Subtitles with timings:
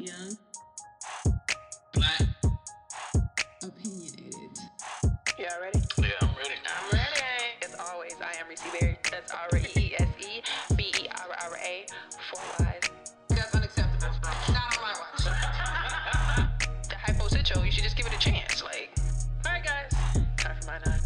[0.00, 0.36] young,
[1.94, 2.22] Black.
[3.62, 4.34] opinionated.
[5.38, 5.80] Y'all ready?
[5.98, 6.54] Yeah, I'm ready.
[6.66, 7.22] I'm ready.
[7.62, 8.96] As always, I am Reese Berry.
[9.10, 10.42] That's Aura E E S E
[10.76, 11.86] B E R R A.
[12.30, 12.82] Four Y's.
[13.28, 14.14] That's unacceptable.
[14.52, 15.24] Not on my watch.
[16.88, 18.62] The hypo sitcho, you should just give it a chance.
[18.62, 18.90] Like,
[19.46, 19.92] all right, guys.
[20.38, 21.00] Time for my nine.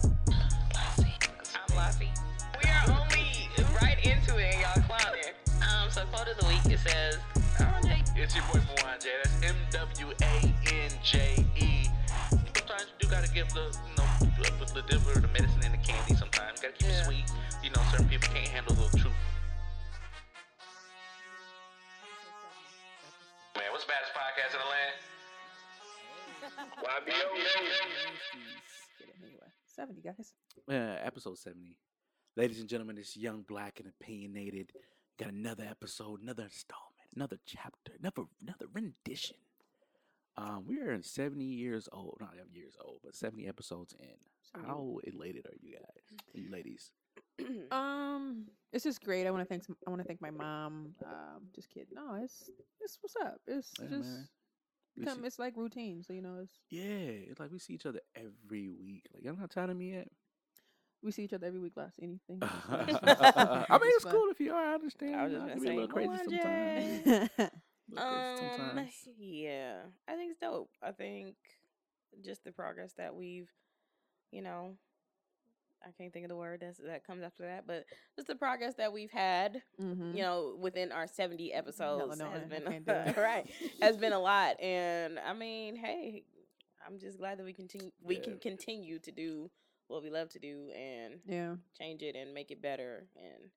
[1.55, 2.11] I'm Lassie.
[2.63, 3.49] We are only
[3.83, 5.35] right into it, and y'all clowning.
[5.63, 7.34] Um, so quote of the week it says, "Oh, Jay,
[8.25, 9.13] It's your boy Mwanje.
[9.23, 11.85] That's M W A N J E.
[12.57, 14.09] Sometimes you do gotta give the, you know,
[14.41, 16.59] the, the, the, the medicine and the candy sometimes.
[16.61, 17.01] Gotta keep Yeah.
[17.01, 17.25] it sweet.
[17.63, 19.13] You know, certain people can't handle the truth.
[23.57, 24.95] Man, what's the baddest podcast in the land?
[26.81, 27.29] YBO.
[29.01, 29.51] Get it anyway.
[29.67, 30.33] 70, guys.
[30.71, 31.77] uh, episode 70.
[32.39, 34.73] Ladies and gentlemen, it's young, black, and opinionated.
[35.19, 39.37] Got another episode, another installment, another chapter, another another rendition.
[40.37, 44.63] Um, we are in 70 years old, not years old, but 70 episodes in.
[44.67, 46.91] How elated are you guys, you ladies?
[47.71, 49.27] Um, it's just great.
[49.27, 50.95] I want to thank I want to thank my mom.
[51.05, 51.89] Um, just kidding.
[51.95, 53.39] No, it's it's what's up.
[53.47, 54.29] It's Yeah, just man.
[54.99, 56.03] Become see- it's like routine.
[56.05, 56.83] So you know, it's yeah,
[57.31, 59.07] it's like we see each other every week.
[59.15, 60.09] Like, I'm not tired of me yet.
[61.05, 61.75] We see each other every week.
[61.77, 62.39] Last anything.
[62.43, 64.71] I mean, it's cool if you are.
[64.71, 65.17] I understand.
[65.17, 67.05] I was you just know, it gonna can be a little say, crazy sometimes.
[67.05, 67.51] Jay."
[67.97, 68.91] A little crazy Um, sometimes.
[69.19, 69.77] yeah,
[70.09, 70.71] I think it's dope.
[70.83, 71.37] I think
[72.25, 73.51] just the progress that we've,
[74.33, 74.71] you know,
[75.87, 77.85] I can't think of the word that's, that comes after that, but
[78.17, 80.17] just the progress that we've had, mm-hmm.
[80.17, 83.17] you know, within our seventy episodes no, I- has I been can't do it.
[83.19, 83.51] right
[83.83, 86.25] has been a lot, and I mean, hey,
[86.87, 88.23] I'm just glad that we continue we Yeah.
[88.23, 89.51] can continue to do
[89.89, 91.55] what we love to do and yeah.
[91.79, 93.51] change it and make it better and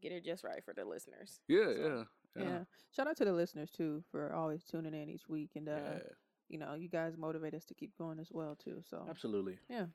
[0.00, 1.40] get it just right for the listeners.
[1.48, 2.06] Yeah, So,
[2.36, 2.58] yeah, yeah,
[2.94, 5.98] Shout out to the listeners too for always tuning in each week, and uh, yeah.
[6.48, 8.82] you know, you guys motivate us to keep going as well too.
[8.88, 9.58] So, Absolutely.
[9.68, 9.86] Yeah.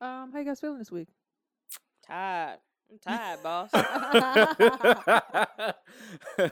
[0.00, 1.08] Um, how you guys feeling this week?
[2.06, 2.58] Tired.
[2.90, 3.70] I'm tired, boss.
[3.74, 3.80] Is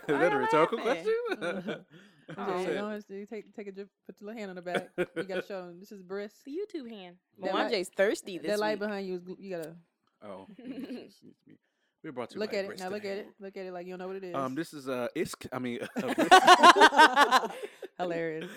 [0.09, 1.07] that a rhetorical laughing?
[1.39, 1.85] question?
[2.31, 2.61] Okay, Oh.
[2.61, 4.89] you know, it's- you take take a drip, put your little hand on the back.
[5.17, 6.37] You gotta show them this is brisk.
[6.45, 7.17] the YouTube hand.
[7.43, 8.89] That light- Mwanje's thirsty this That light week.
[8.89, 9.77] behind you is gl- you gotta
[10.25, 11.15] oh, excuse
[11.47, 11.55] me.
[12.03, 12.79] we brought you look at it.
[12.79, 13.29] Now look at it.
[13.41, 14.35] Look at it like you don't know what it is.
[14.35, 15.35] Um, this is uh, it's.
[15.53, 15.81] I mean,
[17.99, 18.51] Hilarious.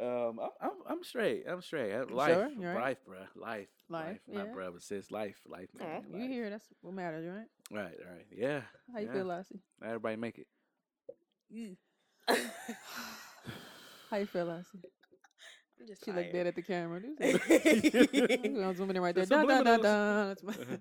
[0.00, 1.44] Um, I'm, I'm I'm straight.
[1.48, 1.90] I'm straight.
[1.92, 2.48] You Life, sure?
[2.48, 2.82] You all right?
[2.82, 3.26] life, bruh.
[3.42, 4.52] Life, Life, Not yeah.
[4.52, 5.68] bruh, but sis, life, life.
[5.80, 5.84] Aw.
[5.84, 6.30] Man, You life.
[6.30, 6.50] here?
[6.50, 7.46] That's what matters, right?
[7.76, 8.26] Right, right.
[8.30, 8.62] Yeah.
[8.92, 9.12] How you yeah.
[9.12, 9.60] feel, Lassie?
[9.84, 10.46] Everybody make it.
[14.10, 14.80] How you feel, Lassie?
[15.80, 17.00] I'm just She looked dead at the camera.
[17.00, 17.38] Do you?
[18.64, 19.26] I'm zooming in right there.
[19.26, 20.28] Some Dun, dun, dun, dun.
[20.28, 20.54] That's my-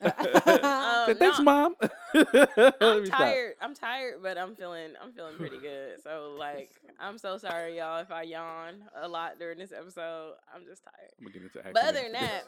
[0.00, 1.74] Um, Thanks, no, mom.
[1.80, 3.18] I'm me stop.
[3.18, 3.54] tired.
[3.60, 6.00] I'm tired, but I'm feeling I'm feeling pretty good.
[6.04, 6.70] So like
[7.00, 10.34] I'm so sorry y'all if I yawn a lot during this episode.
[10.54, 11.10] I'm just tired.
[11.18, 11.72] I'm gonna get into action.
[11.74, 12.42] But other than that,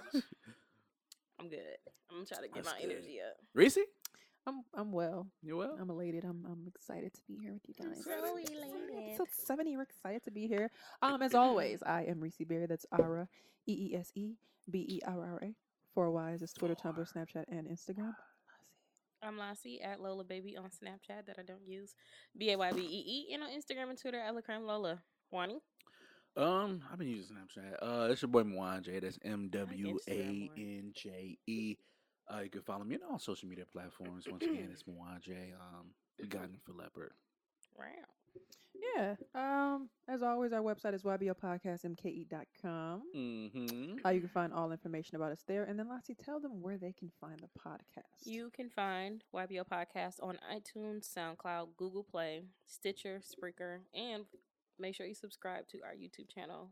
[1.41, 1.59] I'm good.
[2.09, 2.91] I'm gonna try to get That's my good.
[2.93, 3.37] energy up.
[3.54, 3.78] Reese,
[4.47, 5.27] I'm I'm well.
[5.43, 5.77] you well?
[5.81, 6.25] I'm elated.
[6.25, 7.99] I'm I'm excited to be here with you guys.
[7.99, 8.56] I'm so elated.
[9.11, 10.71] Episode 70, we're excited to be here.
[11.03, 12.67] Um, as always, I am Reese Berry.
[12.67, 13.29] That's Ara,
[13.67, 14.34] E E S E
[14.71, 15.55] B E R R A.
[15.95, 18.15] Four Y's is Twitter, Tumblr, Snapchat, and Instagram.
[19.23, 21.95] I'm Lassie at Lola Baby on Snapchat that I don't use.
[22.39, 25.03] B A Y B E E and on Instagram and Twitter at Lacreme Lola.
[25.31, 25.61] Wani?
[26.37, 27.75] Um, I've been using Snapchat.
[27.83, 29.00] Uh, it's your boy Mwanje.
[29.03, 31.77] That's M W A N J E.
[32.33, 34.27] Uh, you can follow me on all social media platforms.
[34.31, 35.53] Once again, it's Mwanje.
[35.55, 35.87] Um,
[36.21, 37.13] we got him for leopard.
[37.79, 37.85] Wow.
[38.97, 39.15] Yeah.
[39.35, 43.03] Um, as always, our website is ybopodcastmke.com.
[43.17, 43.95] Mm-hmm.
[44.05, 45.65] Uh, you can find all information about us there.
[45.65, 48.25] And then, Lassie, tell them where they can find the podcast.
[48.25, 54.25] You can find YBO Podcast on iTunes, SoundCloud, Google Play, Stitcher, Spreaker, and
[54.79, 56.71] make sure you subscribe to our YouTube channel.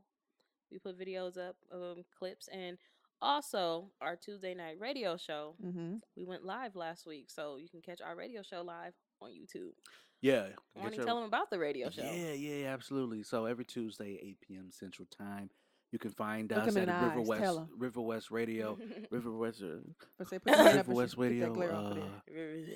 [0.71, 2.77] We put videos up, um, clips, and
[3.21, 5.55] also our Tuesday night radio show.
[5.65, 5.97] Mm-hmm.
[6.17, 9.73] We went live last week, so you can catch our radio show live on YouTube.
[10.21, 10.49] Yeah.
[10.81, 12.03] Get to your- tell them about the radio show.
[12.03, 13.23] Yeah, yeah, absolutely.
[13.23, 14.69] So every Tuesday, 8 p.m.
[14.71, 15.51] Central Time,
[15.93, 17.61] you can find Look us at River eyes, West.
[17.77, 18.79] River West Radio,
[19.11, 21.53] River West, uh, say, put your hand River West sh- get that Radio.
[21.55, 21.99] glare off of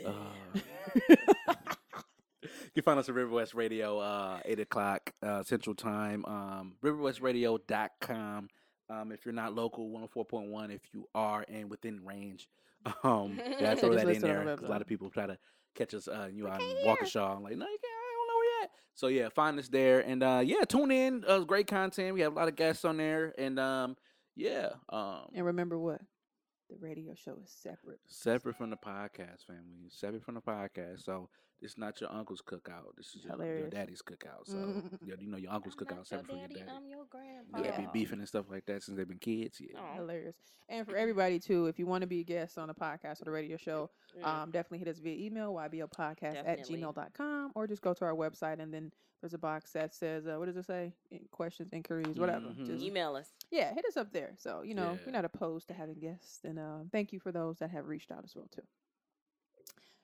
[0.06, 0.60] Uh, uh,
[2.42, 6.74] you can find us at River West Radio, uh, 8 o'clock uh, Central Time, um,
[6.82, 8.48] riverwestradio.com.
[8.92, 12.48] Um, if you're not local, 104.1 if you are and within range.
[13.04, 15.38] Um, yeah, I throw that in there because a lot of people try to
[15.76, 17.94] catch us, uh, you know, in Walker I'm like, no, you can't.
[17.94, 18.70] I don't know where yet.
[18.94, 21.24] So yeah, find us there and uh, yeah, tune in.
[21.24, 22.12] Uh, great content.
[22.12, 23.96] We have a lot of guests on there, and um,
[24.34, 26.00] yeah, um, And remember what?
[26.70, 28.00] The radio show is separate.
[28.08, 31.04] separate from the podcast family, separate from the podcast.
[31.04, 31.28] So
[31.62, 32.96] It's not your uncle's cookout.
[32.96, 33.70] This is your, your Hilarious.
[33.72, 34.46] daddy's cookout.
[34.46, 36.70] So you know your uncle's I'm cookout not separate your from your daddy, daddy.
[36.76, 37.58] I'm your grandpa.
[37.62, 39.60] Yeah, they be beefing and stuff like that since they've been kids.
[39.60, 39.78] Yeah.
[39.78, 39.94] Aw.
[39.96, 40.36] Hilarious.
[40.68, 43.26] And for everybody too, if you want to be a guest on a podcast or
[43.26, 44.26] the radio show, Mm.
[44.26, 46.76] um, definitely hit us via email, ybopodcast at Definitely.
[46.82, 48.92] gmail.com, or just go to our website and then
[49.22, 50.92] there's a box that says, uh, what does it say?
[51.10, 52.48] In- Questions, inquiries, whatever.
[52.48, 52.66] Mhm.
[52.66, 53.32] Just, Email us.
[53.50, 54.34] yeah, hit us up there.
[54.36, 54.98] So, you know, Yeah.
[55.06, 56.40] we're not opposed to having guests.
[56.44, 58.60] And uh, thank you for those that have reached out as well too.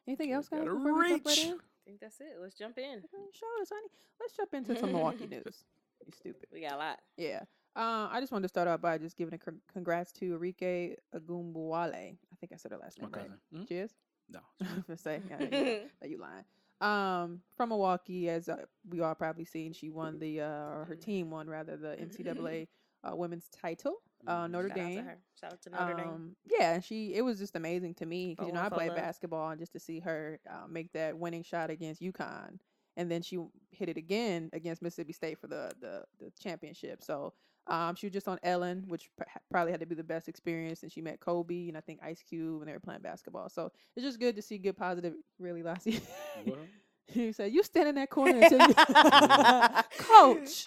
[0.09, 0.61] Anything else, guys?
[0.61, 1.53] Gotta before we jump right in?
[1.53, 2.37] I think that's it.
[2.41, 2.85] Let's jump in.
[2.99, 3.89] Okay, Show us, honey.
[4.19, 5.65] Let's jump into some Milwaukee news.
[6.07, 6.47] You stupid.
[6.53, 6.99] We got a lot.
[7.19, 7.43] Yeah.
[7.77, 10.97] Uh, I just wanted to start out by just giving a con- congrats to Arike
[11.15, 11.93] Ogunbowale.
[12.17, 13.23] I think I said her last My name right.
[13.25, 13.39] cousin.
[13.55, 13.69] Mhm.
[13.69, 13.91] Cheers.
[14.31, 14.41] No.
[14.63, 16.45] I was gonna say, yeah, yeah, that you lying.
[16.81, 18.57] Um, from Milwaukee, as uh,
[18.89, 22.69] we all probably seen, she won the uh, or her team won rather the NCAA
[23.05, 24.01] uh, women's title.
[24.27, 24.51] Uh, Mhm.
[24.51, 25.05] Notre Shout out to Dame.
[25.05, 25.19] her.
[25.41, 26.09] Shout out to Notre Dame.
[26.09, 28.95] Um, yeah, she it was just amazing to me because you know I Four played
[28.95, 32.59] basketball and just to see her uh, make that winning shot against UConn,
[32.97, 33.39] and then she
[33.71, 37.03] hit it again against Mississippi State for the the, the championship.
[37.03, 37.33] So
[37.69, 40.83] um, she was just on Ellen, which pr- probably had to be the best experience,
[40.83, 43.49] and she met Kobe and I think Ice Cube when they were playing basketball.
[43.51, 45.15] So it's just good to see good positive.
[45.39, 46.01] Really, Lassie.
[46.45, 46.59] What?
[47.15, 48.75] you said you stand in that corner until you
[49.99, 50.65] coach.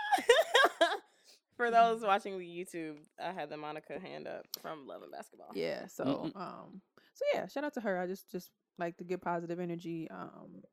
[1.61, 5.51] For those watching the YouTube, I had the Monica hand up from Love and Basketball.
[5.53, 5.85] Yeah.
[5.85, 6.81] So um
[7.13, 7.99] so yeah, shout out to her.
[7.99, 8.49] I just just
[8.79, 10.63] like the good positive energy um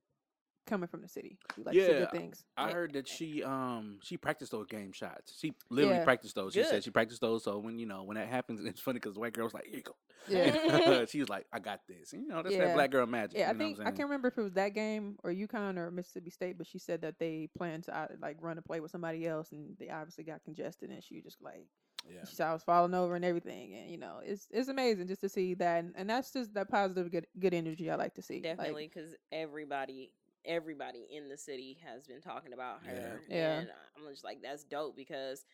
[0.69, 1.39] coming from the city.
[1.57, 2.45] We like to see Yeah, good things.
[2.57, 2.73] I Yeah.
[2.75, 5.39] heard that she um she practiced those game shots.
[5.39, 6.05] She literally Yeah.
[6.05, 6.55] practiced those.
[6.55, 6.71] She Good.
[6.71, 7.45] said she practiced those.
[7.45, 9.77] So when you know when that happens, it's funny because the white girl's like, "Here
[9.77, 9.97] you go."
[10.29, 11.05] Yeah.
[11.07, 12.67] she was like, "I got this." And, you know, that's Yeah.
[12.67, 13.39] that black girl magic.
[13.39, 15.31] Yeah, I know think what I I'm can't remember if it was that game or
[15.31, 18.63] UConn or Mississippi State, but she said that they planned to uh, like run a
[18.63, 21.67] play with somebody else, and they obviously got congested, and she just like
[22.05, 22.27] saying?
[22.29, 25.21] she said I was falling over and everything, and you know it's it's amazing just
[25.23, 28.23] to see that, and, and that's just that positive good good energy I like to
[28.23, 28.41] see.
[28.41, 30.13] Definitely, because everybody,
[30.45, 32.91] everybody in the city has been talking about Yeah.
[33.01, 33.21] her.
[33.29, 33.59] Yeah.
[33.61, 35.45] And I'm just like, that's dope because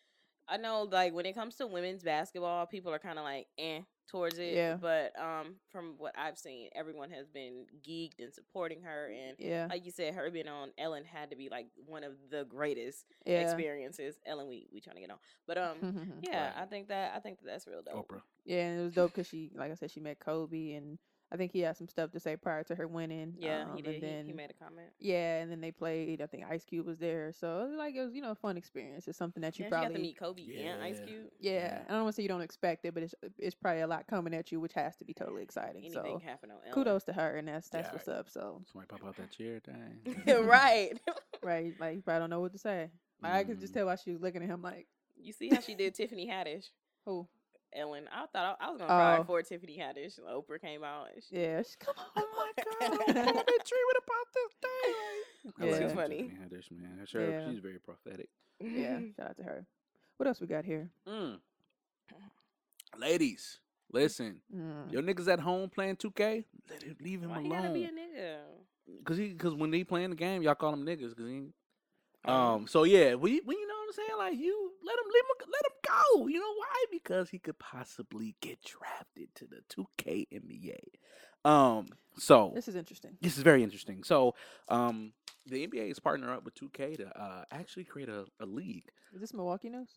[0.47, 3.79] I know, like, when it comes to women's basketball, people are kind of like, eh,
[4.07, 4.53] towards it.
[4.53, 4.75] Yeah.
[4.75, 9.11] But um, from what I've seen, everyone has been geeked and supporting her.
[9.11, 12.11] And yeah, like you said, her being on Ellen had to be like one of
[12.29, 13.39] the greatest yeah.
[13.39, 14.19] experiences.
[14.25, 15.17] Ellen, we we trying to get on,
[15.47, 16.53] but um, yeah, Right.
[16.61, 18.07] I think that I think that that's real dope.
[18.07, 18.21] Oprah.
[18.45, 20.99] Yeah, and it was dope because she, like I said, she met Kobe, and
[21.31, 23.33] I think he had some stuff to say prior to her winning.
[23.39, 23.95] Yeah, um, he did.
[23.95, 24.87] And He- then, he, made a comment.
[24.99, 26.21] yeah, and then they played.
[26.21, 28.35] I think Ice Cube was there, so it was like it was you know a
[28.35, 29.07] fun experience.
[29.07, 31.25] It's something that you Yeah, she got probably to meet Kobe and Ice Cube.
[31.39, 31.51] yeah.
[31.51, 31.81] Yeah.
[31.89, 34.05] I don't want to say you don't expect it, but it's it's probably a lot
[34.07, 35.83] coming at you, which has to be totally exciting.
[35.85, 36.73] Anything so happen on Ellen.
[36.73, 37.91] kudos to her, and that's that's Yeah.
[37.93, 38.29] what's up.
[38.29, 40.45] So Somebody pop out that chair, dang.
[40.47, 40.93] right.
[41.43, 42.91] right, like you probably don't know what to say.
[43.21, 43.77] Like, I could just Mm.
[43.77, 44.87] tell why she was looking at him like,
[45.17, 46.69] You see how she did Tiffany Haddish,
[47.05, 47.27] who?
[47.75, 48.05] Ellen.
[48.11, 49.21] I thought I, I was gonna cry Oh.
[49.21, 50.19] before Tiffany Haddish.
[50.21, 51.07] Oprah came out.
[51.13, 52.05] and she- Yeah, she, come on.
[52.17, 52.91] Oh my god!
[52.91, 54.69] I've been dreaming about this day.
[55.61, 55.71] I Yeah.
[55.71, 56.31] like It's Tiffany funny.
[56.41, 57.05] Haddish, man.
[57.05, 57.49] Sure, Yeah.
[57.49, 58.29] she's very prophetic.
[58.59, 59.65] Yeah, shout out to her.
[60.17, 60.89] What else we got here?
[61.07, 61.39] Mm.
[62.97, 63.59] Ladies,
[63.91, 64.39] listen.
[64.55, 64.91] Mm.
[64.91, 67.87] Your niggas at home playing 2K, let him, leave him Why you gotta be a
[67.87, 67.99] alone.
[68.17, 68.37] nigga?
[69.03, 71.15] Cause he, cause when they playing the game, y'all call him niggas.
[71.15, 71.47] Cause he,
[72.27, 72.33] Oh.
[72.33, 74.17] um, so yeah, we, we, you know what I'm saying?
[74.17, 75.77] Like you, let him, leave him, let him
[76.19, 76.27] go.
[76.27, 76.85] You know why?
[76.91, 81.49] Because he could possibly get drafted to the 2K NBA.
[81.49, 81.87] Um,
[82.17, 83.17] so This is interesting.
[83.21, 84.03] this is very interesting.
[84.03, 84.33] So,
[84.69, 85.13] um,
[85.45, 88.85] the NBA is partnering up with 2K to uh actually create a, a league.
[89.13, 89.89] Is this Milwaukee news?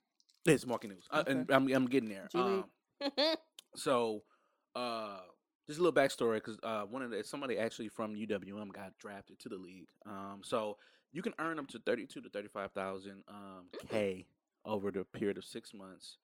[0.45, 2.29] It's market news, uh, and I'm, I'm getting there.
[2.35, 2.65] Um,
[3.75, 4.23] so,
[4.77, 5.19] uh,
[5.67, 9.39] just a little backstory because uh, one of the somebody actually from UWM got drafted
[9.41, 9.89] to the league.
[10.07, 10.77] Um, so
[11.13, 14.27] you can earn up to thirty-two to thirty-five thousand um, k
[14.65, 16.19] over the period of six months.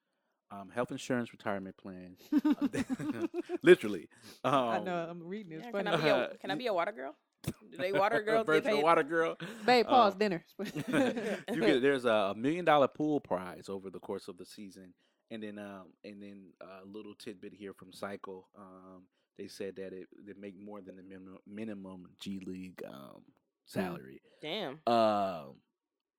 [0.50, 2.16] Um, health insurance, retirement plan,
[3.62, 4.08] literally.
[4.44, 5.06] Um, I know.
[5.10, 5.66] I'm reading this.
[5.66, 7.16] Yeah, can I be a Uh, can I be a water girl?
[7.44, 8.82] Do they water girls get virtual paid?
[8.84, 9.36] water girl.
[9.66, 10.44] Babe, pause uh, dinner.
[10.58, 14.94] you get there's a million dollar pool prize over the course of the season,
[15.30, 18.48] and then um and then a little tidbit here from Cycle.
[18.56, 19.04] Um,
[19.38, 23.22] they said that it they make more than the minimum minimum G League um
[23.64, 24.20] salary.
[24.40, 24.78] Damn.
[24.86, 25.56] Um,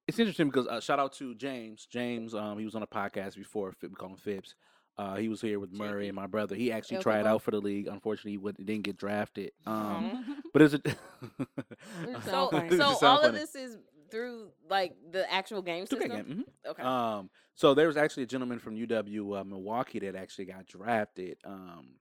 [0.08, 1.88] it's interesting because uh, shout out to James.
[1.90, 3.74] James, um, he was on a podcast before.
[3.82, 4.56] We call him Phipps.
[4.98, 6.56] Uh, he was here with Murray and my brother.
[6.56, 7.88] He actually tried out for the league.
[7.88, 9.52] Unfortunately, he would, didn't get drafted.
[9.66, 10.36] Um, Aw.
[10.54, 12.78] but it's a It So funny.
[12.78, 13.78] So all of this is
[14.10, 16.10] through like the actual game 2K system.
[16.10, 16.46] game.
[16.66, 16.70] mhm.
[16.70, 16.84] Okay.
[16.84, 21.38] Um, so there was actually a gentleman from UW uh, Milwaukee that actually got drafted
[21.44, 21.96] um,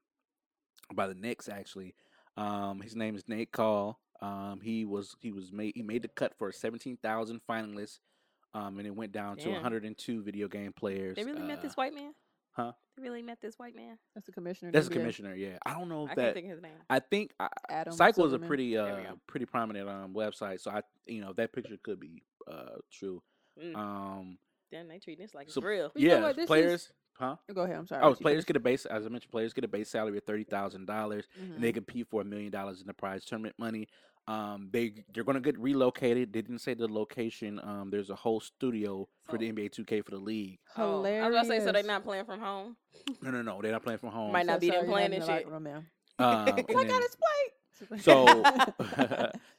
[0.94, 1.48] by the Knicks.
[1.48, 1.94] Actually,
[2.36, 3.98] um, his name is Nate Call.
[4.20, 7.98] Um, he was he was made he made the cut for seventeen thousand finalists,
[8.54, 11.16] um, and it went down to one hundred and two video game players.
[11.16, 12.14] they really met uh, this white man.
[12.52, 12.72] Huh?
[12.96, 13.98] They really met this white man.
[14.14, 14.70] That's the commissioner.
[14.70, 14.92] That's a NBA.
[14.94, 15.34] commissioner.
[15.34, 16.34] Yeah, I don't know if can't that.
[16.34, 16.72] think his name.
[16.88, 20.82] I think I, Adam Cycle is a pretty uh pretty prominent um website, so I
[21.06, 23.22] you know that picture could be uh true.
[23.62, 23.76] Mm.
[23.76, 24.38] Um,
[24.70, 25.90] Damn, they treat this like it's so- real.
[25.96, 27.36] You know yeah, what, this is- players, huh?
[27.52, 27.76] Go ahead.
[27.76, 28.00] I'm sorry.
[28.02, 29.88] Oh, I'll let you players get a base, as I mentioned, players get a base
[29.90, 31.54] salary of thirty thousand dollars, Mhm.
[31.56, 33.88] and they compete for a million dollars in the prize tournament money.
[34.26, 36.32] Um, they they're gonna get relocated.
[36.32, 37.60] They didn't say the location.
[37.62, 40.58] Um, there's a whole studio for the NBA 2K for the league.
[40.78, 41.24] Oh, Hilarious.
[41.24, 42.76] I was gonna say, so they're not playing from home.
[43.20, 44.32] No, no, no, they're not playing from home.
[44.32, 45.44] Might not So be them playing in and shit.
[45.46, 45.76] locker room now.
[45.76, 45.84] Um,
[46.18, 47.50] Oh, I then- got his plate.
[48.02, 48.24] so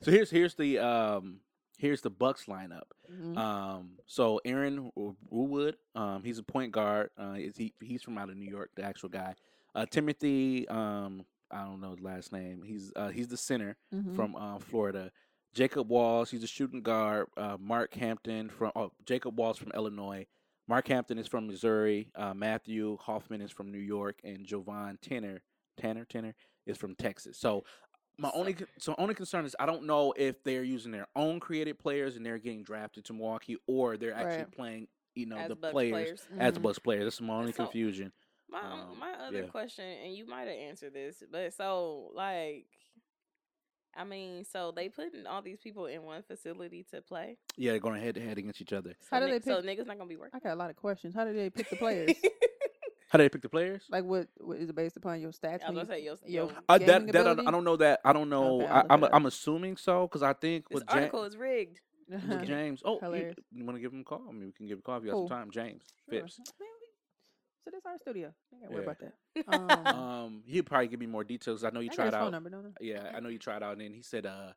[0.02, 1.42] so here's here's the um
[1.78, 2.84] here's the Bucks lineup.
[3.12, 3.38] Mhm.
[3.38, 7.10] Um, so Aaron Wo- Woodwood, um, he's a point guard.
[7.20, 7.74] Uh, is he?
[7.82, 9.36] He's from out of New York, the actual guy.
[9.74, 12.62] Uh, Timothy, um, I don't know his last name.
[12.64, 14.16] He's uh, he's the center Mhm.
[14.16, 15.12] from uh, Florida.
[15.54, 17.28] Jacob Walls, he's a shooting guard.
[17.38, 20.26] Uh, Mark Hampton from oh, Jacob Walls from Illinois.
[20.68, 22.10] Mark Hampton is from Missouri.
[22.16, 25.44] Uh, Matthew Hoffman is from New York, and Jovan Tanner
[25.78, 26.34] Tanner Tanner
[26.66, 27.38] is from Texas.
[27.38, 27.64] So
[28.18, 31.78] my only so only concern is I don't know if they're using their own created
[31.80, 34.52] players and they're getting drafted to Milwaukee, or they're actually Right.
[34.52, 36.28] playing you know as the Bucks players, players.
[36.40, 36.64] as the Mhm.
[36.64, 37.04] Bucks players.
[37.06, 38.12] That's my only So- confusion.
[38.48, 39.48] My um, my other yeah.
[39.48, 42.68] question, and you might have answered this, but so like,
[43.96, 47.38] I mean, so they putting all these people in one facility to play.
[47.58, 48.96] Yeah, they're going head to head against each other.
[49.02, 50.36] So How do ni- they So pick- niggas not gonna be working.
[50.36, 51.16] I got a lot of questions.
[51.16, 52.10] How do they pick the players?
[53.10, 53.84] How do they pick the players?
[53.90, 55.64] like, what, what is it based upon your stats?
[55.64, 57.32] I was when gonna say your, your your Uh, that that I.
[57.48, 58.62] I don't know that I don't know.
[58.62, 59.16] Okay, I'll I, look I'm.
[59.22, 61.80] I'm assuming so because I think this with Ja- article is rigged.
[62.10, 62.82] with James.
[62.86, 63.36] Oh, you, Hilarious.
[63.52, 64.22] you want to give him a call?
[64.28, 65.28] I mean, we can give him a call if you got Who?
[65.28, 65.52] some time.
[65.52, 66.20] James Sure.
[66.22, 66.36] Phipps.
[67.64, 68.32] So this our studio.
[68.54, 68.92] I gotta worry Yeah.
[68.92, 69.48] about that.
[69.48, 71.64] Um, Um, he'll probably give me more details.
[71.64, 72.32] I know you I tried his phone out.
[72.32, 72.70] number, don't I?
[72.80, 74.52] Yeah, I know you tried out, and then he said, uh,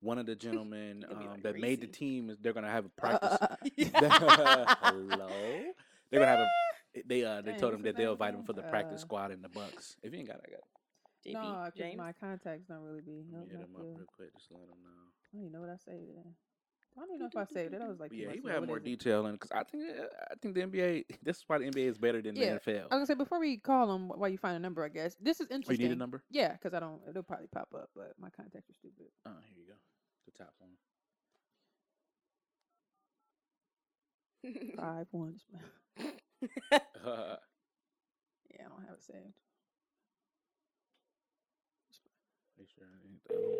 [0.00, 2.88] one of the gentlemen um, like that made the team is they're gonna have a
[2.90, 3.38] practice.
[3.40, 3.56] Uh,
[4.82, 5.28] Hello.
[6.10, 6.48] They're gonna have a.
[7.06, 9.06] They uh they Dang, told what's him that they'll invite him for the practice Uh,
[9.06, 9.96] squad in the Bucks.
[10.02, 10.64] If you ain't got it, I got it.
[11.26, 11.98] JP, no, because James.
[11.98, 13.22] my contacts don't really be.
[13.32, 13.96] Let Nope, me hit not him up good.
[13.96, 14.32] real quick.
[14.34, 14.90] Just let him know.
[14.90, 16.16] I don't even know what I saved it.
[16.16, 16.34] in.
[16.96, 17.80] I don't even know if I saved it.
[17.80, 18.54] I was like, But two yeah, he months would ago.
[18.60, 18.98] have What more is it?
[18.98, 21.04] detail in because I think uh, I think the NBA.
[21.22, 22.80] This is why the NBA is better than Yeah, the NFL.
[22.80, 25.16] I was gonna say before we call them, while you find a number, I guess
[25.20, 25.88] this is Oh, you interesting.
[25.88, 26.22] need a number?
[26.30, 27.00] Yeah, because I don't.
[27.08, 29.06] It'll probably pop up, but my contacts are stupid.
[29.24, 29.78] Oh, here you go.
[30.26, 30.72] The top one.
[34.76, 35.40] Five one.
[36.42, 36.48] Uh,
[38.50, 39.34] Yeah, I don't have it saved.
[42.58, 43.58] make sure I ain't the-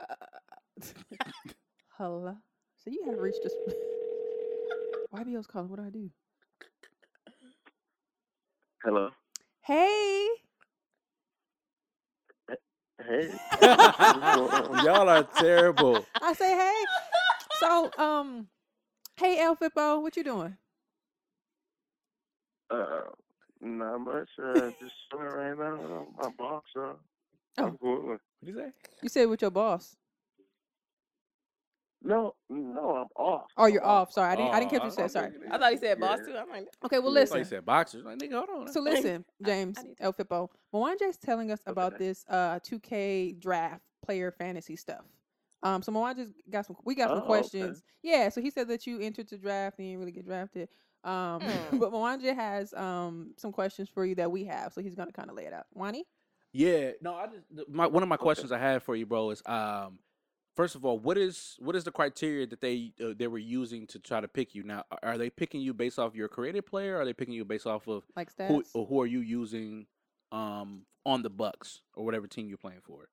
[0.00, 0.84] Uh,
[1.96, 2.36] hello.
[2.76, 3.52] So you have reached this.
[5.14, 5.68] YBO's calling.
[5.68, 6.10] What do I do?
[8.84, 9.10] Hello.
[9.62, 10.28] Hey.
[13.04, 13.30] Hey.
[13.60, 16.04] Y'all are terrible.
[16.22, 16.84] I say hey.
[17.60, 18.48] So um,
[19.18, 20.56] hey El Fippo, what you doing?
[22.70, 23.00] Uh,
[23.60, 24.28] not much.
[24.42, 25.74] Uh, just chilling right now.
[25.74, 26.62] I'm my boss.
[26.76, 26.92] Uh,
[27.60, 27.64] Oh.
[27.64, 28.06] I'm cool.
[28.06, 28.70] What do you say?
[29.02, 29.96] You said with your boss.
[32.04, 33.46] No, no, I'm off.
[33.56, 34.12] Oh, you're I'm off.
[34.12, 34.54] Sorry, I didn't.
[34.54, 35.10] I didn't Oh, catch what you I said.
[35.10, 35.32] Sorry.
[35.50, 36.36] I thought he said boss too.
[36.36, 37.00] I'm like, Okay.
[37.00, 37.38] Well, I thought listen.
[37.38, 38.04] you said boxers.
[38.04, 38.72] Like nigga, hold on.
[38.72, 40.50] So listen, James I need El Fippo.
[40.72, 42.04] Mwanje's telling us about Okay.
[42.06, 45.04] this uh 2K draft player fantasy stuff.
[45.62, 46.76] Um, so Mwanje's got some.
[46.84, 47.26] We got some Oh, okay.
[47.26, 47.82] questions.
[48.02, 48.28] Yeah.
[48.28, 50.68] So he said that you entered the draft and you didn't really get drafted.
[51.04, 51.78] Um, Hmm.
[51.78, 55.30] but Mwanje has um some questions for you that we have, so he's gonna kind
[55.30, 55.66] of lay it out.
[55.74, 56.04] Wani.
[56.52, 59.42] Yeah, no, I just my one of my questions I had for you, bro, is
[59.46, 59.98] um,
[60.56, 63.86] first of all, what is what is the criteria that they uh, they were using
[63.88, 64.62] to try to pick you?
[64.62, 66.96] Now, are they picking you based off your created player?
[66.96, 68.48] Or are they picking you based off of Like stats.
[68.48, 69.86] who or who are you using
[70.32, 73.08] um on the Bucks or whatever team you're playing for?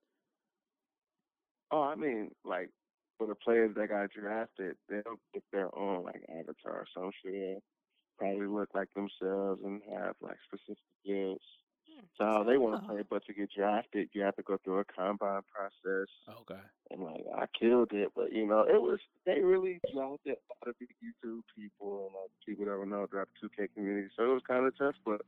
[1.76, 2.72] Oh, I mean, like
[3.18, 6.86] for the players that got drafted, they'll pick their own like avatar.
[6.96, 7.64] So I'm sure they'll
[8.18, 11.42] probably look like themselves and have like specific skills.
[12.18, 12.82] So how they want Oh.
[12.82, 16.10] to play, but to get drafted, you have to go through a combine process.
[16.28, 18.12] Okay, and like I killed it.
[18.16, 22.16] But you know, it was they really drafted a lot of big YouTube people and
[22.16, 24.10] like people that were know about the 2K community.
[24.18, 25.22] So it was kind of tough, but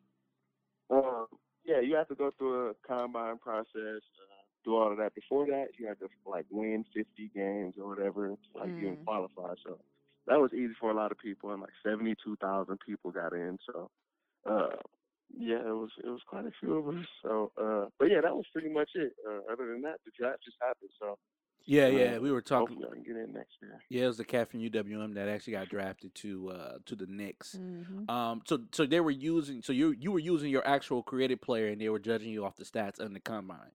[0.89, 1.27] um,
[1.65, 5.15] yeah, you have to go through a combine process, uh, do all of that.
[5.15, 9.05] Before that, you had to like win 50 games or whatever to like even Mm.
[9.05, 9.53] qualify.
[9.63, 9.79] So
[10.27, 13.57] that was easy for a lot of people, and like 72,000 people got in.
[13.65, 13.89] So.
[14.45, 14.77] Uh,
[15.37, 17.05] yeah, it was it was quite a few of us.
[17.21, 19.11] So, uh, but yeah, that was pretty much it.
[19.27, 20.89] Uh, other than that, the draft just happened.
[20.97, 21.17] So,
[21.65, 22.77] yeah, uh, yeah, we were talking.
[22.77, 23.77] Hopefully, I can get in next year.
[23.89, 27.07] Yeah, it was the cat from UWM that actually got drafted to uh to the
[27.07, 27.57] Knicks.
[27.59, 28.09] Mhm.
[28.09, 31.67] Um, so so they were using so you you were using your actual created player
[31.67, 33.71] and they were judging you off the stats in the combine.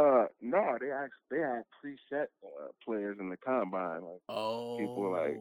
[0.00, 4.02] Uh, no, they actually they had preset uh, players in the combine.
[4.02, 5.40] Like Oh, People like-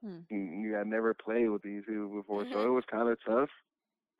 [0.00, 0.20] Hmm.
[0.62, 3.50] you had never played with these people before, so it was kind of tough.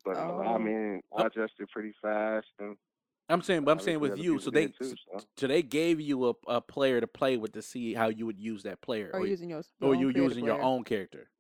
[0.05, 0.43] But uh, Oh.
[0.43, 2.77] I mean, I adjusted pretty fast, and
[3.29, 5.21] I'm saying, but I'm saying with you, so they too, so.
[5.37, 8.41] so they gave you a, a player to play with to see how you would
[8.41, 11.31] use that player, Or or, using your, or you own creative using your own character.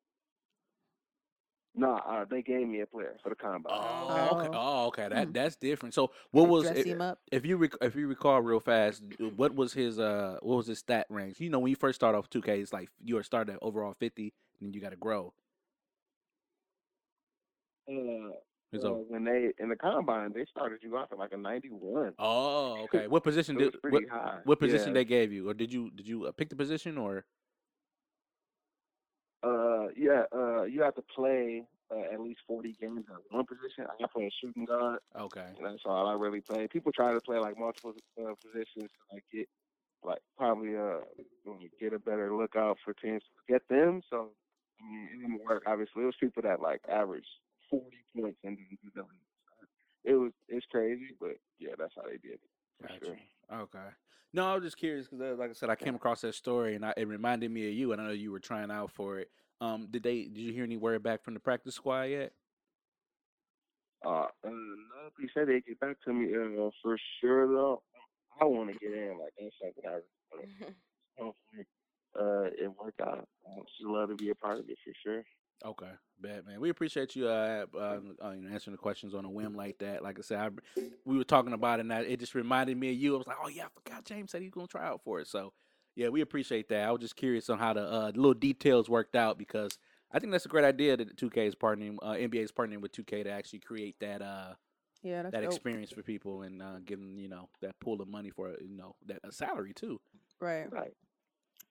[1.78, 3.72] No, uh, they gave me a player for the combine.
[3.72, 4.48] Oh, okay.
[4.52, 4.82] Oh.
[4.82, 5.08] Oh, okay.
[5.08, 5.32] That Hmm.
[5.32, 5.94] that's different.
[5.94, 7.20] So, what was dress it- him up.
[7.30, 9.04] if you rec- if you recall real fast?
[9.36, 11.38] What was his uh what was his stat range?
[11.38, 13.94] You know, when you first start off 2K, it's like you are starting at overall
[13.94, 15.32] 50, and then you got to grow.
[17.88, 18.32] Uh,
[18.72, 22.12] It's uh, when they in the combine, they started you off at like a 91.
[22.18, 23.06] Oh, okay.
[23.06, 24.40] What position It was did pretty what, high.
[24.44, 24.94] what position yeah.
[24.94, 27.24] they gave you, or did you did you uh, pick the position or?
[30.08, 33.86] Uh, yeah, uh, you have to play uh, at least 40 games at one position.
[33.88, 35.44] I play a shooting guard, Okay.
[35.56, 36.68] and that's all I really play.
[36.68, 39.48] People try to play like multiple uh, positions to like get
[40.04, 41.00] like probably uh
[41.80, 44.00] get a better lookout for teams to get them.
[44.10, 44.30] So
[44.80, 45.64] I mean, it didn't work.
[45.66, 47.26] Obviously, it was people that like average
[47.70, 47.84] 40
[48.16, 49.04] points and didn't do.
[50.04, 52.40] It was it's crazy, but yeah, that's how they did it.
[52.82, 53.04] Gotcha.
[53.04, 53.60] sure.
[53.62, 53.88] Okay.
[54.34, 56.84] No, I was just curious because, like I said, I came across that story and
[56.84, 59.30] I, it reminded me of you, and I know you were trying out for it.
[59.60, 60.22] Um, did they?
[60.22, 62.32] Did you hear any word back from the practice squad yet?
[64.04, 67.82] Uh, uh, no, they said they get back to me uh, for sure though.
[68.40, 69.18] I want to get in.
[69.20, 69.98] Like that's something I
[70.36, 70.74] really
[71.18, 71.66] hopefully
[72.18, 73.26] uh it work out.
[73.46, 75.24] I just love to be a part of it for sure.
[75.64, 76.60] Okay, bad man.
[76.60, 79.78] We appreciate you uh, uh, uh you know, answering the questions on a whim like
[79.78, 80.04] that.
[80.04, 82.90] Like I said, I, we were talking about it, and I, it just reminded me
[82.90, 83.16] of you.
[83.16, 85.18] I was like, oh yeah, I forgot James said he was gonna try out for
[85.18, 85.26] it.
[85.26, 85.52] So
[85.98, 86.86] yeah, we appreciate that.
[86.88, 89.76] I was just curious on how the uh, little details worked out because
[90.12, 92.92] I think that's a great idea that 2K is partnering, uh, NBA is partnering with
[92.92, 94.54] 2K to actually create that uh
[95.02, 95.52] Yeah, that's that dope.
[95.52, 98.76] experience for people and uh, give them you know that pool of money for you
[98.76, 100.00] know that a salary too.
[100.40, 100.70] Right.
[100.72, 100.94] Right.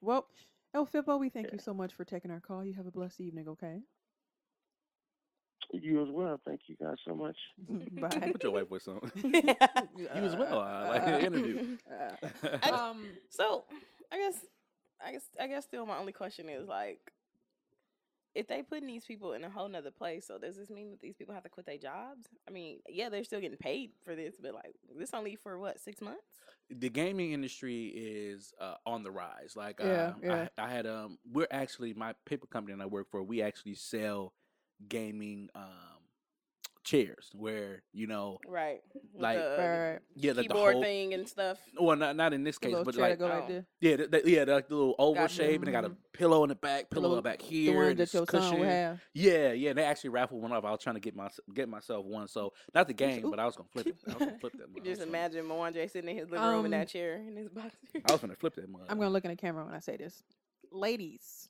[0.01, 0.27] Well,
[0.73, 2.65] El Fippo, we thank you so much for taking our call.
[2.65, 3.79] You have a blessed evening, okay?
[5.71, 6.39] You as well.
[6.45, 7.37] Thank you guys so much.
[8.01, 8.29] Bye.
[8.33, 8.99] Put your white voice on.
[9.23, 9.55] you
[10.23, 11.77] as well, I like the interview.
[12.61, 13.63] I- um, So
[14.11, 14.45] I guess
[15.05, 16.99] I guess I guess still my only question is like
[18.35, 20.99] if they putting these people in a whole nother place, so does this mean that
[20.99, 22.27] these people have to quit their jobs?
[22.47, 25.79] I mean, yeah, they're still getting paid for this, but like this only for what,
[25.79, 26.21] six months?
[26.69, 29.53] the gaming industry is uh, on the rise.
[29.55, 30.47] Like, Yeah, uh, yeah.
[30.57, 33.23] I, I had um, we're actually my paper company that I work for.
[33.23, 34.33] We actually sell
[34.87, 35.96] gaming um
[36.87, 38.79] chairs where you know, Right.
[39.13, 39.99] Like- the, Right, right.
[40.15, 40.83] yeah, like the keyboard whole.
[40.83, 41.59] thing and stuff.
[41.79, 43.25] Well, not not in this case, but like oh.
[43.27, 45.35] like yeah, the, the, yeah, like the little oval Gotcha.
[45.35, 45.97] shape, and they got a Mhm.
[46.13, 48.25] pillow in the back, The pillow little- back The here, ones and that it's your
[48.29, 48.59] son cushion.
[48.59, 49.01] would have.
[49.13, 50.63] Yeah, yeah, they actually raffled one off.
[50.63, 53.29] I was trying to get my get myself one, so not the game, Ooh.
[53.31, 53.97] but I was gonna flip it.
[54.07, 54.67] I was gonna flip that.
[54.75, 56.87] You just I was gonna- imagine Mwanje sitting in his living room in Um, that
[56.87, 57.75] chair in his box.
[57.95, 58.85] I was gonna flip that mug.
[58.89, 60.23] I'm gonna look in the camera when I say this.
[60.71, 61.49] Ladies,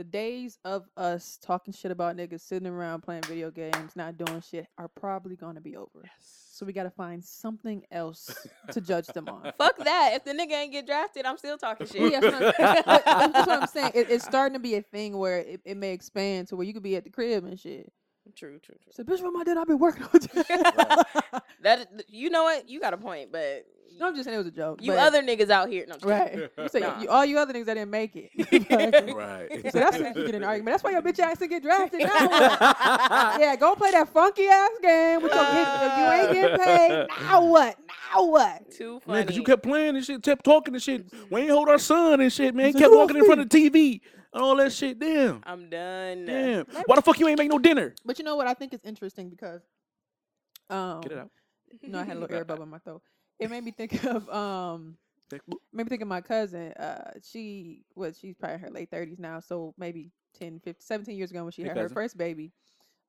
[0.00, 4.40] The days of us talking shit about niggas sitting around playing video games, not doing
[4.40, 6.08] shit, are probably gonna be over.
[6.18, 8.34] So we gotta find something else
[8.72, 9.52] to judge them on.
[9.58, 10.12] Fuck that.
[10.14, 12.12] If the nigga ain't get drafted, I'm still talking shit.
[12.12, 13.92] Yeah, that's what I'm, that's what I'm saying.
[13.94, 16.72] It, it's starting to be a thing where it, it may expand to where you
[16.72, 17.92] could be at the crib and shit.
[18.34, 18.92] True, true, true.
[18.92, 19.58] So, bitch, what my dad?
[19.58, 21.42] I've been working all day.
[21.62, 22.70] That you know what?
[22.70, 23.66] You got a point, but
[23.98, 24.80] no, I'm just saying it was a joke.
[24.82, 25.84] you but- other niggas out here.
[25.86, 26.40] No, I'm just kidding.
[26.40, 26.50] right?
[26.58, 27.00] You say Nah.
[27.00, 28.30] you, all you other niggas that didn't make it.
[29.14, 29.50] Right.
[29.72, 30.74] So that's what you get in an argument.
[30.74, 32.00] That's why your bitch ass to get drafted.
[32.00, 32.60] Now what?
[33.40, 35.22] yeah, go play that funky ass game.
[35.22, 37.06] With your, if you ain't getting paid.
[37.22, 37.76] Now what?
[38.14, 38.70] Now what?
[38.70, 39.26] Too Man, funny.
[39.26, 41.06] cause you kept playing and shit, kept talking and shit.
[41.30, 42.66] We ain't hold our son and shit, man.
[42.70, 44.00] It's Kept walking in front of the TV
[44.32, 44.98] and all that shit.
[44.98, 45.40] Damn.
[45.44, 46.24] I'm done.
[46.24, 46.66] Damn.
[46.86, 47.94] Why the fuck you ain't make no dinner?
[48.04, 48.46] But you know what?
[48.46, 49.60] I think it's interesting because,
[50.70, 51.30] um, Get it out.
[51.84, 53.02] No, I had a little air bubble in my throat.
[53.40, 54.96] It made me think of um,
[55.72, 56.72] made me think of my cousin.
[56.74, 61.16] Uh, she was she's probably in her late thirties now, so maybe 10, 15, 17
[61.18, 62.52] years ago when she Hey, had her first baby,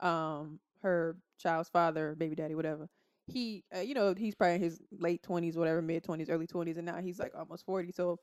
[0.02, 2.90] um, her child's father, baby daddy, whatever.
[3.28, 6.78] He, uh, you know, he's probably in his late twenties, whatever, mid twenties, early twenties,
[6.78, 7.92] and now he's like almost forty.
[7.92, 8.20] So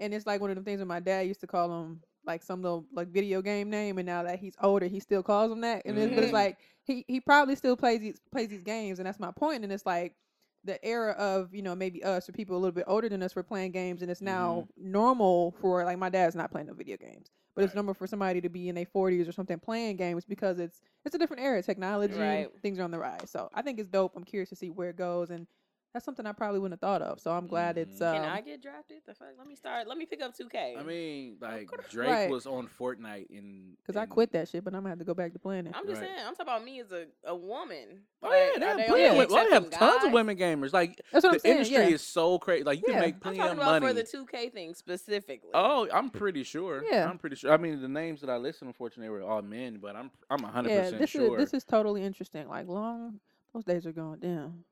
[0.00, 2.42] and it's like one of the things that my dad used to call him like
[2.42, 5.60] some little like video game name, and now that he's older, he still calls him
[5.62, 5.82] that.
[5.86, 6.34] And it's, but it's Mhm.
[6.34, 9.64] like he he probably still plays these plays these games, and that's my point.
[9.64, 10.14] And it's like
[10.64, 13.34] the era of you know maybe us or people a little bit older than us
[13.34, 14.92] were playing games, and it's now mm-hmm.
[14.92, 18.40] normal for like my dad's not playing no video games, but it's normal for somebody
[18.40, 21.62] to be in their forties or something playing games because it's it's a different era.
[21.62, 22.48] Technology, Right.
[22.62, 23.30] things are on the rise.
[23.30, 24.14] So I think it's dope.
[24.16, 25.46] I'm curious to see where it goes and.
[25.92, 27.20] That's something I probably wouldn't have thought of.
[27.20, 27.98] So I'm glad it's.
[27.98, 28.06] Mhm.
[28.06, 28.98] Um, Can I get drafted?
[29.06, 29.28] The fuck?
[29.36, 29.88] Let me start.
[29.88, 30.76] Let me pick up 2K.
[30.78, 32.30] I mean, like Drake Right.
[32.30, 35.14] was on Fortnite in because I quit that shit, but I'm gonna have to go
[35.14, 35.72] back to playing it.
[35.74, 36.08] I'm just Right.
[36.10, 36.20] saying.
[36.26, 38.02] I'm talking about me as a, a woman.
[38.22, 40.04] Oh Like, yeah, they have, they plenty only of, wo- well, they have accepting tons
[40.04, 40.72] of women gamers.
[40.72, 41.54] Like That's what I'm the saying.
[41.56, 41.88] industry yeah.
[41.94, 42.64] is so crazy.
[42.64, 42.94] Like you Yeah.
[42.94, 43.86] can make I'm plenty talking of about money.
[43.88, 45.50] for the 2K thing specifically.
[45.54, 46.84] Oh, I'm pretty sure.
[46.88, 47.08] Yeah.
[47.08, 47.52] I'm pretty sure.
[47.52, 50.68] I mean, the names that I listed, unfortunately, were all men, but I'm I'm 100
[50.70, 51.38] yeah, percent this sure.
[51.40, 52.46] is this is totally interesting.
[52.48, 53.18] Like long,
[53.52, 54.64] those days are going down.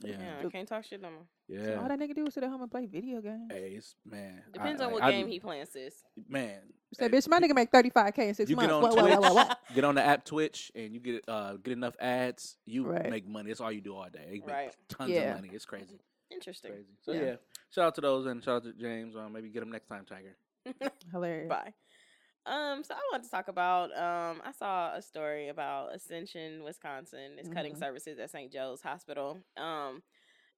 [0.00, 1.26] Yeah, yeah, I can't talk shit no more.
[1.48, 1.74] yeah.
[1.74, 3.50] So all that nigga do is sit at home and play video games.
[3.50, 4.42] Hey, it's man.
[4.48, 6.02] I- Depends on like, what I- game he playing, sis.
[6.28, 6.60] Man,
[6.94, 8.68] Say, hey, bitch, my nigga make 35k in six you months.
[8.68, 9.46] get on What, what, what, what, what?
[9.66, 13.10] Twitch, get on the app Twitch, and you get uh get enough ads, you Right.
[13.10, 13.48] make money.
[13.48, 14.26] That's all you do all day.
[14.34, 14.76] You make Right.
[14.88, 15.30] Tons Yeah.
[15.34, 15.50] of money.
[15.52, 16.00] It's crazy.
[16.30, 16.72] Interesting.
[16.72, 16.96] Crazy.
[17.02, 17.20] So Yeah.
[17.20, 17.34] yeah.
[17.70, 19.16] shout out to those and shout out to James.
[19.16, 20.36] Um, maybe get him next time, Tiger.
[21.12, 21.48] Hilarious.
[21.48, 21.72] Bye.
[22.46, 23.90] Um, so I want to talk about.
[23.96, 27.78] Um, I saw a story about Ascension, Wisconsin is cutting Mhm.
[27.78, 28.52] services at St.
[28.52, 29.40] Joe's Hospital.
[29.56, 30.02] Um,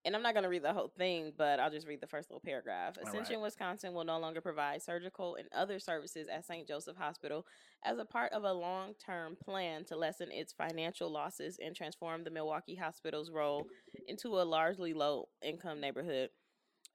[0.05, 2.31] and I'm not going to read the whole thing, but I'll just read the first
[2.31, 2.96] little paragraph.
[2.98, 3.09] All right.
[3.14, 6.68] Ascension, Wisconsin will no longer provide surgical and other services at St.
[6.68, 7.46] Joseph Hospital
[7.83, 12.22] as a part of a long term plan to lessen its financial losses and transform
[12.22, 13.66] the Milwaukee Hospital's role
[14.07, 16.31] into a largely low income neighborhood.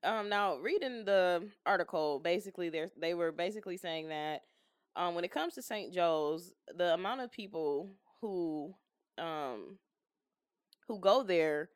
[0.03, 4.43] Um, now, reading the article, basically, they were basically saying that
[4.95, 5.93] um, when it comes to St.
[5.93, 8.73] Joe's, the amount of people who
[9.17, 9.77] um,
[10.88, 11.69] who go there,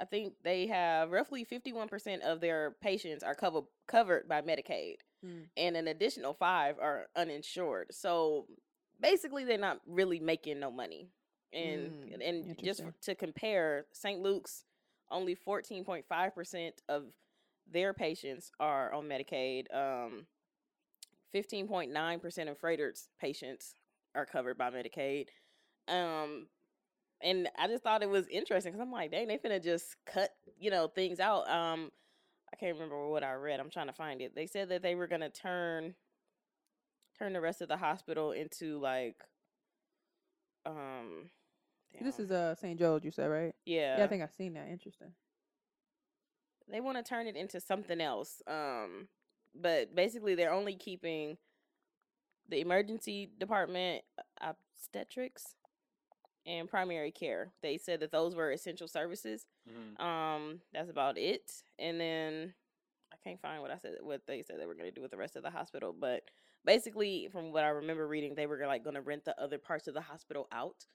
[0.00, 4.42] I think they have roughly fifty one percent of their patients are covered covered by
[4.42, 5.48] Medicaid, Mm.
[5.58, 7.88] and an additional five are uninsured.
[7.92, 8.46] So
[9.00, 11.10] basically, they're not really making no money.
[11.52, 14.20] And Mm, and just to compare, St.
[14.20, 14.64] Luke's
[15.10, 17.04] only fourteen point five percent of
[17.70, 19.64] their patients are on Medicaid.
[19.74, 20.26] Um,
[21.32, 23.74] fifteen point nine percent of Froedtert's patients
[24.14, 25.26] are covered by Medicaid.
[25.88, 26.46] Um,
[27.22, 30.30] and I just thought it was interesting because I'm like, dang, they finna just cut,
[30.58, 31.48] you know, things out.
[31.50, 31.90] Um,
[32.52, 33.60] I can't remember what I read.
[33.60, 34.34] I'm trying to find it.
[34.34, 35.94] They said that they were gonna turn
[37.18, 39.16] turn the rest of the hospital into like,
[40.64, 41.30] um,
[42.00, 42.78] This is uh St.
[42.78, 43.54] Joe's, you said, right?
[43.66, 44.68] yeah, Yeah, I think I've seen that.
[44.68, 45.12] Interesting.
[46.70, 48.40] they want to turn it into something else.
[48.46, 49.08] Um,
[49.54, 51.36] but basically, they're only keeping
[52.48, 54.02] the emergency department,
[54.40, 55.54] uh, obstetrics,
[56.46, 57.52] and primary care.
[57.62, 59.46] They said that those were essential services.
[60.04, 61.52] Um, that's about it.
[61.78, 62.54] And then
[63.12, 65.10] I can't find what I said, what they said they were going to do with
[65.10, 65.94] the rest of the hospital.
[65.98, 66.22] But
[66.64, 69.86] basically, from what I remember reading, they were like going to rent the other parts
[69.86, 70.86] of the hospital out.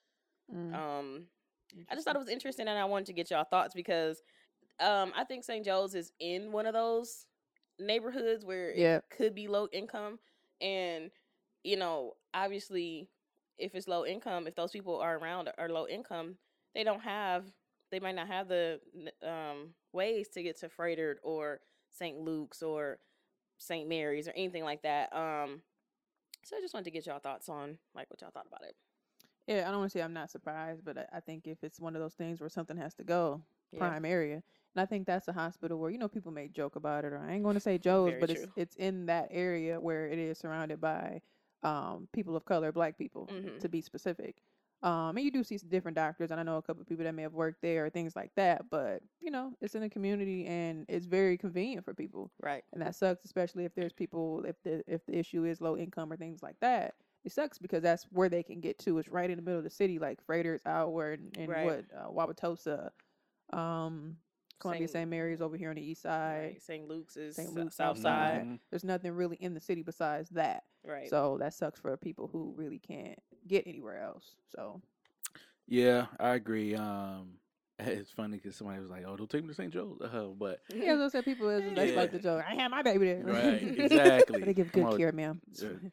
[0.54, 1.24] Mm, Um,
[1.90, 4.22] I just thought it was interesting, and I wanted to get y'all thoughts because
[4.80, 5.66] um, I think St.
[5.66, 7.26] Joe's is in one of those
[7.80, 9.00] neighborhoods where it Yeah.
[9.10, 10.20] could be low income,
[10.62, 11.12] and
[11.64, 13.10] you know, obviously,
[13.58, 16.38] if it's low income, if those people are around are low income,
[16.76, 17.46] they don't have,
[17.92, 18.80] they might not have the
[19.24, 21.62] um, ways to get to Froedtert or
[21.92, 22.20] St.
[22.20, 23.00] Luke's or
[23.58, 23.88] St.
[23.88, 25.12] Mary's or anything like that.
[25.16, 25.62] Um,
[26.44, 28.76] so I just wanted to get y'all thoughts on like what y'all thought about it.
[29.48, 31.80] Yeah, I don't want to say I'm not surprised, but I, I think if it's
[31.80, 33.80] one of those things where something has to go, Yeah.
[33.80, 34.44] prime area,
[34.76, 37.20] and I think that's a hospital where you know people make joke about it, or
[37.20, 38.52] I ain't going to say Joe's, Very but it's true.
[38.56, 41.22] it's in that area where it is surrounded by
[41.64, 43.60] um, people of color, black people, Mhm.
[43.60, 44.42] to be specific.
[44.84, 47.06] Um, and you do see some different doctors, and I know a couple of people
[47.06, 48.70] that may have worked there or things like that.
[48.70, 52.64] But you know, it's in the community, and it's very convenient for people Right.
[52.74, 56.12] and that sucks, especially if there's people if the if the issue is low income
[56.12, 56.96] or things like that.
[57.24, 59.00] It sucks because that's where they can get to.
[59.00, 61.66] It's right in the middle of the city, like Froedtert's outward and, and Right.
[61.66, 62.92] what uh, Wauwatosa,
[63.52, 64.18] um,
[64.60, 65.10] Columbia Saint- St.
[65.10, 66.52] Mary's over here on the east side.
[66.54, 66.62] Right.
[66.62, 66.88] St.
[66.88, 67.48] Luke's is St.
[67.50, 67.58] St.
[67.58, 68.42] Luke's South South Side.
[68.42, 68.60] Side.
[68.70, 70.64] There's nothing really in the city besides that.
[70.86, 71.10] Right.
[71.10, 74.36] So that sucks for people who really can't get anywhere else.
[74.56, 74.82] So
[75.68, 76.76] Yeah, I agree.
[76.76, 77.34] Um,
[77.80, 79.72] it's funny because somebody was like, "Oh, don't take me to St.
[79.74, 82.18] Joe's," uh, but yeah, as I said, people is that's like Yeah.
[82.18, 82.44] the joke.
[82.50, 83.24] I had my baby there.
[83.26, 84.42] Right, exactly.
[84.44, 85.42] they give good on, care, ma'am.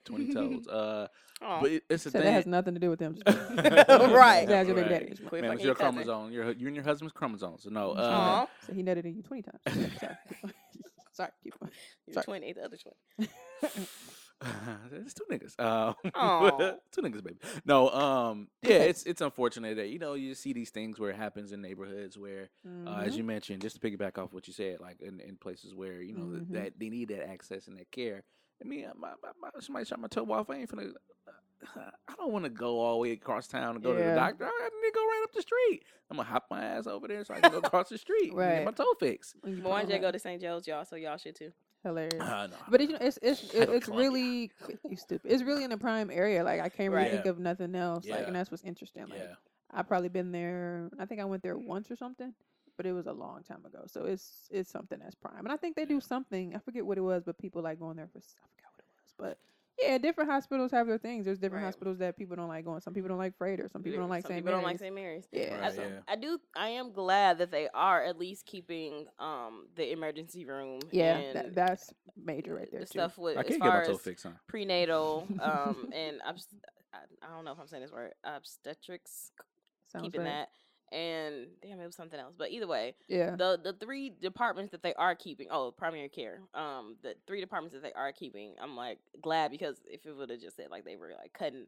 [0.04, 0.66] twenty toes.
[0.68, 1.08] Uh,
[1.42, 1.60] Aw.
[1.60, 2.26] but it, it's a So thing.
[2.26, 3.16] that has nothing to do with them.
[3.26, 4.46] Right.
[4.46, 4.88] That's your baby Right.
[5.10, 5.16] daddy.
[5.26, 6.30] Quit Man, it's your your chromosome.
[6.32, 7.64] You're you and your husband's chromosomes.
[7.64, 7.90] So no.
[7.92, 8.46] Uh, Aw.
[8.66, 9.60] So he nutted in you 20 times.
[9.98, 10.16] Sorry.
[11.14, 11.30] Sorry.
[11.42, 11.72] Keep going.
[12.06, 12.24] Your Sorry.
[12.24, 13.86] twin ate the other twin.
[14.92, 15.54] it's two niggas.
[16.14, 17.38] Uh, two niggas, baby.
[17.64, 21.16] No, um, yeah, it's it's unfortunate that you know you see these things where it
[21.16, 22.50] happens in neighborhoods where,
[22.86, 23.16] uh, as Mhm.
[23.18, 26.12] you mentioned, just to piggyback off what you said, like in, in places where you
[26.12, 26.52] know Mhm.
[26.52, 28.22] that they need that access and that care.
[28.62, 30.50] I mean, uh, my, my, my, somebody shot my toe off.
[30.50, 30.92] I ain't finna.
[31.76, 34.44] I don't want to go all the way across town and go to the doctor.
[34.46, 35.82] I need to go right up the street.
[36.10, 38.38] I'm gonna hop my ass over there so I can go across the street and
[38.38, 39.36] get my toe fixed.
[39.40, 40.40] When you But why don't you go to St.
[40.42, 40.84] Joe's, y'all?
[40.84, 41.52] So y'all should too.
[41.82, 42.20] Hilarious.
[42.20, 44.50] Uh, no, But you know, it's it's I it, it's really
[44.88, 45.30] you stupid.
[45.30, 46.44] It's really in the prime area.
[46.44, 47.10] Like I can't really Right.
[47.12, 48.06] think of nothing else.
[48.06, 49.08] Like, and that's what's interesting.
[49.08, 49.34] Like yeah.
[49.72, 50.90] I've probably been there.
[50.98, 52.34] I think I went there once or something.
[52.76, 53.82] but it was a long time ago.
[53.86, 56.54] So it's it's something that's prime, and I think they do something.
[56.54, 58.18] I forget what it was, but people like going there for.
[58.18, 59.38] I forgot what it was, but
[59.80, 61.24] yeah, different hospitals have their things.
[61.24, 61.68] There's different Right.
[61.68, 62.80] hospitals that people don't like going.
[62.80, 63.70] Some people don't like Froedtert.
[63.72, 64.44] Some people Yeah, don't like some St.
[64.44, 64.80] people don't like Mary's.
[64.80, 64.94] St.
[64.94, 65.28] Mary's.
[65.50, 66.00] Yeah, Right, so- yeah.
[66.06, 66.38] I do.
[66.54, 70.80] I am glad that they are at least keeping um the emergency room.
[70.92, 72.90] yeah, and that, that's major right there the too.
[72.98, 74.30] stuff with I as can't get far as fixed, huh?
[74.46, 76.54] prenatal um and obst-
[76.94, 79.32] I, I don't know if I'm saying this word obstetrics
[79.88, 80.26] Sounds keeping right.
[80.26, 80.48] that
[80.92, 84.82] and damn it was something else but either way Yeah, the the three departments that
[84.82, 88.76] they are keeping oh primary care um the three departments that they are keeping I'm
[88.76, 91.66] like glad because if it would have just said like they were like cutting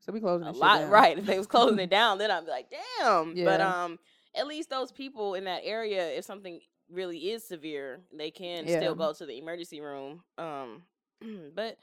[0.00, 0.90] so we closing a lot down.
[0.90, 3.44] right if they was closing it down then I'd be like damn Yeah.
[3.44, 3.98] but um
[4.36, 8.78] at least those people in that area if something really is severe they can Yeah.
[8.78, 10.82] still go to the emergency room um
[11.54, 11.76] but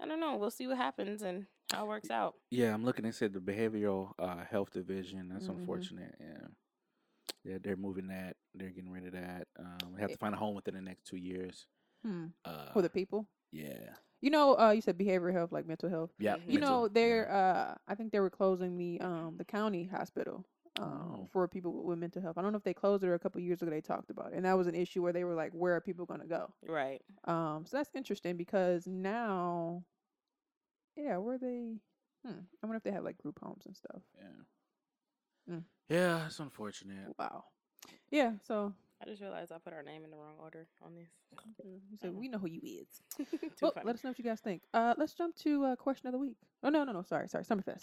[0.00, 3.04] I don't know we'll see what happens and how it works out Yeah, I'm looking.
[3.04, 5.28] They said the behavioral uh, health division.
[5.28, 5.58] That's Mhm.
[5.58, 6.14] unfortunate.
[6.20, 6.46] Yeah,
[7.44, 8.36] yeah, they're moving that.
[8.54, 9.48] They're getting rid of that.
[9.58, 11.66] Um, we have to find a home within the next two years.
[12.04, 12.26] Hmm.
[12.44, 16.10] Uh, For the people, yeah, you know, uh, you said behavioral health, like mental health.
[16.18, 16.36] yeah.
[16.46, 20.44] You mental, know, they're uh I think they were closing the um the county hospital
[20.78, 21.28] um Oh.
[21.32, 22.38] for people with mental health.
[22.38, 24.32] I don't know if they closed it or a couple years ago they talked about
[24.32, 24.36] it.
[24.36, 26.52] And that was an issue where they were like, where are people gonna go?
[26.66, 29.84] right Um so that's interesting because now
[30.96, 31.76] yeah, where they
[32.24, 34.02] hmm, I wonder if they have like group homes and stuff.
[34.18, 35.54] Yeah.
[35.54, 35.64] Mm.
[35.88, 37.14] Yeah, it's unfortunate.
[37.18, 37.44] Wow.
[38.10, 41.08] Yeah, so I just realized I put our name in the wrong order on this.
[41.64, 42.18] you said Oh.
[42.18, 43.02] we know who you is.
[43.40, 43.86] Too Well, funny.
[43.86, 44.62] let us know what you guys think.
[44.72, 46.36] Uh let's jump to uh question of the week.
[46.62, 47.82] Oh no no no sorry, sorry, Summerfest.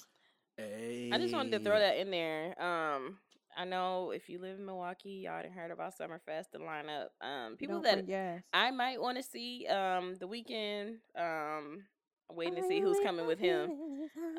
[0.58, 1.10] Hey.
[1.14, 2.62] I just wanted to throw that in there.
[2.62, 3.18] Um,
[3.58, 7.08] I know if you live in Milwaukee, y'all didn't heard about Summerfest, the lineup.
[7.22, 8.42] Um, people Don't that bring gas.
[8.54, 9.68] I might want to see.
[9.68, 10.98] Um, The Weeknd.
[11.18, 11.84] Um,
[12.32, 13.72] waiting to see who's coming with him.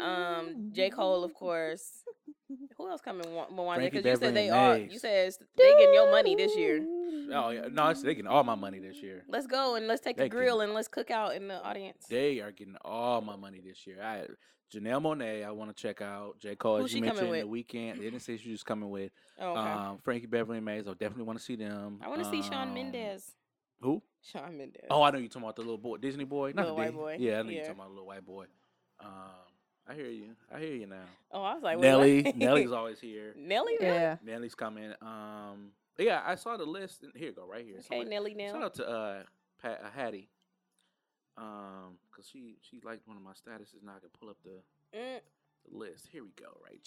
[0.01, 2.03] Um, J Cole, of course.
[2.77, 3.25] Who else coming?
[3.25, 4.77] Frankie Because you said they are.
[4.77, 6.85] You said they getting your money this year.
[7.33, 9.23] Oh yeah, no, it's, they getting all my money this year.
[9.29, 12.07] Let's go and let's take They a grill and let's cook out in the audience.
[12.09, 14.03] They are getting all my money this year.
[14.03, 14.27] I
[14.75, 16.39] Janelle Monáe, I want to check out.
[16.41, 17.43] J Cole, Who's as you mentioned, with?
[17.43, 17.97] The Weeknd.
[17.99, 19.11] They didn't say she was coming with.
[19.39, 19.61] Oh, okay.
[19.61, 20.87] Um, Frankie Beverly and Maze.
[20.87, 22.01] I definitely want to see them.
[22.03, 23.33] I want to see Shawn Um, Mendes.
[23.81, 24.03] Who?
[24.23, 24.85] Shawn Mendes.
[24.91, 26.85] Oh, I know you're talking about the little boy, Disney boy, not Little the white
[26.89, 27.57] Disney- boy, Yeah, I know yeah.
[27.57, 28.45] you're talking about a little white boy.
[29.01, 29.09] Um,
[29.89, 30.37] I hear you.
[30.55, 31.05] I hear you now.
[31.33, 32.37] Oh, I was like, wait, Nelly, what?
[32.37, 33.35] Nelly's always here.
[33.37, 33.73] Nelly.
[33.81, 33.93] really?
[33.95, 34.17] Yeah.
[34.23, 34.93] Nelly's coming.
[35.01, 37.03] Um, yeah, I saw the list.
[37.03, 37.77] and- Here you go, right here.
[37.79, 38.31] Okay, Somebody- Nelly.
[38.33, 38.65] Shout Nell.
[38.65, 39.23] out to uh,
[39.61, 40.29] Pat, uh Hattie.
[41.39, 43.83] Um, cause she she liked one of my statuses.
[43.83, 44.61] Now I can pull up the,
[44.97, 45.21] Mm.
[45.71, 46.09] the list.
[46.13, 46.83] Here we go, right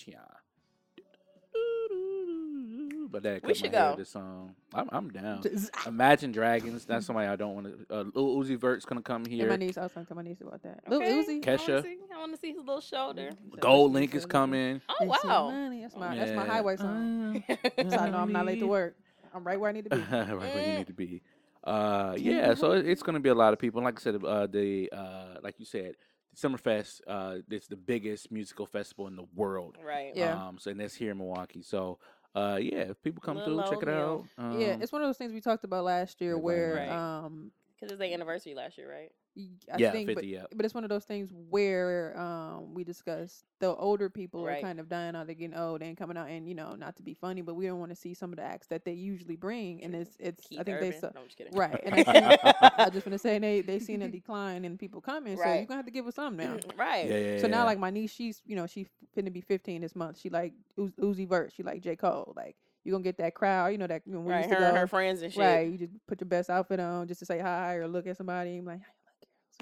[3.04, 3.10] here.
[3.12, 3.98] But that We cut should my hair go.
[3.98, 5.44] This song, I'm I'm down.
[5.86, 6.86] Imagine Dragons.
[6.86, 7.96] That's somebody I don't want to.
[7.96, 9.50] Uh, Lil Uzi Vert's gonna come And here.
[9.50, 10.82] my niece, I was talking to my niece about that.
[10.88, 11.14] Lil Okay.
[11.24, 11.44] Uzi.
[11.44, 11.86] Kesha.
[12.14, 13.32] I want to see his little shoulder.
[13.60, 14.82] Gold Link is coming.
[14.90, 15.70] Oh wow.
[15.82, 17.44] That's my that's my highway song.
[17.48, 18.96] So I know I'm not late to work.
[19.36, 19.98] I'm right where I need to be.
[20.12, 20.78] right where you Mm.
[20.78, 21.22] need to be.
[21.64, 23.80] Uh, yeah, so it- it's going to be a lot of people.
[23.80, 25.96] And like I said, uh, the uh, like you said,
[26.36, 27.02] Summerfest.
[27.08, 29.78] Uh, it's the biggest musical festival in the world.
[29.84, 30.12] right.
[30.16, 30.34] Yeah.
[30.48, 31.62] Um, so and that's here in Milwaukee.
[31.62, 32.00] So,
[32.36, 34.26] uh, yeah, if people come Little through, check it out.
[34.38, 36.90] Um, yeah, it's one of those things we talked about last year where right.
[36.90, 37.52] um
[37.84, 39.12] Because it's their anniversary last year, right?
[39.36, 40.14] y- I yeah, think, fifty.
[40.14, 44.46] but, yeah, but it's one of those things where um we discussed the older people
[44.46, 44.60] Right.
[44.60, 46.96] are kind of dying out, they're getting old and coming out, and you know, not
[46.98, 48.94] to be funny, but we don't want to see some of the acts that they
[48.94, 50.90] usually bring, and it's it's Keith I think Urban.
[50.92, 51.54] they su- No, I'm just kidding.
[51.54, 52.44] right, and I, think,
[52.78, 55.66] I just want to say they they seen a decline in people coming, so you're
[55.66, 56.56] gonna have to give us some now.
[56.78, 57.10] right.
[57.10, 57.40] yeah, yeah.
[57.40, 60.20] So now, like my niece, she's you know she's gonna be 15 this month.
[60.20, 61.52] She like Uz- Uzi Vert.
[61.56, 62.34] She like J Cole.
[62.36, 63.68] Like you gonna get that crowd.
[63.72, 64.40] You know that you know, we Right.
[64.40, 65.40] used Her to and her friends and shit.
[65.42, 65.72] right.
[65.72, 68.58] You just put your best outfit on just to say hi or look at somebody.
[68.58, 68.82] And be like,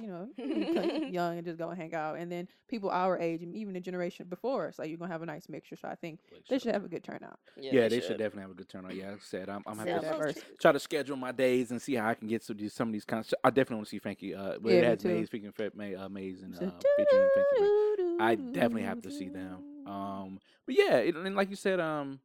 [0.02, 2.18] you look, girls?" You know, you can young and just go and hang out.
[2.18, 5.22] And then people our age and even the generation before us, like you're gonna have
[5.22, 5.76] a nice mixture.
[5.76, 7.40] So I think they should have a good turnout.
[7.58, 8.96] Yeah, they should definitely have a good turnout.
[8.96, 11.96] Yeah, like I said, I'm, I'm happy to try to schedule my days and see
[11.96, 13.34] how I can get to these, some of these kinds.
[13.44, 14.34] I definitely want to see Frankie.
[14.34, 15.08] Uh, but Yeah, it has too.
[15.10, 17.72] Maze, speaking of Fa- May, uh, Maze and uh, featuring Frankie.
[18.20, 19.64] I definitely have to see them.
[19.86, 22.20] Um, but yeah, it, and like you said, um,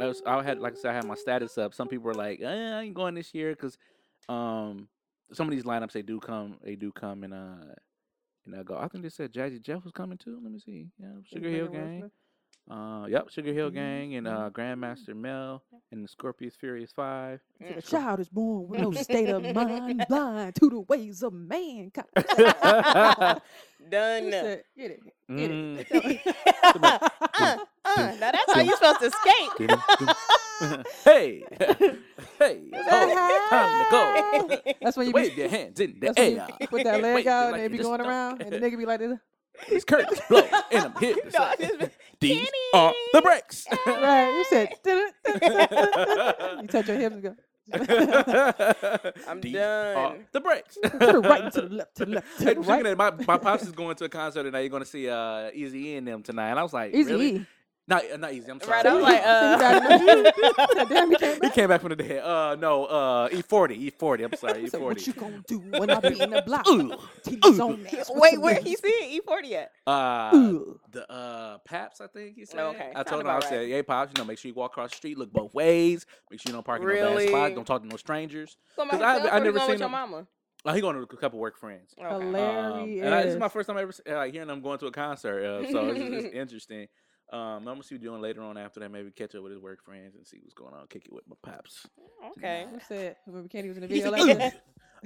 [0.00, 1.74] I, was, I had like I said, I had my status up.
[1.74, 3.78] Some people were like, eh, "I ain't going this year" because
[4.28, 4.88] um,
[5.32, 7.74] some of these lineups they do come, they do come and uh,
[8.44, 8.76] and I go.
[8.76, 10.38] I think they said Jazzy Jeff was coming too.
[10.42, 10.88] Let me see.
[10.98, 12.10] Yeah, Sugar Hill Gang.
[12.68, 17.38] Uh, yep, Sugar Hill Gang and uh, Grandmaster Mel and the Scorpius Furious Five.
[17.76, 22.06] A child is born with no state of mind, blind to the ways of mankind.
[23.88, 24.24] Done.
[24.24, 25.00] He said, Get it.
[25.04, 25.86] Get Mm.
[25.90, 26.20] it.
[26.74, 26.98] uh,
[27.84, 29.70] uh, now that's how you're supposed to skate.
[31.04, 31.44] hey,
[32.38, 34.72] hey, oh, time to go.
[34.82, 36.48] That's when you be Wave your hands in the That's when you air.
[36.68, 38.58] put that leg Wave it out like and they be going don't around, and the
[38.58, 38.70] care.
[38.70, 39.18] nigga be like, this.
[39.68, 40.42] These curtains blow
[40.72, 43.66] and I'm here to No, say it's these are the breaks.
[43.86, 44.30] right.
[44.30, 44.68] You said.
[46.62, 47.36] You touch your hips and go.
[49.28, 50.26] I'm These are done.
[50.32, 50.76] the breaks.
[50.76, 52.86] to the right and to the left, to the left, to the right.
[52.86, 54.60] of, my my pops is going to a concert tonight.
[54.60, 57.12] You're going to see uh, Easy E and them tonight, and I was like, Easy
[57.12, 57.36] really?
[57.36, 57.46] E.
[57.88, 58.50] Not uh, not Easy.
[58.50, 58.82] I'm sorry.
[58.82, 61.54] Right, I'm like, uh, Damn, he came he back.
[61.54, 62.18] came back from the dead.
[62.24, 64.24] Uh, no, uh, E40, E40.
[64.24, 65.06] I'm sorry, He said, what E40.
[65.06, 66.66] you gonna do when I be in the block?
[66.68, 66.90] Ooh.
[67.24, 68.06] Titties on that.
[68.14, 69.70] Wait, where he seeing E40 at?
[69.86, 70.80] Uh, Ooh.
[70.90, 72.58] the uh Paps, I think he said.
[72.60, 73.68] Okay, I told him, I said, right.
[73.68, 76.06] "Hey, Pops, you know, make sure you walk across the street, look both ways.
[76.30, 77.28] Make sure you don't park in no bad Really?
[77.28, 77.54] spots.
[77.54, 78.56] Don't talk to no strangers.
[78.76, 79.92] Going 'Cause by I- himself I never going seen with your him.
[79.92, 80.26] mama?
[80.64, 81.94] Oh, he going to a couple work friends.
[81.96, 82.08] Okay.
[82.08, 83.04] Um, Hilarious.
[83.04, 85.44] and I, this is my first time ever like hearing him going to a concert,
[85.44, 86.88] uh, so it's, it's interesting.
[87.32, 88.90] Um, I'm gonna see what he's doing later on after that.
[88.90, 90.86] Maybe catch up with his work friends and see what's going on.
[90.86, 91.88] Kick it with my pops.
[92.38, 92.66] Okay.
[92.70, 93.16] Who said?
[93.26, 94.54] Remember Candy was in the video like this?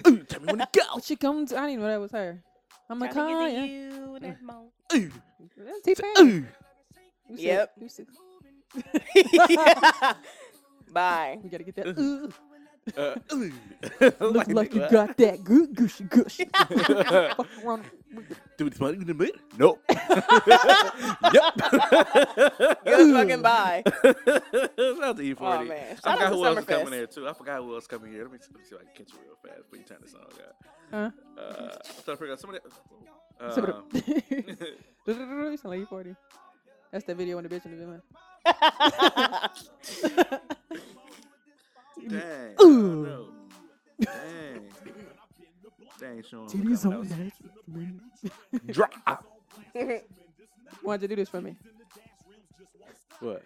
[0.07, 0.83] Ooh, tell me when to go.
[0.93, 1.41] What you gonna?
[1.41, 2.43] I didn't even know that was her.
[2.89, 4.73] I'm like, Tryna get to you that moment.
[4.95, 5.11] Ooh,
[5.85, 6.27] T Pain.
[6.27, 7.37] ooh.
[7.37, 7.79] Yep.
[10.93, 11.39] Bye.
[11.43, 11.87] We gotta get that.
[11.99, 12.33] Ooh,
[12.97, 13.53] Uh, ooh.
[14.21, 16.37] look like you got that good gushy gush.
[17.37, 17.85] Fuck around.
[18.57, 19.37] Do this money in the bit?
[19.59, 19.81] Nope.
[19.89, 21.55] yep.
[22.85, 23.83] Good fucking bye.
[23.87, 25.37] Shout out to E40.
[25.41, 25.97] Oh, man.
[26.05, 27.29] I forgot who else is coming there too.
[27.29, 28.23] I forgot who else coming here.
[28.25, 29.99] Let me, let me see if I can catch you real fast before you turn
[30.03, 30.55] the song out.
[30.91, 31.11] Huh?
[31.39, 32.61] Uh, I'm trying to figure out somebody.
[33.55, 36.17] Some of Uh, the- You sound like you 40.
[36.91, 38.03] That's that video when the bitch in the video.
[42.09, 42.55] Dang.
[42.63, 43.27] Ooh.
[44.01, 44.69] Dang.
[45.99, 46.49] Dang, Sean.
[46.49, 47.33] Titties coming on that.
[48.73, 49.25] Drop.
[50.83, 51.57] Why'd you do this for me?
[53.21, 53.43] What?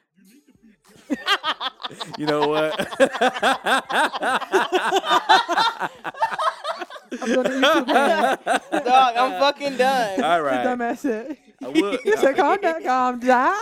[2.18, 2.74] you know what?
[7.20, 8.38] I'm doing the YouTube hand.
[8.84, 10.22] Dog, I'm fucking done.
[10.22, 10.66] All The right.
[10.66, 11.36] Dumbass said.
[11.62, 12.00] I would.
[12.04, 13.56] You said calm down, calm down.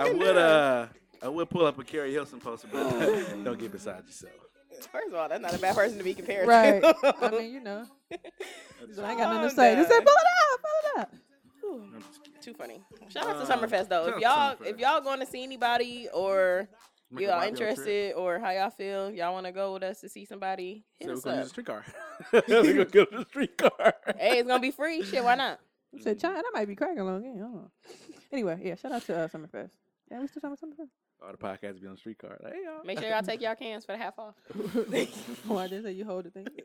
[0.00, 0.36] I would.
[0.36, 0.86] Uh,
[1.22, 2.88] I would pull up a Keri Hilson poster, but
[3.44, 4.32] don't get beside yourself.
[4.90, 6.82] First of all, that's not a bad person to be compared Right.
[6.82, 7.14] to.
[7.22, 7.84] I mean, you know.
[8.94, 9.74] So I ain't got nothing to Calm say.
[9.76, 11.08] Just say pull it up, pull it out.
[11.94, 12.40] I'm just kidding.
[12.40, 12.80] Too funny.
[13.10, 14.06] Shout out to Um, Summerfest though.
[14.08, 14.66] If y'all Summerfest.
[14.66, 16.68] if y'all going to see anybody or
[17.10, 20.24] Make y'all interested or how y'all feel, y'all want to go with us to see
[20.24, 21.42] somebody, hit So we're gonna up.
[21.42, 21.84] use a streetcar.
[22.32, 23.94] we're gonna go to the streetcar.
[24.16, 25.02] Hey, it's gonna be free.
[25.02, 25.58] Shit, why not?
[25.92, 27.34] You said China, that might be cracking along again.
[27.36, 27.70] I don't know.
[28.32, 29.72] Anyway, yeah, shout out to uh, Summerfest.
[30.10, 30.90] Yeah, we still talking about Summerfest.
[31.22, 32.38] All the podcasts be on the streetcar.
[32.42, 32.82] Like, hey, y'all.
[32.84, 34.34] Make sure y'all take y'all cans for the half off.
[35.50, 36.46] oh, I did say you hold the thing.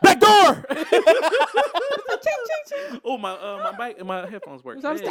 [0.02, 0.64] Back door.
[2.26, 3.00] Ching, ching, ching.
[3.04, 4.80] oh my, uh, my mic and my headphones work.
[4.80, 5.08] So I'm Hey.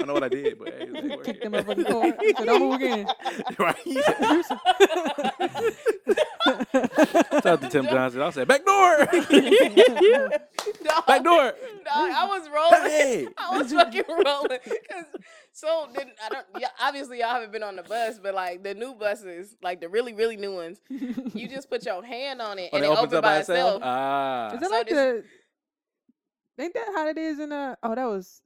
[0.00, 1.24] I know what I did, but hey, they work.
[1.24, 2.14] Kick them motherfucking cord.
[2.20, 3.06] He said, don't move again.
[3.58, 3.76] right.
[6.48, 8.22] Shout out to Tim Johnson.
[8.22, 8.96] I said back door.
[10.84, 11.52] Dog, back door.
[11.52, 11.54] dog,
[11.86, 12.90] I was rolling.
[12.90, 13.28] Hey.
[13.36, 14.58] I was fucking rolling.
[14.90, 15.04] 'Cause
[15.52, 16.46] so then I don't.
[16.58, 19.88] Yeah, obviously y'all haven't been on the bus, but like the new buses, like the
[19.88, 22.90] really really new ones, you just put your hand on it Oh, and it it
[22.90, 23.74] opens opens up by by itself.
[23.76, 23.82] itself.
[23.84, 24.54] Ah.
[24.54, 25.24] Is that So like this- the?
[26.58, 27.76] Ain't that how it is in uh?
[27.82, 28.42] Oh, that was.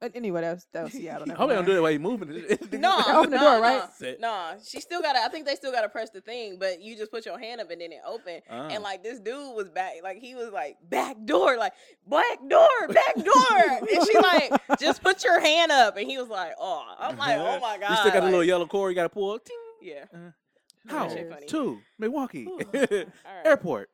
[0.00, 1.30] uh, Anyway, that was that was Seattle.
[1.30, 2.28] I hope they don't do it while you moving.
[2.72, 3.82] No, Open the no, door, no, right?
[3.96, 4.20] Sit.
[4.20, 5.18] No, she still gotta.
[5.18, 7.70] I think they still gotta press the thing, but you just put your hand up
[7.70, 8.40] and then it open.
[8.48, 8.68] Ah.
[8.68, 11.72] And like this dude was back, like he was like back door, like
[12.06, 16.28] back door, back door, and she like just put your hand up, and he was
[16.28, 17.90] like, oh, I'm like, oh my god.
[17.90, 19.38] You still got a little yellow cord you got to pull.
[19.40, 19.56] Ting.
[19.82, 20.04] yeah.
[20.86, 21.08] How?
[21.08, 21.46] That shit funny.
[21.46, 21.80] Two.
[21.98, 22.46] Milwaukee.
[22.50, 23.08] All right.
[23.44, 23.90] Airport.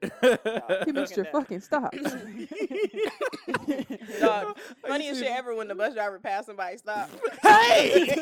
[0.85, 1.95] He missed your fucking stop.
[4.21, 7.11] Dog, funniest shit ever when the bus driver passed somebody stop.
[7.43, 8.15] Hey!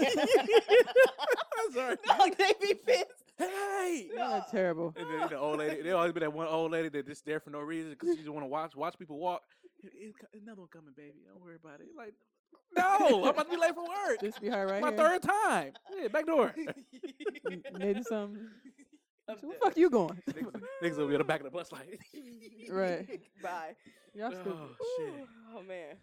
[1.59, 1.97] I'm sorry.
[2.07, 3.07] Dog, they be pissed.
[3.39, 4.11] Hey!
[4.15, 4.95] That's terrible.
[4.97, 7.41] And then the old lady, there always be that one old lady that just there
[7.41, 9.43] for no reason because she just want to watch watch people walk.
[9.83, 11.23] "It- it's co- another one coming, baby.
[11.27, 11.89] Don't worry about it.
[11.97, 12.15] Like,
[12.77, 14.21] no, I'm about to be late for work.
[14.21, 14.97] This be her right My here.
[14.99, 15.73] third time.
[16.01, 16.55] Yeah, back door.
[16.57, 18.49] M- Maybe something.
[19.41, 20.21] So where the fuck you going?
[20.31, 22.01] niggas, niggas will be on the back of the bus like.
[22.71, 23.09] right.
[23.41, 23.77] Bye.
[24.15, 24.53] Y'all stupid.
[24.53, 25.11] oh
[25.57, 25.95] Oh man.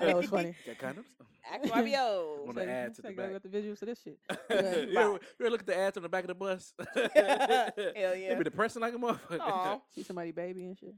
[0.00, 0.54] That was funny.
[0.66, 1.04] Got condoms?
[1.52, 2.46] Act YBO.
[2.46, 3.32] Wanna Say- add to the go back.
[3.32, 4.18] Got the visuals to this shit.
[4.50, 6.72] you, ever, you ever look at the ads on the back of the bus?
[6.78, 8.34] Hell They yeah.
[8.38, 9.38] be depressing like a motherfucker.
[9.40, 9.80] Aw.
[9.94, 10.94] See somebody baby and shit.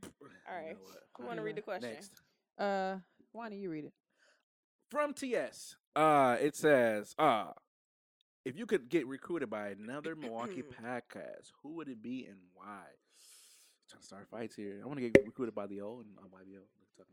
[0.49, 0.69] All right.
[0.69, 1.03] You know what?
[1.19, 1.91] Who want to read the question?
[1.91, 2.13] Next.
[2.57, 2.97] Uh,
[3.33, 3.93] why don't you read it?
[4.91, 5.77] From TS.
[5.95, 7.47] Uh, it says, uh,
[8.45, 12.83] if you could get recruited by another Milwaukee podcast, who would it be and why?
[13.91, 14.81] Trying to start fights here.
[14.83, 16.61] I want to get recruited by the O and uh, YBO.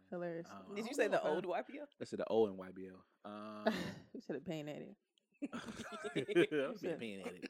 [0.10, 0.48] Hilarious.
[0.52, 1.86] Um, Did you say the old YPO?
[2.02, 2.94] I said the O and YBO.
[3.26, 3.74] Um,
[4.12, 4.96] Who said it pain at it?
[5.54, 5.62] I'm
[6.74, 7.50] just paying at it.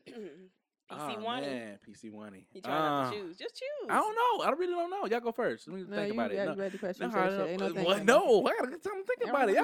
[0.98, 1.42] PC oh, one.
[1.42, 2.34] man, PC one.
[2.52, 3.38] He trying not Uh, to choose.
[3.38, 3.90] Just choose.
[3.90, 4.46] I don't know.
[4.46, 5.06] I really don't know.
[5.06, 5.68] Y'all go first.
[5.68, 6.36] Let me No, think you, about it.
[6.36, 6.54] yeah, No.
[6.54, 7.10] you read the question.
[7.12, 7.40] No, you I shit.
[7.50, 7.98] Ain't no don't- thing what?
[7.98, 9.58] like no, I gotta get time to think about it.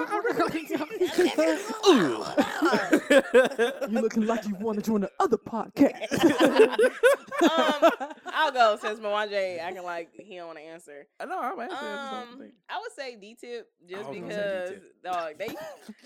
[3.90, 6.24] You looking like you want to join the other podcast.
[7.44, 7.90] um,
[8.28, 11.08] I'll go since Mwanje acting like he don't want to answer.
[11.20, 11.40] I know.
[11.40, 11.78] I'm asking.
[11.78, 12.52] I Um.
[12.70, 15.04] I would say D tip just I was gonna because D-Tip.
[15.04, 15.50] dog they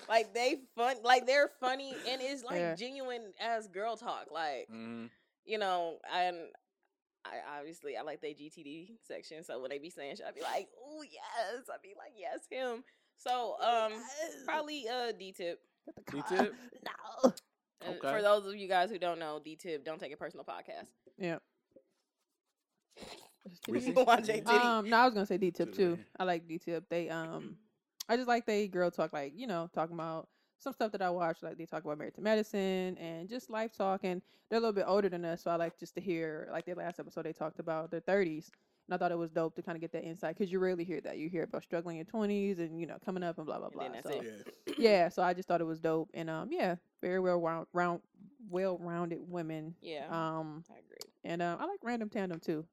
[0.10, 2.76] like they fun like they're funny and it's like Yeah.
[2.76, 5.10] genuine as girl talk like Mhm.
[5.46, 6.38] You know and
[7.26, 10.42] I obviously I like the GTD section so when they be saying shit I be
[10.42, 12.84] like oh yes I be like yes him
[13.18, 13.94] so um
[14.46, 15.60] probably uh D tip
[16.12, 16.56] D-Tip?
[16.86, 17.32] No.
[17.86, 18.00] Okay.
[18.00, 20.88] for those of you guys who don't know D tip don't take it personal podcast
[21.18, 21.40] Yeah.
[23.68, 23.94] Reese's?
[23.94, 24.50] Mwanje Diddy.
[24.50, 26.00] Um, no, I was gonna say D tip too.
[26.18, 26.86] I like D tip.
[26.90, 27.58] They um,
[28.08, 30.28] I just like they girl talk, like you know, talking about
[30.64, 31.38] some stuff that I watch.
[31.44, 34.02] Like they talk about married to medicine and just life talk.
[34.04, 36.66] And they're a little bit older than us, so I like just to hear like
[36.66, 37.26] their last episode.
[37.26, 38.52] They talked about their thirties,
[38.88, 40.84] and I thought it was dope to kind of get that insight because you rarely
[40.84, 41.18] hear that.
[41.18, 43.68] You hear about struggling in your twenties and you know coming up and blah blah
[43.68, 43.84] And blah.
[43.84, 44.48] then that's so it.
[44.68, 44.74] Yeah.
[44.78, 46.10] yeah, so I just thought it was dope.
[46.14, 48.02] And um, yeah, very well round, round
[48.50, 49.74] well rounded women.
[49.82, 52.66] yeah Um, I agree and um, I like random tandem too.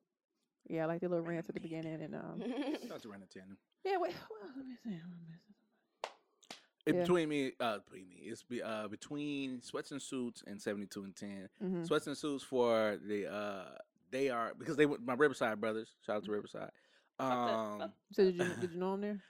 [0.68, 2.42] Yeah, I like the little rants at the beginning and um.
[2.82, 3.56] Shout out to Random Tandem.
[3.84, 4.12] Yeah, wait.
[4.28, 5.00] What else am I saying?
[5.00, 5.49] What am I missing?
[6.86, 7.00] It, Yeah.
[7.02, 11.04] Between me, uh, between me, it's be, uh, between sweats and suits and seventy two
[11.04, 11.86] and 10 Mhm.
[11.86, 13.76] Sweats and suits for the uh,
[14.10, 15.88] they are because they were my Riverside brothers.
[16.06, 16.70] Shout out to Riverside.
[17.18, 19.20] Um, So did you did you know them there?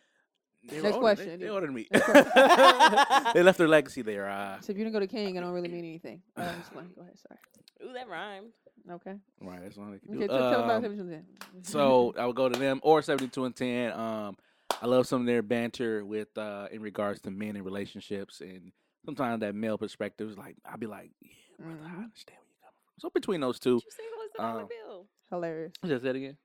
[0.62, 1.40] they Next older- they- question.
[1.40, 1.88] They, older than me.
[3.34, 4.28] They left their legacy there.
[4.28, 6.22] Uh, So if you didn't go to King, it don't really mean anything.
[6.36, 6.90] Uh, explain.
[6.94, 7.18] Go ahead.
[7.18, 7.40] Sorry.
[7.90, 8.53] Ooh, that rhymed.
[8.90, 9.14] Okay.
[9.40, 10.20] right, that's all they can Okay.
[10.20, 10.28] do.
[10.28, 11.26] Tell, tell about Um, everything then.
[11.62, 13.92] so I would go to them or 72 and 10.
[13.92, 14.36] Um,
[14.81, 18.72] I love some of their banter with uh in regards to men and relationships and
[19.05, 22.05] sometimes that male perspective is like I'll be like, yeah, brother, I Mhm.
[22.05, 23.01] understand where you're coming from.
[23.01, 25.09] So between those two, You single as the Um, bill.
[25.31, 25.72] hilarious.
[25.85, 26.37] just that again.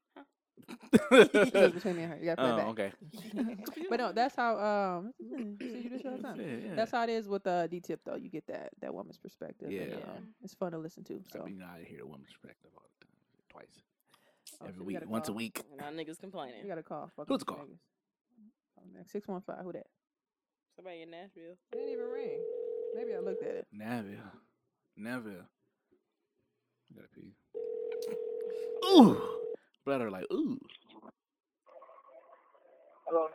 [1.10, 2.18] Between me and her.
[2.20, 2.68] You got to play oh, back.
[2.68, 2.92] okay.
[3.90, 4.58] But no, that's how.
[4.58, 5.28] Um, see
[5.68, 6.40] you do this all the time.
[6.40, 6.76] Yeah, yeah.
[6.76, 8.16] That's how it is with uh, D tip though.
[8.16, 9.68] You get that that woman's perspective.
[9.68, 9.96] and, Yeah.
[9.98, 11.16] um, it's fun to listen to.
[11.16, 13.14] I So mean, I hear the woman's perspective all the time,
[13.50, 13.84] twice,
[14.62, 15.62] Oh, every so week, gotta once a week.
[15.72, 16.62] And now niggas complaining.
[16.64, 17.12] you got to call.
[17.16, 17.58] Fuck Who's with call?
[17.58, 17.78] niggas.
[18.86, 19.64] Oh, Six one five.
[19.64, 19.88] Who that?
[20.76, 21.58] Somebody in Nashville.
[21.72, 22.40] It didn't even ring.
[22.96, 23.68] Maybe I looked at it.
[23.76, 24.32] Naville,
[25.00, 25.46] Naville.
[26.92, 27.34] I gotta pee.
[28.86, 29.22] Ooh,
[29.84, 30.60] brother, like ooh.
[33.08, 33.28] Hello.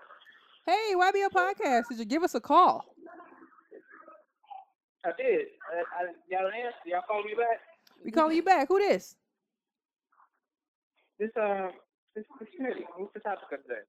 [0.67, 1.89] Hey, YBO podcast.
[1.89, 2.85] Did you give us a call?
[5.05, 5.47] I did.
[5.73, 6.77] I, I, y'all didn't answer.
[6.87, 7.61] Y'all called me back.
[8.05, 8.69] We calling you back.
[8.69, 9.17] Who this?
[11.19, 11.71] This um,
[12.15, 12.83] this this Smitty.
[12.97, 13.81] What's the topic of today?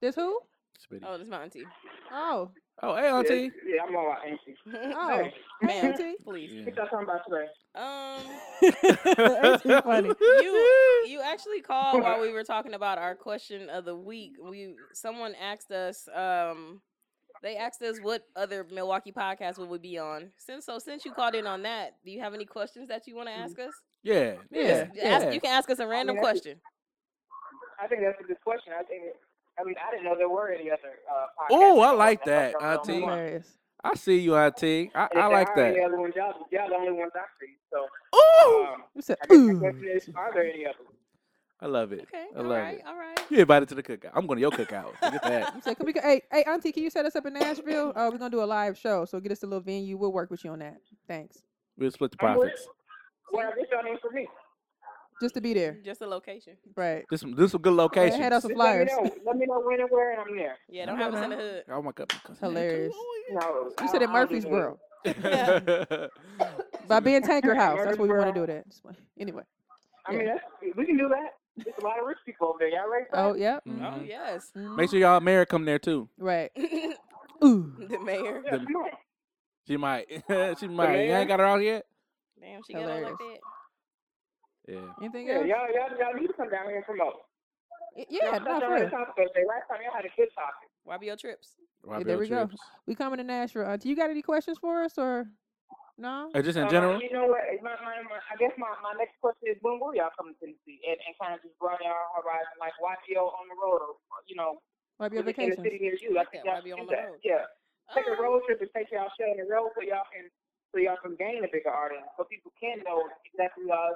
[0.00, 0.40] This who?
[0.78, 1.02] Spitty.
[1.06, 1.64] Oh, this my auntie.
[2.12, 2.50] Oh,
[2.82, 3.50] Oh, hey, auntie.
[3.66, 4.54] Yeah, yeah I'm all right, auntie.
[4.94, 6.14] oh, Hey, hey, Ma'am, auntie.
[6.22, 6.52] please.
[6.52, 6.64] Yeah.
[6.66, 7.46] what y'all talking about today?
[7.74, 10.08] Um, Auntie funny.
[10.08, 14.32] you you actually called while we were talking about our question of the week.
[14.42, 16.06] We someone asked us.
[16.14, 16.82] Um,
[17.42, 20.32] they asked us what other Milwaukee podcast would we be on.
[20.38, 23.14] Since so, since you called in on that, do you have any questions that you
[23.16, 23.72] want to ask us?
[24.02, 25.08] Yeah, yeah, Yeah, yeah.
[25.08, 26.60] Ask, you can ask us a random mean, question.
[27.82, 28.72] I think that's a good question.
[28.78, 29.02] I think.
[29.58, 31.26] I mean, I didn't know there were any other uh.
[31.50, 33.42] Oh, I like that, Y'all auntie.
[33.84, 34.90] I see you, auntie.
[34.94, 35.84] I, And if I there like are Any that.
[35.86, 37.54] other ones, y'all, y'all the only ones I see.
[37.70, 37.86] So,
[38.16, 40.16] Ooh, um, You said, I guess my ooh.
[40.16, 40.86] are there any others?
[41.60, 42.02] I love it.
[42.02, 42.82] Okay, I all love right, it.
[42.86, 43.20] all right.
[43.30, 44.10] You invited to the cookout.
[44.14, 44.92] I'm going to your cookout.
[45.02, 45.54] Look at that.
[45.54, 47.92] You said, can we hey, hey, auntie, can you set us up in Nashville?
[47.96, 49.96] Uh, we're gonna do a live show, so get us a little venue.
[49.96, 50.78] We'll work with you on that.
[51.08, 51.42] Thanks.
[51.78, 52.66] We'll split the profits.
[53.32, 54.28] Well, I guess y'all need for me.
[55.20, 56.56] Just to be there, Just a location.
[56.76, 57.04] right?
[57.10, 58.16] This this some good Yeah, locations.
[58.20, 58.90] head out some Just let me flyers.
[59.14, 59.16] know.
[59.24, 60.56] Let me know when and where, and I'm there.
[60.68, 61.44] Yeah, don't Okay, have us in the man.
[61.46, 61.64] hood.
[61.70, 62.12] Oh my god.
[62.40, 62.94] Hilarious.
[63.30, 64.78] No, You said in Murfreesboro.
[66.88, 67.78] By being Tanker House.
[67.84, 68.68] That's where we want to do it at.
[68.68, 69.42] Just like- Anyway.
[70.06, 70.44] I mean, that's,
[70.76, 71.30] we can do that.
[71.56, 72.68] There's a lot of rich people over there.
[72.68, 73.38] Y'all ready for Oh, that?
[73.40, 73.58] yeah.
[73.66, 74.04] Oh mm-hmm.
[74.04, 74.52] yes.
[74.54, 76.08] Make sure y'all mayor come there too.
[76.18, 76.50] Right.
[77.44, 77.72] Ooh.
[77.88, 78.42] The mayor.
[78.44, 78.84] Yeah, come.
[79.66, 80.06] She might.
[80.60, 80.92] she might.
[81.06, 81.86] You ain't got her out yet.
[82.40, 83.18] Damn, she got on like Hilarious.
[83.18, 83.38] that.
[84.66, 84.78] Yeah.
[85.00, 85.46] Anything Yeah, else?
[85.46, 87.22] y'all, y'all, y'all need to come down here and promote.
[87.96, 88.90] Y- Yeah, y'all, no, y'all for a real.
[88.90, 89.40] topic the.
[89.46, 90.68] Last time y'all had a good topic.
[90.86, 91.54] YBO trips.
[91.86, 92.46] YBL there we go.
[92.46, 92.62] trips.
[92.86, 93.66] We coming to Nashville.
[93.66, 95.26] Auntie, you got any questions for us or
[95.98, 96.30] no?
[96.34, 97.00] Uh, just in Uh, general.
[97.00, 97.42] You know what?
[97.62, 100.36] My, my, my, I guess my, my next question is when will y'all come to
[100.42, 104.18] Tennessee and, and kind of just run y'all horizon like YPO on the road or,
[104.26, 104.58] you know,
[104.98, 105.62] Might be a in the vacation.
[105.62, 106.18] city near you.
[106.18, 107.06] I Like think that, y'all YPO should on do the that.
[107.06, 107.18] road.
[107.22, 107.44] Yeah.
[107.94, 110.26] Take a Um, road trip and take y'all show on the road so y'all can
[110.74, 113.94] so y'all can gain a bigger audience so people can know exactly y'all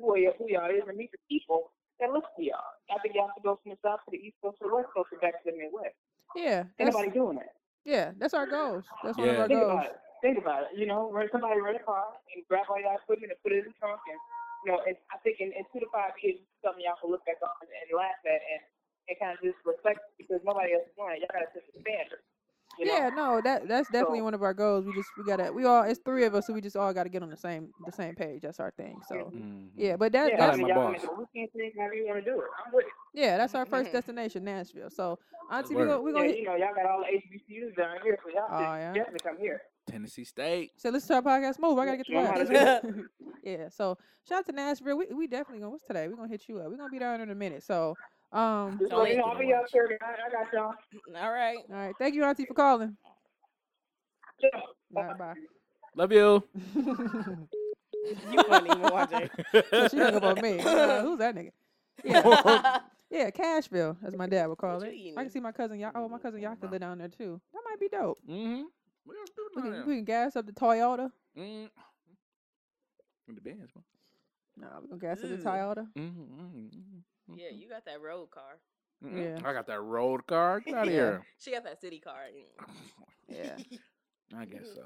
[0.00, 1.70] who y'all, who y'all is and meet the people
[2.00, 2.72] that listen to y'all.
[2.88, 4.88] I think y'all should go from the south to the east coast to the west
[4.96, 5.94] coast and back to the Midwest.
[6.34, 6.64] Yeah.
[6.64, 7.52] Ain't That's, nobody doing that.
[7.84, 8.84] yeah, that's our goals.
[9.04, 9.42] That's one of Yeah.
[9.44, 9.72] our Think goals.
[9.72, 9.98] about it.
[10.20, 10.72] Think about it.
[10.76, 13.64] You know, rent somebody rent a car and grab all y'all equipment and put it
[13.64, 14.20] in the trunk and
[14.64, 17.24] you know, and I think in, in two to five years, something y'all can look
[17.24, 18.60] back on and, and laugh at and,
[19.08, 21.24] and kind of just reflect because nobody else is doing it.
[21.24, 22.20] Y'all got to set the standard.
[22.78, 22.92] You know?
[22.94, 24.86] Yeah, no, that that's definitely So- one of our goals.
[24.86, 27.08] We just we gotta we all it's three of us, so we just all gotta
[27.10, 28.42] get on the same the same page.
[28.42, 29.00] That's our thing.
[29.06, 29.68] So Mhm.
[29.76, 31.02] yeah, but that Yeah, that's I mean, my y'all boss.
[31.02, 32.46] make a weekend thing, however you want to do it.
[32.64, 32.92] I'm with it.
[33.12, 33.92] yeah, that's our first Mhm.
[33.92, 34.88] destination, Nashville.
[34.90, 35.18] So
[35.50, 35.88] Auntie, we word.
[35.88, 38.30] gonna we Yeah, gonna you hit, know, y'all got all the HBCUs down here, so
[38.30, 38.92] y'all Oh, should yeah?
[38.94, 39.62] definitely come here.
[39.86, 40.70] Tennessee State.
[40.76, 41.58] so let's start podcast.
[41.58, 42.82] Move, I gotta get to Know how to class.
[42.82, 43.08] do
[43.42, 43.98] yeah, so
[44.28, 44.96] shout out to Nashville.
[44.96, 46.06] We we definitely gonna what's today?
[46.08, 46.70] We're gonna hit you up.
[46.70, 47.62] We're gonna be down there in a minute.
[47.62, 47.96] So
[48.32, 49.24] um Just Don't let me wait know.
[49.24, 49.70] I'll be out watch.
[49.72, 49.98] there.
[50.02, 50.74] I, I got y'all.
[51.16, 51.58] All right.
[51.68, 52.96] all right, thank you, Auntie, for calling.
[54.40, 54.48] Yeah.
[54.96, 55.34] All right, bye.
[55.96, 56.42] Love you.
[58.32, 59.28] You weren't even watching.
[59.52, 60.58] so she hung up on me.
[60.58, 61.50] Uh, who's that nigga?
[62.02, 62.78] Yeah.
[63.10, 64.94] Yeah, Cashville, as my dad would call it.
[65.16, 65.80] I can see my cousin.
[65.80, 67.40] Ya- oh, my cousin Yaka live down there too.
[67.52, 68.18] That might be dope.
[68.28, 68.62] Mm-hmm.
[69.04, 71.10] We can, we can gas up the Toyota.
[71.36, 71.68] Mm.
[73.26, 73.84] With the bands, man.
[74.60, 75.86] No, we gonna gas up the Toyota.
[75.98, 77.36] Mm-hmm.
[77.36, 78.58] Yeah, you got that road car.
[79.02, 79.38] Yeah.
[79.44, 80.60] I got that road car.
[80.64, 80.98] Get out of Yeah.
[81.00, 81.22] here.
[81.38, 82.16] She got that city car.
[83.28, 83.56] Yeah.
[84.36, 84.82] I guess so.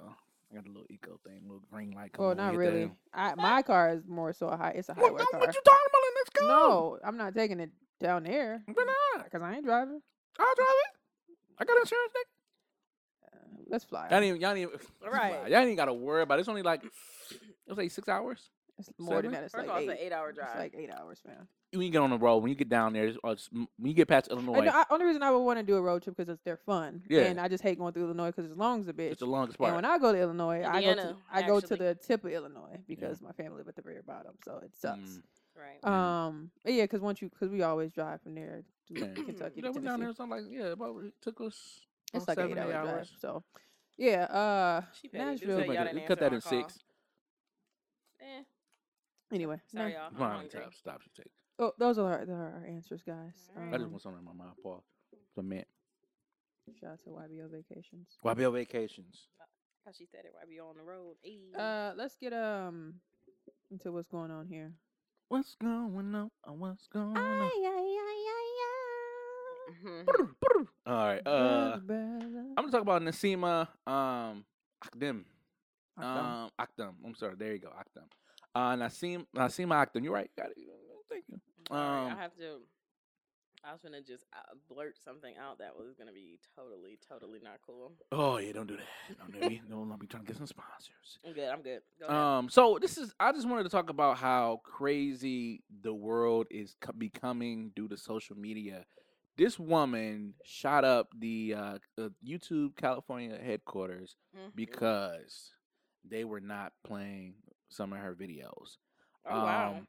[0.53, 2.11] I got a little eco thing, little green light.
[2.19, 2.93] Well, on, not hit really.
[3.13, 4.75] I my car is more so a high.
[4.77, 5.41] It's a What, highway what, car.
[5.41, 6.01] what you talking about?
[6.15, 6.47] Let's go.
[6.47, 7.71] No, I'm not taking it
[8.01, 8.85] down there Why
[9.17, 9.25] not?
[9.25, 10.01] because I ain't driving.
[10.39, 11.35] I'll drive it.
[11.59, 13.33] I got insurance, nigga.
[13.33, 14.09] Uh, let's fly.
[14.11, 15.49] Y'all ain't even, y'all ain't even, Right.
[15.51, 16.41] Y'all ain't even got to worry about it.
[16.41, 16.83] It's only like,
[17.67, 18.51] it'll say six hours.
[18.79, 19.25] It's more seven?
[19.25, 19.45] than that.
[19.45, 19.91] It's First like of all, eight.
[19.93, 20.49] it's an eight-hour drive.
[20.51, 21.47] It's like eight hours, man.
[21.73, 23.95] When you get on the road, when you get down there, it's, uh, when you
[23.95, 26.03] get past And Illinois, the I, only reason I would want to do a road
[26.03, 27.03] trip because they're fun.
[27.09, 27.23] Yeah.
[27.23, 29.11] And I just hate going through Illinois because it's long as a bitch.
[29.13, 29.69] it's the longest part.
[29.69, 32.25] And when I go to Illinois, I go to Indiana, I go to the tip
[32.25, 34.99] of Illinois because my family live at the very bottom, so it sucks.
[34.99, 35.23] Mm.
[35.57, 35.79] right.
[35.83, 36.25] Yeah.
[36.27, 39.07] Um, but yeah, because once you because we always drive from there to Yeah.
[39.15, 40.13] Kentucky Yeah, to we down there.
[40.13, 40.17] Tennessee.
[40.17, 41.81] Something like yeah, about it took us.
[42.13, 42.87] It's like an seven, eight drive.
[42.89, 43.13] hours.
[43.21, 43.43] So
[43.97, 45.59] yeah, uh, She Nashville.
[45.61, 46.51] say Like y'all a- didn't we cut that in call.
[46.63, 46.79] six.
[48.21, 48.43] Eh,
[49.33, 50.07] Anyway, no- sorry, y'all.
[50.09, 50.51] I'm Come on, hungry.
[50.51, 51.33] stop, stop, you take.
[51.59, 53.51] oh, those are our, those are our answers, guys.
[53.57, 53.75] Alright.
[53.75, 54.85] I just Um, want something in my mouth, Paul.
[55.37, 55.67] The mint.
[56.81, 58.19] shout out to YBO Vacations.
[58.25, 59.29] YBL vacations.
[59.85, 61.17] How she said it right be on the road.
[61.27, 61.55] Ayy.
[61.59, 62.95] Uh, let's get um
[63.71, 64.73] into what's going on here.
[65.29, 66.31] What's going on?
[66.49, 67.51] Uh, What's going on?
[69.71, 70.07] Mhm.
[70.87, 71.27] All right.
[71.27, 74.45] Uh, I'm gonna talk about Nasima um
[74.85, 75.25] Akdem.
[75.99, 76.25] Akdam.
[76.25, 76.95] Um Akdam.
[77.05, 77.35] I'm sorry.
[77.37, 77.69] There you go.
[77.69, 78.05] Akdam.
[78.55, 80.05] Uh, Nasim Nasima Akdam.
[80.05, 80.31] You're right.
[80.37, 80.57] Got it.
[81.11, 81.41] Thank you.
[81.69, 82.59] Sorry, I Um, have to.
[83.67, 87.55] I was gonna just uh, blurt something out that was gonna be totally, totally not
[87.67, 87.93] cool.
[88.13, 89.19] Oh yeah, don't do that.
[89.19, 89.71] Don't do that.
[89.71, 91.19] Don't be trying to get some sponsors.
[91.27, 91.49] I'm good.
[91.49, 91.81] I'm good.
[91.99, 92.21] Go ahead.
[92.21, 96.77] Um, so this is I just wanted to talk about how crazy the world is
[96.81, 98.85] co- becoming due to social media.
[99.39, 104.55] This woman shot up the uh, uh, YouTube California headquarters Mhm.
[104.55, 105.53] because
[106.07, 107.37] they were not playing
[107.75, 108.77] some of her videos.
[109.31, 109.75] oh wow.
[109.79, 109.87] Um,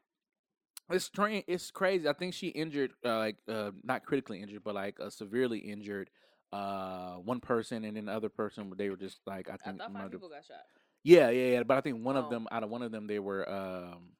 [0.90, 1.44] it's strange.
[1.48, 2.08] It's crazy.
[2.08, 6.10] I think she injured, uh, like, uh, not critically injured, but like uh, severely injured.
[6.52, 9.78] Uh, one person and then the other person, they were just like, I I think,
[9.78, 10.58] thought five people got shot.
[11.02, 11.62] yeah, yeah, yeah.
[11.64, 12.30] But I think one of Oh.
[12.30, 14.12] them, out of one of them, they were um,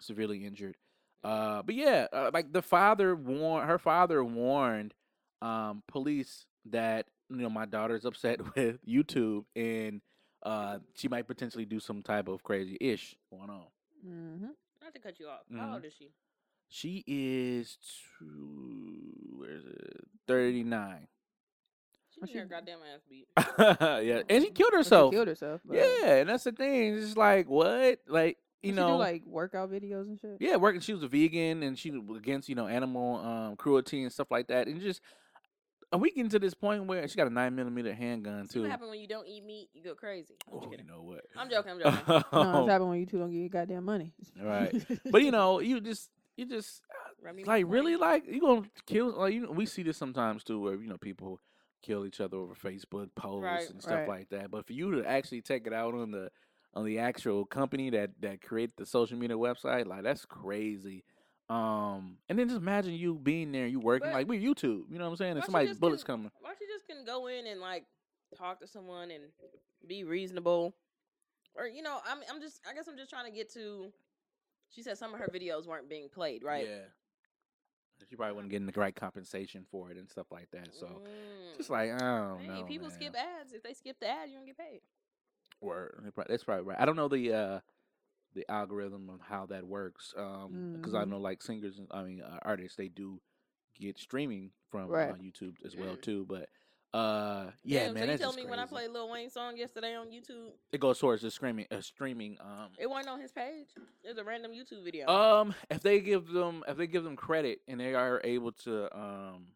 [0.00, 0.76] severely injured.
[1.24, 4.92] Uh, but yeah, uh, like the father warned, her father warned
[5.40, 10.02] um, police that you know my daughter's upset with YouTube and
[10.42, 13.64] uh, she might potentially do some type of crazy ish going on.
[14.06, 14.46] Mm-hmm.
[14.82, 15.40] Not to cut you off.
[15.52, 15.58] Mhm.
[15.60, 16.08] How old is she?
[16.68, 17.78] She is
[18.18, 20.04] two, where is it?
[20.26, 21.06] Thirty nine.
[22.10, 23.26] She Oh, need her goddamn ass beat.
[24.06, 25.12] yeah, and she killed She herself.
[25.12, 25.60] killed herself.
[25.64, 26.94] but Yeah, and that's the thing.
[26.96, 30.36] It's just like what, like you does she know, do like workout videos and shit.
[30.40, 30.80] Yeah, working.
[30.80, 34.30] She was a vegan, and she was against you know animal um, cruelty and stuff
[34.30, 34.66] like that.
[34.68, 35.00] And just
[35.92, 38.62] are we getting to this point where she got a nine millimeter handgun too?
[38.62, 39.68] what happens when you don't eat meat?
[39.74, 40.34] You go crazy.
[40.52, 41.24] I'm just Oh, you know what?
[41.36, 41.72] I'm joking.
[41.72, 42.00] I'm joking.
[42.32, 44.12] No, it's happening when you two don't get your goddamn money.
[44.42, 44.74] Right.
[45.10, 47.72] but you know, you just you just uh, Run me my like point.
[47.72, 50.86] really like you gonna kill like you know we see this sometimes too where you
[50.88, 51.40] know people
[51.82, 53.70] kill each other over Facebook posts Right.
[53.70, 54.08] and stuff Right.
[54.08, 54.50] like that.
[54.50, 56.30] But for you to actually take it out on the
[56.74, 61.04] on the actual company that that created the social media website, like that's crazy.
[61.48, 64.84] Um, and then just imagine you being there, you working But- like we're YouTube.
[64.90, 65.32] You know what I'm saying?
[65.32, 66.30] And Why somebody's just bullets can- coming.
[66.40, 67.84] Why don't you just can go in and like
[68.36, 69.24] talk to someone and
[69.86, 70.74] be reasonable,
[71.54, 73.92] or you know, I'm I'm just I guess I'm just trying to get to.
[74.70, 76.66] She said some of her videos weren't being played, right?
[76.66, 76.84] Yeah.
[78.08, 80.74] She probably wasn't getting the right compensation for it and stuff like that.
[80.74, 81.56] So Mm.
[81.58, 82.64] just like I don't hey, know.
[82.64, 82.96] people man.
[82.96, 83.52] skip ads.
[83.52, 84.80] If they skip the ad, you don't get paid.
[85.60, 86.00] Word.
[86.02, 86.80] They prob- That's probably right.
[86.80, 87.60] I don't know the uh
[88.34, 90.14] the algorithm of how that works.
[90.16, 91.08] Um, because I Mhm.
[91.10, 93.20] know like singers, I mean uh, artists, they do
[93.78, 95.10] get streaming from Right.
[95.10, 96.02] uh, YouTube as well Mm.
[96.02, 96.26] too.
[96.26, 96.48] But
[96.94, 99.94] Uh, yeah, Damn, man, so you tell me when I played Lil Wayne song yesterday
[99.94, 102.36] on YouTube, it goes towards the streaming, uh, streaming.
[102.38, 103.68] Um, it wasn't on his page.
[104.04, 105.08] It was a random YouTube video.
[105.08, 108.94] Um, if they give them if they give them credit and they are able to
[108.94, 109.54] um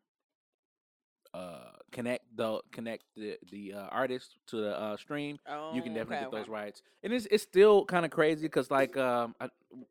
[1.34, 5.94] uh connect the connect the the uh, artist to the uh stream, oh, you can
[5.94, 6.50] definitely okay, get those okay.
[6.50, 6.82] rights.
[7.02, 9.48] And it's it's still kind of crazy because like um I,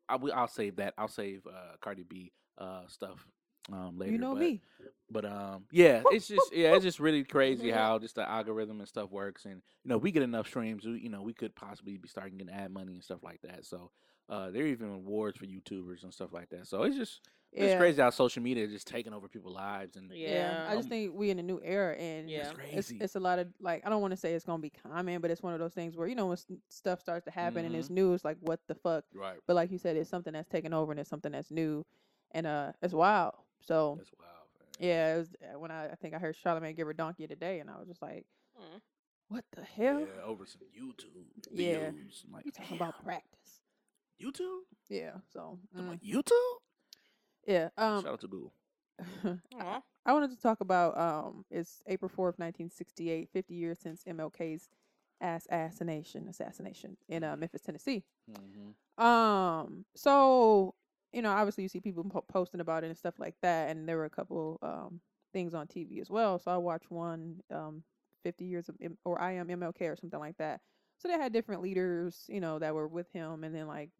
[0.08, 0.94] I will- I'll save that.
[0.96, 3.26] I'll save uh Cardi B uh stuff
[3.72, 4.12] um later.
[4.12, 4.60] you know but, me.
[5.10, 8.88] But um yeah, it's just yeah, it's just really crazy how just the algorithm and
[8.88, 9.44] stuff works.
[9.44, 12.38] And you know we get enough streams, we, you know we could possibly be starting
[12.38, 13.64] getting ad money and stuff like that.
[13.66, 13.90] So.
[14.28, 16.66] Uh, there are even awards for YouTubers and stuff like that.
[16.66, 17.20] So it's just
[17.56, 17.78] it's Yeah.
[17.78, 20.64] crazy how social media is just taking over people's lives and Yeah.
[20.68, 22.40] I just Um, think we in a new era, and Yeah.
[22.40, 22.56] it's it's
[22.90, 22.98] crazy.
[23.00, 25.30] it's a lot of like I don't want to say it's gonna be common, but
[25.30, 26.38] it's one of those things where you know when
[26.68, 27.80] stuff starts to happen and Mm-hmm.
[27.80, 29.04] it's new, it's like what the fuck.
[29.14, 29.38] right.
[29.46, 31.84] But like you said, it's something that's taken over and it's something that's new,
[32.32, 33.34] and uh, it's wild.
[33.60, 34.48] So That's wild.
[34.80, 34.88] Man.
[34.88, 37.60] yeah, it was uh, when I I think I heard Charlamagne give her donkey today,
[37.60, 38.26] and I was just like,
[38.58, 38.80] Mm.
[39.28, 40.00] what the hell?
[40.00, 41.76] Yeah, over some YouTube Yeah.
[41.76, 42.24] videos.
[42.26, 43.60] I'm like, You talking about practice?
[44.22, 44.60] YouTube?
[44.88, 45.12] Yeah.
[45.32, 46.54] So I'm mm, like, YouTube?
[47.46, 47.68] Yeah.
[47.76, 48.52] Um, Shout out to Google.
[50.06, 54.68] I wanted to talk about um it's April 4th, 1968, 50 years since MLK's
[55.20, 58.04] assassination assassination in uh, Memphis, Tennessee.
[58.30, 59.04] Mm-hmm.
[59.04, 60.74] Um so
[61.12, 63.88] you know, obviously you see people po- posting about it and stuff like that and
[63.88, 65.00] there were a couple um
[65.32, 66.38] things on TV as well.
[66.38, 67.82] So I watched one um
[68.22, 70.60] 50 years of M- or I am MLK or something like that.
[70.98, 73.90] So they had different leaders, you know, that were with him and then like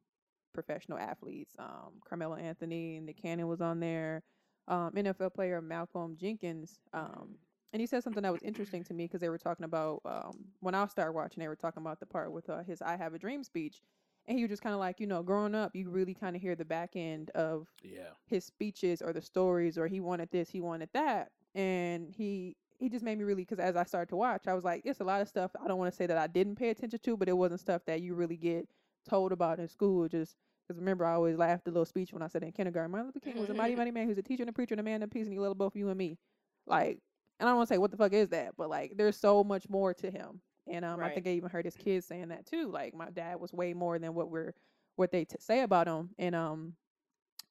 [0.57, 1.57] professional athletes.
[1.61, 4.25] Um Carmelo Anthony, and Nick Cannon was on there
[4.69, 7.39] um, NFL player Malcolm Jenkins, um,
[7.73, 10.47] and he said something that was interesting to me because they were talking about um,
[10.61, 13.15] when I started watching, they were talking about the part with uh, his "I Have
[13.15, 13.83] a Dream" speech,
[14.27, 16.43] and he was just kind of like, you know, growing up, you really kind of
[16.43, 18.15] hear the back end of Yeah.
[18.27, 22.89] his speeches or the stories, or he wanted this, he wanted that, and he he
[22.91, 25.05] just made me really because as I started to watch, I was like, it's a
[25.05, 27.29] lot of stuff I don't want to say that I didn't pay attention to, but
[27.29, 28.69] it wasn't stuff that you really get
[29.09, 30.09] told about in school.
[30.09, 30.37] Just
[30.67, 33.07] because remember, I always laughed at the little speech when I said in kindergarten, Martin
[33.07, 34.85] Luther King was a mighty, mighty man who's a teacher and a preacher and a
[34.85, 36.19] man of peace, and he loved both you and me.
[36.67, 36.99] Like,
[37.39, 39.45] and I don't want to say what the fuck is that, but like, there's so
[39.45, 40.41] much more to him.
[40.69, 42.71] And um, I think I even heard his kids saying that too.
[42.71, 44.55] Like, my dad was way more than what we're
[44.97, 46.11] what they t- say about him.
[46.19, 46.75] And um,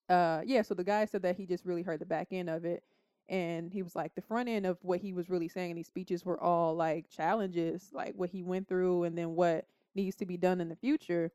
[0.09, 0.63] uh, yeah.
[0.63, 2.83] So the guy said that he just really heard the back end of it,
[3.29, 5.87] and he was like, the front end of what he was really saying in these
[5.87, 10.25] speeches were all like challenges, like what he went through, and then what needs to
[10.25, 11.31] be done in the future.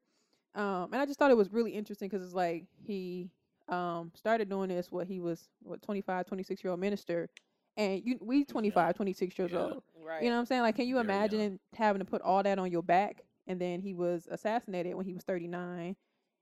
[0.55, 3.31] Um, and I just thought it was really interesting because it's like he
[3.69, 7.29] um started doing this what he was what 25 26 year old minister
[7.77, 9.59] and you we 25 26 years Yeah.
[9.61, 10.23] old Right.
[10.25, 11.15] you know what i'm saying like can you Very young.
[11.15, 15.07] imagine having to put all that on your back and then he was assassinated when
[15.07, 15.95] he was 39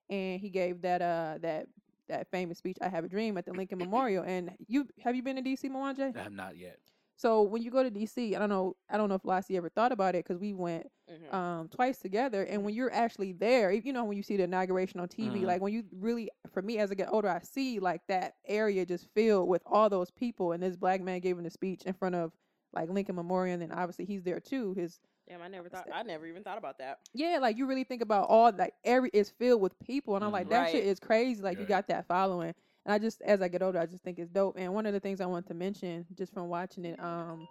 [0.09, 1.67] and he gave that uh that
[2.09, 5.23] that famous speech i have a dream at the lincoln memorial and you have you
[5.23, 6.17] been to dc Mwanje?
[6.17, 6.79] I have not yet.
[7.19, 9.69] So when you go to dc i don't know i don't know if lassie ever
[9.69, 11.35] thought about it because we went Mhm.
[11.35, 15.01] um twice together and when you're actually there you know when you see the inauguration
[15.01, 15.47] on tv Mhm.
[15.47, 18.87] like when you really for me as i get older i see like that area
[18.87, 22.15] just filled with all those people and this black man giving a speech in front
[22.15, 22.33] of
[22.73, 24.99] like lincoln memorial and then obviously he's there too his
[25.29, 25.87] Damn, I never thought.
[25.93, 27.01] I never even thought about that.
[27.13, 30.33] yeah like you really think about all like every is filled with people and i'm
[30.33, 30.51] like Mhm.
[30.51, 32.55] that shit is crazy like you got that following
[32.89, 34.93] and i just as i get older i just think it's dope and one of
[34.93, 37.47] the things i want to mention just from watching it um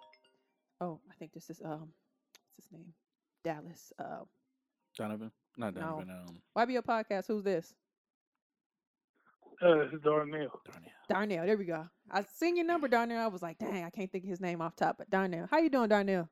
[0.80, 1.88] oh i think this is um
[2.56, 2.92] what's his name
[3.44, 4.24] dallas uh
[4.98, 5.30] Donovan?
[5.56, 6.08] Not Donovan.
[6.08, 6.14] No.
[6.14, 6.40] Donovan.
[6.56, 7.28] Um, YBO podcast.
[7.28, 7.72] Who's this?
[9.62, 10.60] Uh, it's Darnell.
[10.66, 10.90] Darnell.
[11.08, 11.46] Darnell.
[11.46, 11.86] There we go.
[12.10, 13.22] I seen your number, Darnell.
[13.22, 14.96] I was like, dang, I can't think of his name off top.
[14.98, 16.28] But Darnell, how you doing, Darnell?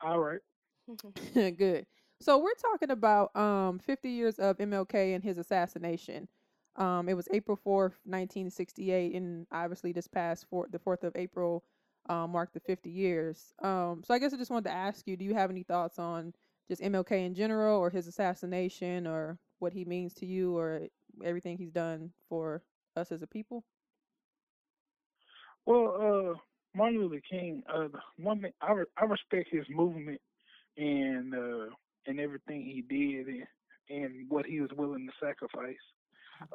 [0.00, 0.40] All right.
[1.34, 1.86] Good.
[2.20, 6.28] So we're talking about um 50 years of MLK and his assassination.
[6.76, 11.64] Um, it was April 4th, 1968, and obviously this past four, the 4th of April
[12.08, 13.54] um, marked the 50 years.
[13.62, 15.98] Um, so I guess I just wanted to ask you, do you have any thoughts
[15.98, 16.34] on
[16.68, 20.88] just MLK in general, or his assassination, or what he means to you, or
[21.24, 22.62] everything he's done for
[22.96, 23.64] us as a people?
[25.66, 26.38] Well, uh,
[26.74, 27.62] Martin Luther King.
[27.72, 30.20] Uh, one I re- I respect his movement
[30.76, 31.66] and uh
[32.06, 33.46] and everything he did and,
[33.88, 35.76] and what he was willing to sacrifice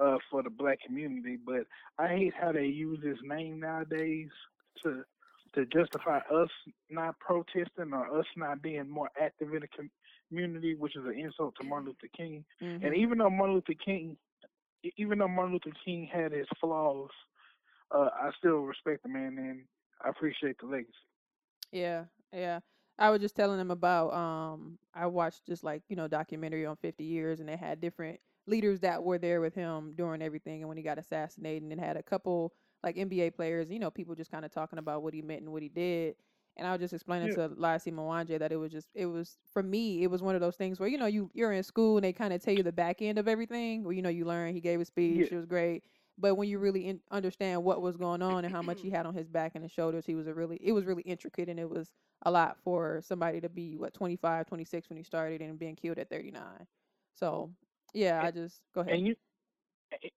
[0.01, 1.37] uh for the black community.
[1.43, 1.65] But
[1.97, 4.29] I hate how they use his name nowadays
[4.83, 5.03] to
[5.55, 6.49] to justify us
[6.89, 9.89] not protesting or us not being more active in the com-
[10.29, 12.45] community, which is an insult to Martin Luther King.
[12.61, 12.85] Mhm.
[12.85, 14.17] And even though Martin Luther King,
[14.97, 17.09] even though Martin Luther King had his flaws,
[17.91, 19.65] uh, I still respect the man and
[20.03, 20.93] I appreciate the legacy.
[21.71, 22.59] Yeah, yeah.
[22.97, 26.75] I was just telling them about um I watched just like, you know, documentary on
[26.77, 28.19] 50 years and they had different
[28.49, 31.97] leaders that were there with him during everything and when he got assassinated and had
[31.97, 35.21] a couple like NBA players, you know, people just kind of talking about what he
[35.21, 36.15] meant and what he did.
[36.57, 37.35] And I was just explaining Yeah.
[37.35, 40.41] to Lassie Mwanje that it was just it was for me it was one of
[40.41, 42.63] those things where you know you you're in school and they kind of tell you
[42.63, 45.31] the back end of everything where you know you learn he gave a speech Yeah.
[45.31, 45.83] it was great
[46.17, 49.05] but when you really in, understand what was going on and how much he had
[49.05, 51.59] on his back and his shoulders he was a really it was really intricate and
[51.59, 51.93] it was
[52.23, 55.97] a lot for somebody to be what 25 26 when he started and being killed
[55.97, 56.67] at 39
[57.13, 57.49] so
[57.93, 59.15] yeah I just go ahead And you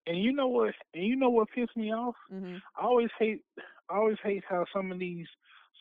[0.06, 2.14] and you know what and you know what pissed me off?
[2.30, 3.42] hmm I always hate
[3.90, 5.26] I always hate how some of these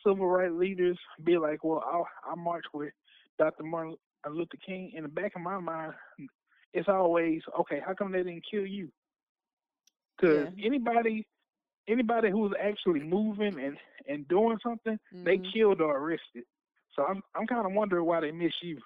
[0.04, 2.92] civil rights leaders be like, Well, I I march with
[3.38, 3.64] Dr.
[3.64, 3.96] Martin
[4.28, 4.92] Luther King.
[4.94, 5.94] In the back of my mind,
[6.72, 7.80] it's always okay.
[7.84, 8.90] How come they didn't kill you?
[10.16, 10.52] Because Yeah.
[10.62, 11.26] anybody
[11.88, 13.76] anybody who's actually moving and
[14.08, 15.52] and doing something, they Mhm.
[15.52, 16.44] killed or arrested.
[16.94, 18.78] So I'm I'm kind of wondering why they miss you.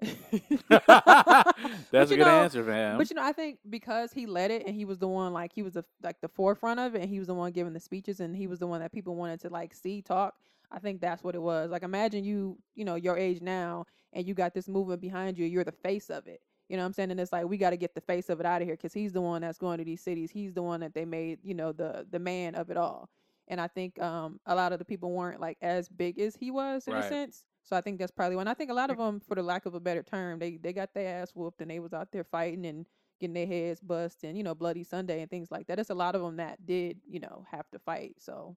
[0.68, 2.98] That's a good know- answer, fam.
[2.98, 5.52] But you know, I think because he led it and he was the one like
[5.52, 7.80] he was the like the forefront of it and he was the one giving the
[7.80, 10.34] speeches and he was the one that people wanted to like see talk.
[10.70, 11.70] I think that's what it was.
[11.70, 15.46] Like imagine you, you know, your age now and you got this movement behind you,
[15.46, 16.40] you're the face of it.
[16.68, 17.12] You know what I'm saying?
[17.12, 18.92] And it's like we got to get the face of it out of here cuz
[18.92, 20.30] he's the one that's going to these cities.
[20.32, 23.08] He's the one that they made, you know, the the man of it all.
[23.48, 26.50] And I think um a lot of the people weren't like as big as he
[26.50, 27.04] was in Right.
[27.04, 27.44] a sense.
[27.66, 28.46] So I think that's probably one.
[28.46, 30.72] I think a lot of them, for the lack of a better term, they they
[30.72, 32.86] got their ass whooped and they was out there fighting and
[33.20, 35.80] getting their heads bust and you know bloody Sunday and things like that.
[35.80, 38.14] It's a lot of them that did you know have to fight.
[38.18, 38.56] So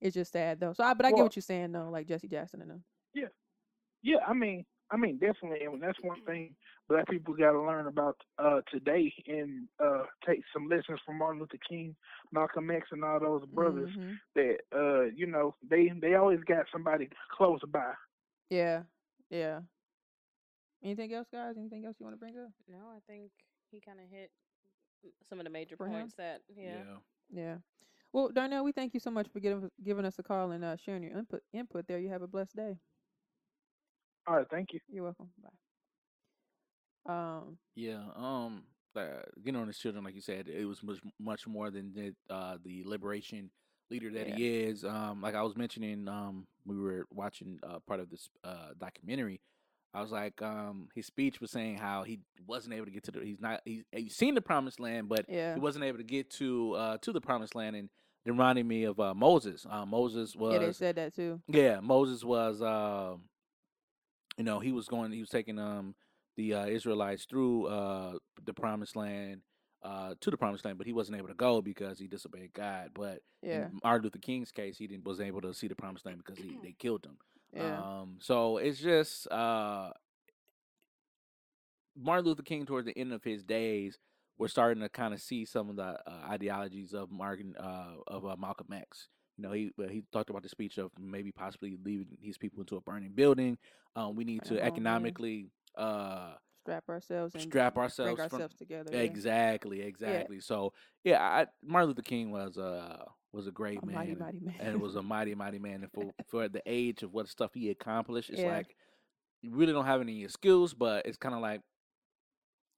[0.00, 0.72] it's just sad though.
[0.72, 2.84] So I, but I get what you're saying though, like Jesse Jackson and them.
[3.12, 3.26] Yeah,
[4.02, 4.18] yeah.
[4.26, 6.54] I mean, I mean, definitely, and that's one thing
[6.88, 11.40] black people got to learn about uh, today, and uh, take some lessons from Martin
[11.40, 11.96] Luther King,
[12.30, 13.90] Malcolm X, and all those brothers.
[13.98, 14.16] Mhm.
[14.36, 17.94] That uh, you know, they they always got somebody close by.
[18.50, 18.82] Yeah,
[19.30, 19.60] yeah.
[20.82, 21.56] Anything else, guys?
[21.58, 22.50] Anything else you want to bring up?
[22.68, 23.30] No, I think
[23.70, 24.30] he kind of hit
[25.28, 25.92] some of the major For him?
[25.92, 26.82] points that yeah.
[27.32, 27.56] Yeah.
[28.12, 30.76] Well, Darnell, we thank you so much for giving giving us a call and uh,
[30.76, 31.98] sharing your input input there.
[31.98, 32.76] You have a blessed day.
[34.26, 34.80] All right, thank you.
[34.88, 35.30] You're welcome.
[37.06, 37.12] Bye.
[37.12, 37.58] Um.
[37.74, 38.02] Yeah.
[38.14, 38.64] Um.
[38.96, 42.14] Uh, getting on his children, like you said, it was much much more than the
[42.32, 43.50] uh, the liberation
[43.94, 44.84] leader that he is.
[44.84, 45.20] Um.
[45.22, 49.40] Like I was mentioning, um, we were watching uh, part of this uh documentary.
[49.96, 52.18] I was like, um, his speech was saying how he
[52.48, 53.20] wasn't able to get to the.
[53.20, 53.60] He's not.
[53.64, 55.54] He's, he's seen the promised land, but Yeah.
[55.54, 57.88] he wasn't able to get to uh to the promised land, and
[58.26, 59.64] it reminded me of uh, Moses.
[59.70, 61.40] Uh, Moses was Yeah, they said that too.
[61.46, 63.22] yeah, Moses was, um,
[64.36, 65.94] you know, he was going, he was taking um
[66.36, 68.14] the uh, Israelites through uh
[68.44, 69.42] the promised land,
[69.84, 72.90] uh to the promised land, but he wasn't able to go because he disobeyed God.
[72.94, 73.66] But Yeah.
[73.66, 76.38] in Martin Luther King's case, he didn't was able to see the promised land because
[76.38, 77.18] he they killed him.
[77.52, 77.78] Yeah.
[78.00, 79.92] Um, so it's just uh
[81.96, 83.98] Martin Luther King towards the end of his days,
[84.36, 88.26] we're starting to kind of see some of the uh, ideologies of Martin uh, of
[88.26, 89.08] uh, Malcolm X.
[89.36, 92.76] You know, he he talked about the speech of maybe possibly leaving these people into
[92.76, 93.58] a burning building.
[93.96, 98.90] Um, we need Oh, to economically uh, strap ourselves and strap ourselves bring from- together.
[98.92, 99.00] yeah.
[99.00, 100.40] Exactly, exactly.
[100.40, 100.72] So
[101.04, 104.40] yeah, I, Martin Luther King was uh was a great A man, mighty, and- mighty
[104.40, 104.54] man.
[104.60, 105.82] and was a mighty, mighty man.
[105.82, 108.56] And for for the age of what stuff he accomplished, it's Yeah.
[108.56, 108.74] like
[109.42, 111.60] you really don't have any skills, but it's kind of like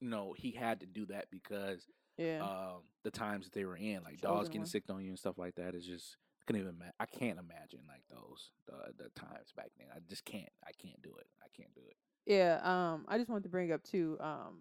[0.01, 1.85] you know he had to do that because
[2.17, 2.43] Yeah.
[2.43, 4.67] um the times that they were in, like dogs getting one.
[4.67, 5.75] sick on you and stuff like that.
[5.75, 9.87] Is just I can't even I can't imagine like those the the times back then.
[9.95, 10.49] I just can't.
[10.65, 11.27] I can't do it.
[11.41, 11.95] I can't do it.
[12.27, 14.17] Yeah, um, I just wanted to bring up too.
[14.19, 14.59] Um,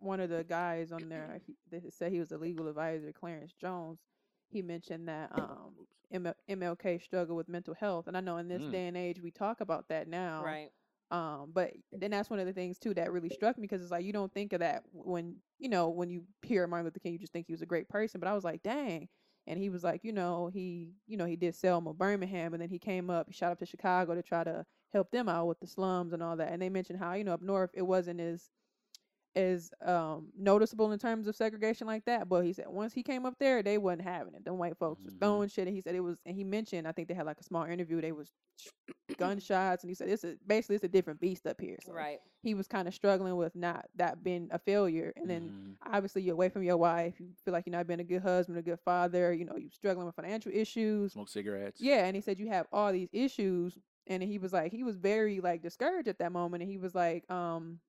[0.00, 3.52] one of the guys on there he, that said he was a legal advisor, Clarence
[3.60, 3.98] Jones.
[4.50, 5.74] He mentioned that um,
[6.14, 8.72] ML- MLK struggled with mental health, and I know in this Mm.
[8.72, 10.44] day and age we talk about that now.
[10.44, 10.70] Right.
[11.10, 13.90] Um, but then that's one of the things too that really struck me because it's
[13.90, 17.14] like you don't think of that when you know when you hear Martin Luther King,
[17.14, 18.20] you just think he was a great person.
[18.20, 19.08] But I was like, dang.
[19.46, 22.68] And he was like, you know, he, you know, he did Selma, Birmingham, and then
[22.68, 25.60] he came up, he shot up to Chicago to try to help them out with
[25.60, 26.52] the slums and all that.
[26.52, 28.50] And they mentioned how, you know, up north it wasn't as
[29.36, 32.28] as um noticeable in terms of segregation like that.
[32.28, 34.44] But he said once he came up there, they wasn't having it.
[34.44, 35.18] Them white folks was Mhm.
[35.20, 35.66] throwing shit.
[35.68, 37.64] And he said it was and he mentioned, I think they had like a small
[37.64, 38.32] interview, they was
[39.18, 41.78] gunshots and he said it's a basically it's a different beast up here.
[41.84, 42.18] So Right.
[42.42, 45.12] he was kind of struggling with not that being a failure.
[45.16, 45.76] And then Mhm.
[45.94, 47.20] obviously you're away from your wife.
[47.20, 49.32] You feel like you're not being a good husband, a good father.
[49.32, 51.12] You know, you're struggling with financial issues.
[51.12, 51.80] smoke cigarettes.
[51.80, 53.78] Yeah, and he said you have all these issues,
[54.10, 56.94] and he was like, he was very like discouraged at that moment, and he was
[56.94, 57.80] like, um,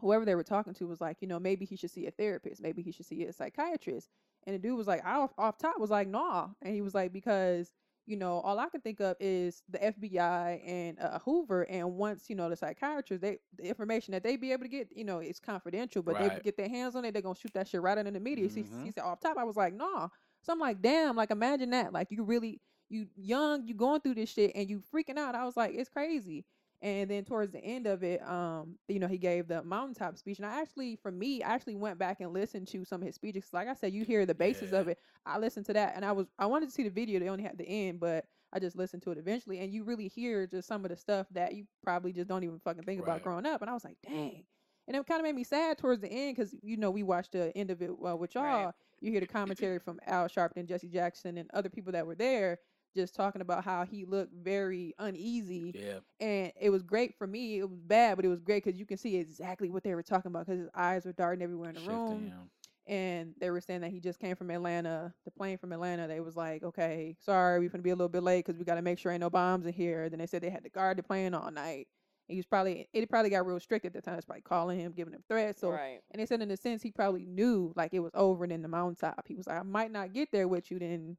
[0.00, 2.62] whoever they were talking to was like, you know, maybe he should see a therapist,
[2.62, 4.08] maybe he should see a psychiatrist,
[4.46, 7.12] and the dude was like, off off top was like, nah, and he was like,
[7.12, 7.72] because
[8.06, 12.30] you know, all I can think of is the FBI and uh, Hoover, and once
[12.30, 15.18] you know the psychiatrist, they the information that they be able to get, you know,
[15.18, 17.98] it's confidential, but they get their hands on it, they're gonna shoot that shit right
[17.98, 18.48] out in the media.
[18.48, 18.94] He, he Mhm.
[18.94, 20.08] said off top, I was like, nah.
[20.42, 21.92] So I'm like, damn, like imagine that.
[21.92, 25.34] Like you really you young, you going through this shit and you freaking out.
[25.34, 26.44] I was like, it's crazy.
[26.80, 30.38] And then towards the end of it, um, you know, he gave the mountaintop speech,
[30.38, 33.16] and I actually, for me, I actually went back and listened to some of his
[33.16, 33.46] speeches.
[33.52, 34.98] Like I said, you hear the basis of it.
[35.26, 37.18] I listened to that, and I was, I wanted to see the video.
[37.18, 40.06] They only had the end, but I just listened to it eventually, and you really
[40.06, 43.08] hear just some of the stuff that you probably just don't even fucking think Right.
[43.08, 43.60] about growing up.
[43.60, 44.44] And I was like, dang.
[44.86, 47.32] And it kind of made me sad towards the end because you know we watched
[47.32, 48.44] the end of it uh, with y'all.
[48.66, 48.72] Right.
[49.00, 52.58] You hear the commentary from Al Sharpton, Jesse Jackson, and other people that were there,
[52.94, 55.98] just talking about how he looked very uneasy Yeah.
[56.20, 57.58] and it was great for me.
[57.58, 60.02] It was bad, but it was great because you can see exactly what they were
[60.02, 62.26] talking about because his eyes were darting everywhere in the Shifting, room.
[62.28, 62.92] yeah.
[62.92, 66.08] And they were saying that he just came from Atlanta, the plane from Atlanta.
[66.08, 68.76] They was like, okay, sorry, we're gonna be a little bit late because we got
[68.76, 70.08] to make sure ain't no bombs in here.
[70.08, 71.86] Then they said they had to guard the plane all night.
[72.28, 74.16] He was probably it probably got real strict at the time.
[74.16, 75.60] It's probably calling him, giving him threats.
[75.60, 76.00] So right.
[76.10, 78.62] and they said in a sense he probably knew like it was over and in
[78.62, 79.26] the mountaintop.
[79.28, 81.16] He was like, I might not get there with you then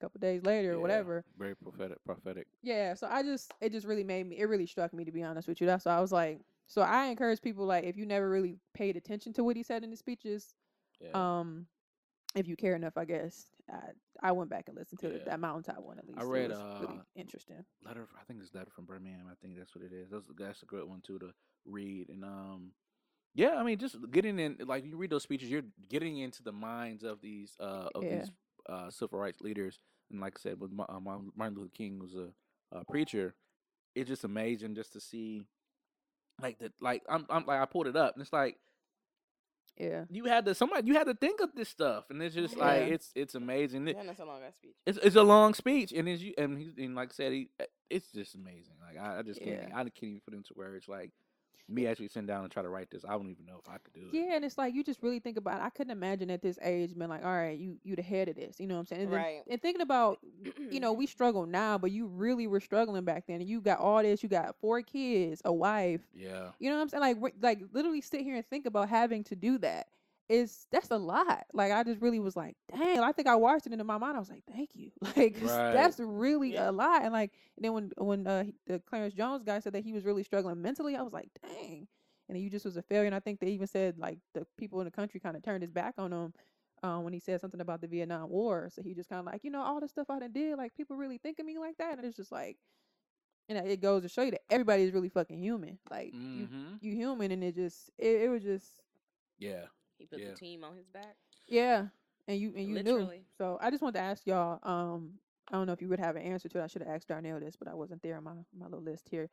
[0.00, 0.82] couple days later or Yeah.
[0.82, 1.24] whatever.
[1.38, 2.02] Very prophetic.
[2.04, 2.46] Prophetic.
[2.62, 5.22] Yeah, so I just it just really made me it really struck me to be
[5.22, 5.66] honest with you.
[5.66, 8.96] That's why I was like so I encourage people like if you never really paid
[8.96, 10.54] attention to what he said in his speeches,
[11.00, 11.10] Yeah.
[11.38, 11.66] um
[12.36, 13.46] if you care enough, I guess.
[13.70, 13.78] I
[14.22, 15.24] I went back and listened to Yeah.
[15.26, 16.20] that mountaintop one at least.
[16.20, 17.64] I It read, was really uh, interesting.
[17.82, 18.08] letter.
[18.20, 19.26] I think it's letter from Birmingham.
[19.30, 20.10] I think that's what it is.
[20.10, 21.30] That's that's a great one too to
[21.64, 22.08] read.
[22.08, 22.72] And um,
[23.34, 26.52] yeah, I mean, just getting in like you read those speeches, you're getting into the
[26.52, 28.18] minds of these uh of Yeah.
[28.18, 28.30] these
[28.68, 29.80] uh civil rights leaders.
[30.10, 32.28] And like I said, with uh, Martin Luther King was a,
[32.76, 33.34] a preacher.
[33.94, 35.46] It's just amazing just to see,
[36.40, 38.56] like the like I'm I'm like I pulled it up and it's like
[39.78, 40.04] Yeah.
[40.10, 42.80] you had to somebody you had to think of this stuff and it's just like
[42.88, 42.94] Yeah.
[42.94, 43.88] it's it's amazing.
[43.88, 44.74] It- Yeah, that's a long ass speech.
[44.86, 47.48] it's it's a long speech, and as you and he and like I said, he
[47.58, 48.74] eh, it's just amazing.
[48.80, 49.76] Like I, I just can't Yeah.
[49.76, 50.86] I can't even put into words.
[50.88, 51.10] Like
[51.68, 53.78] me actually sitting down and try to write this, I don't even know if I
[53.78, 54.14] could do it.
[54.16, 55.60] Yeah, and it's like you just really think about.
[55.60, 55.64] It.
[55.64, 58.36] I couldn't imagine at this age being like, "All right, you you the head of
[58.36, 59.02] this." You know what I'm saying?
[59.02, 59.42] And, then- Right.
[59.48, 60.18] and thinking about,
[60.70, 63.40] you know, we struggle now, but you really were struggling back then.
[63.40, 64.22] And you got all this.
[64.22, 66.00] You got four kids, a wife.
[66.14, 67.20] Yeah, You know what I'm saying?
[67.20, 69.88] Like, like literally sit here and think about having to do that.
[70.30, 71.44] Is that's a lot.
[71.52, 73.98] Like, I just really was like, dang, I think I watched it and in my
[73.98, 74.16] mind.
[74.16, 74.92] I was like, thank you.
[75.16, 75.70] Like Right.
[75.70, 76.68] that's really Yeah.
[76.68, 77.02] a lot.
[77.02, 80.04] And like, and then when when uh, the Clarence Jones guy said that he was
[80.04, 81.88] really struggling mentally, I was like, dang.
[82.28, 83.06] And you just was a failure.
[83.06, 85.62] And I think they even said like the people in the country kind of turned
[85.62, 86.34] his back on him.
[86.82, 89.44] Um, when he said something about the Vietnam War, so he just kind of like,
[89.44, 91.76] you know, all the stuff I done did, like people really think of me like
[91.78, 92.56] that, and it's just like,
[93.48, 95.78] and it goes to show you that everybody is really fucking human.
[95.90, 98.80] Like you hmm you human and it just it, it was just
[99.38, 99.66] yeah.
[100.00, 100.30] He put Yeah.
[100.30, 101.16] the team on his back.
[101.48, 101.86] yeah
[102.28, 103.16] and you and you Literally.
[103.18, 105.12] knew so i just wanted to ask y'all um
[105.50, 107.08] i don't know if you would have an answer to it i should have asked
[107.08, 109.28] darnell this but i wasn't there on my my little list here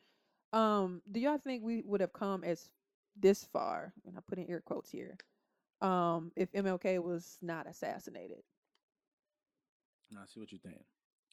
[0.54, 2.72] um do y'all think we would have come as
[3.20, 5.18] this far and i put in air quotes here
[5.82, 8.44] um if mlk was not assassinated
[10.18, 10.84] I see what you're saying.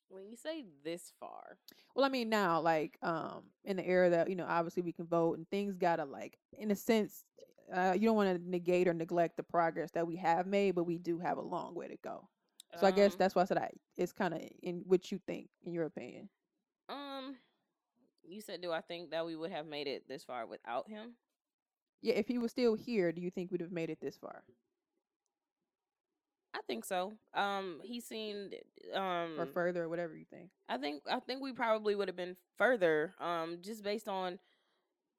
[0.08, 1.58] When you say this far,
[1.94, 5.06] well i mean now like um in the era that you know obviously we can
[5.06, 7.24] vote and things gotta like in a sense
[7.74, 10.84] uh, you don't want to negate or neglect the progress that we have made but
[10.84, 12.28] we do have a long way to go
[12.78, 15.18] So I guess um, that's why I said I, it's kind of in what you
[15.26, 16.28] think, in your opinion.
[16.88, 17.36] um,
[18.22, 21.12] you said, do I think that we would have made it this far without him?
[22.02, 24.44] Yeah, if he was still here, do you think we'd have made it this far,
[26.54, 27.12] I think so.
[27.34, 28.54] Um, he seemed
[28.94, 30.50] um or further, or whatever you think?
[30.68, 34.38] I think I think we probably would have been further, um, just based on,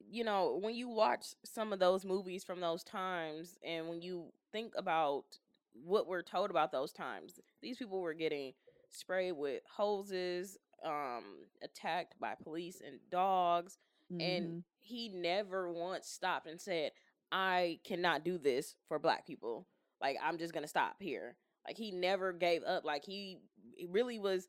[0.09, 4.31] you know, when you watch some of those movies from those times, and when you
[4.51, 5.25] think about
[5.73, 8.53] what we're told about those times, these people were getting
[8.89, 11.23] sprayed with hoses, um,
[11.61, 13.77] attacked by police and dogs,
[14.11, 14.21] Mhm.
[14.21, 16.91] and he never once stopped and said,
[17.31, 19.67] "I cannot do this for Black people.
[20.01, 21.35] Like I'm just gonna stop here."
[21.67, 22.85] Like he never gave up.
[22.85, 23.39] Like he,
[23.75, 24.47] he really was.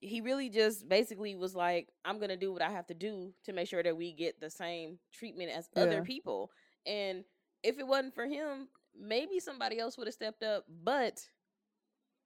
[0.00, 3.52] He really just basically was like, "I'm gonna do what I have to do to
[3.52, 5.82] make sure that we get the same treatment as Yeah.
[5.82, 6.50] other people."
[6.86, 7.24] And
[7.62, 8.68] if it wasn't for him,
[8.98, 10.64] maybe somebody else would have stepped up.
[10.68, 11.28] But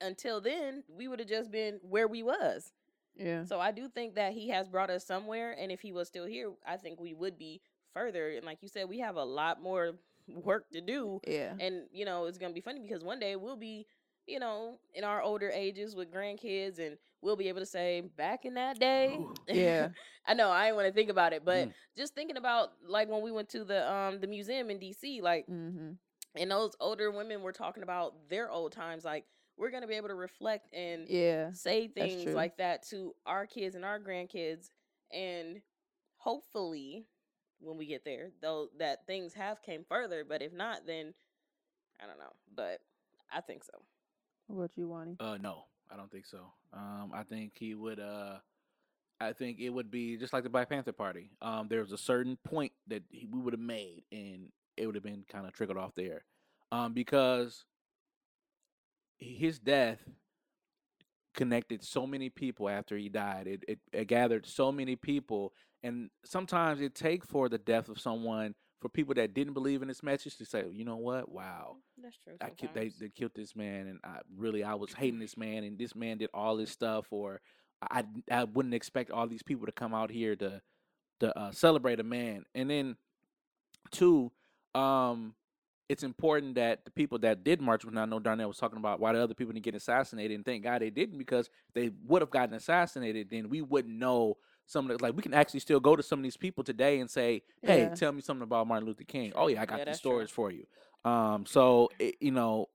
[0.00, 2.72] until then, we would have just been where we was.
[3.14, 6.08] yeah, So I do think that he has brought us somewhere, and if he was
[6.08, 7.62] still here, I think we would be
[7.92, 8.30] further.
[8.30, 9.94] And like you said, we have a lot more
[10.44, 13.56] work to do, yeah, and you know it's gonna be funny because one day we'll
[13.56, 13.86] be,
[14.26, 18.44] you know, in our older ages with grandkids, and we'll be able to say, back
[18.44, 19.34] in that day, Ooh.
[19.48, 19.88] yeah,
[20.26, 21.72] I know I didn't want to think about it, but Mm.
[21.96, 25.46] just thinking about like when we went to the um the museum in DC, like
[25.50, 25.92] mm-hmm.
[26.36, 29.24] and those older women were talking about their old times, like
[29.56, 33.74] we're gonna be able to reflect and yeah, say things like that to our kids
[33.74, 34.70] and our grandkids
[35.12, 35.60] and
[36.16, 37.06] hopefully
[37.62, 41.14] when we get there though that things have came further but if not then
[42.02, 42.80] i don't know but
[43.32, 43.72] i think so
[44.48, 45.16] What about you, Wani?
[45.20, 46.52] Uh, no, I don't think so.
[46.74, 48.00] Um, I think he would.
[48.00, 48.36] Uh,
[49.20, 51.30] I think it would be just like the Black Panther Party.
[51.40, 54.96] Um, there was a certain point that he, we would have made, and it would
[54.96, 56.24] have been kind of trickled off there,
[56.72, 57.64] um, because
[59.18, 60.00] his death
[61.34, 63.46] connected so many people after he died.
[63.46, 65.52] It, it it gathered so many people,
[65.83, 69.89] and sometimes it take for the death of someone for people that didn't believe in
[69.89, 72.35] this message to say, you know what, wow, That's true.
[72.41, 75.64] I ki- they they killed this man, and I really I was hating this man,
[75.64, 77.41] and this man did all this stuff, or
[77.80, 80.61] I I wouldn't expect all these people to come out here to
[81.20, 82.97] to uh, celebrate a man, and then
[83.93, 84.33] two,
[84.74, 85.35] um,
[85.89, 88.99] it's important that the people that did march, when I know Darnell was talking about
[88.99, 92.22] why the other people didn't get assassinated, and thank God they didn't because they would
[92.22, 94.39] have gotten assassinated, then we wouldn't know
[94.72, 97.00] some of the like we can actually still go to some of these people today
[97.00, 97.94] and say, hey, Yeah.
[97.94, 99.32] tell me something about Martin Luther King.
[99.36, 100.10] Oh yeah, I got Yeah, these that's true.
[100.12, 100.64] stories for you.
[101.04, 102.68] Um, so it, you know,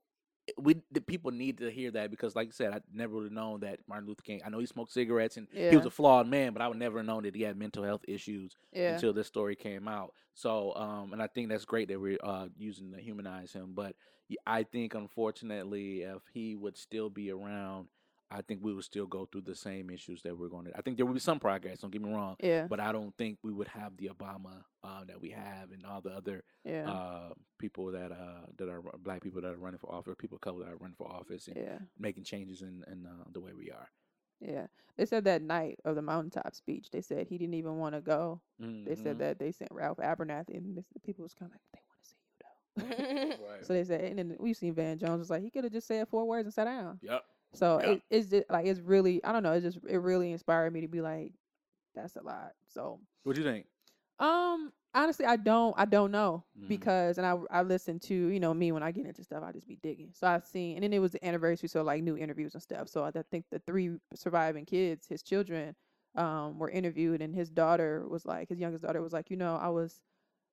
[0.56, 3.32] we the people need to hear that because, like I said, I never would have
[3.32, 4.40] known that Martin Luther King.
[4.44, 6.98] I know he smoked cigarettes and he was a flawed man, but I would never
[6.98, 8.92] have known that he had mental health issues Yeah.
[8.92, 10.14] until this story came out.
[10.34, 13.72] So, um, and I think that's great that we're uh, using to humanize him.
[13.74, 13.96] But
[14.46, 17.88] I think, unfortunately, if he would still be around,
[18.30, 20.76] I think we would still go through the same issues that we're going to.
[20.76, 21.78] I think there would be some progress.
[21.78, 22.66] Don't get me wrong, Yeah.
[22.68, 26.00] but I don't think we would have the Obama uh, that we have and all
[26.02, 26.90] the other Yeah.
[26.90, 30.42] uh, people that uh, that are black people that are running for office, people of
[30.42, 31.78] color that are running for office, and Yeah.
[31.98, 33.88] making changes in, in uh, the way we are.
[34.40, 34.66] Yeah.
[34.96, 38.00] They said that night of the mountaintop speech, they said he didn't even want to
[38.00, 38.40] go.
[38.58, 39.18] They said Mhm.
[39.20, 42.08] that they sent Ralph Abernathy, and the people was kind of like, they want to
[42.08, 43.46] see you though.
[43.48, 43.64] Right.
[43.64, 45.86] So they said, and then we've seen Van Jones was like, he could have just
[45.88, 46.98] said four words and sat down.
[47.02, 47.24] Yep.
[47.54, 47.84] So Yeah.
[47.84, 50.82] it, it's just like it's really, I don't know, it just it really inspired me
[50.82, 51.34] to be like,
[51.94, 52.52] that's a lot.
[52.68, 53.66] So What do you think?
[54.18, 56.68] um, honestly, I don't, I don't know Mhm.
[56.68, 59.52] because, and I, I listen to, you know, me when I get into stuff, I
[59.52, 60.12] just be digging.
[60.12, 62.88] So I've seen, and then it was the anniversary, so like new interviews and stuff.
[62.88, 65.74] So I th- think the three surviving kids, his children,
[66.14, 69.56] um, were interviewed, and his daughter was like, his youngest daughter was like, you know,
[69.56, 70.00] I was,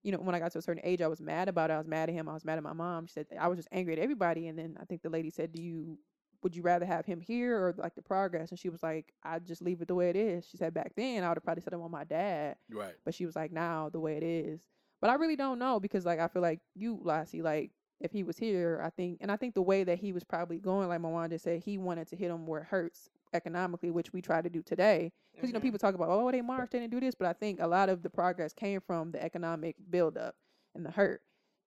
[0.03, 1.73] you know, when I got to a certain age, I was mad about it.
[1.73, 2.29] I was mad at him.
[2.29, 3.07] I was mad at my mom.
[3.07, 4.47] She said I was just angry at everybody.
[4.47, 5.97] And then I think the lady said, "Do you
[6.43, 9.45] would you rather have him here or like the progress?" And she was like, "I'd
[9.45, 11.61] just leave it the way it is." She said back then I would have probably
[11.61, 12.95] said I want my dad, Right.
[13.05, 14.61] but she was like, "Now the way it is."
[15.01, 18.23] But I really don't know because like I feel like you, Lassie, like if he
[18.23, 20.99] was here, I think, and I think the way that he was probably going, like
[21.01, 24.41] Mawan just said, he wanted to hit him where it hurts economically, which we try
[24.41, 25.11] to do today.
[25.35, 25.63] Because you know Mhm.
[25.63, 27.89] people talk about, oh, they marched, they didn't do this, but I think a lot
[27.89, 30.35] of the progress came from the economic buildup
[30.73, 31.21] and the hurt.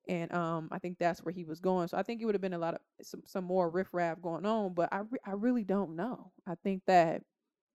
[0.09, 1.88] And um, I think that's where he was going.
[1.88, 4.46] So I think it would have been a lot of some, some more riffraff going
[4.46, 6.32] on, but I re- I really don't know.
[6.46, 7.22] I think that,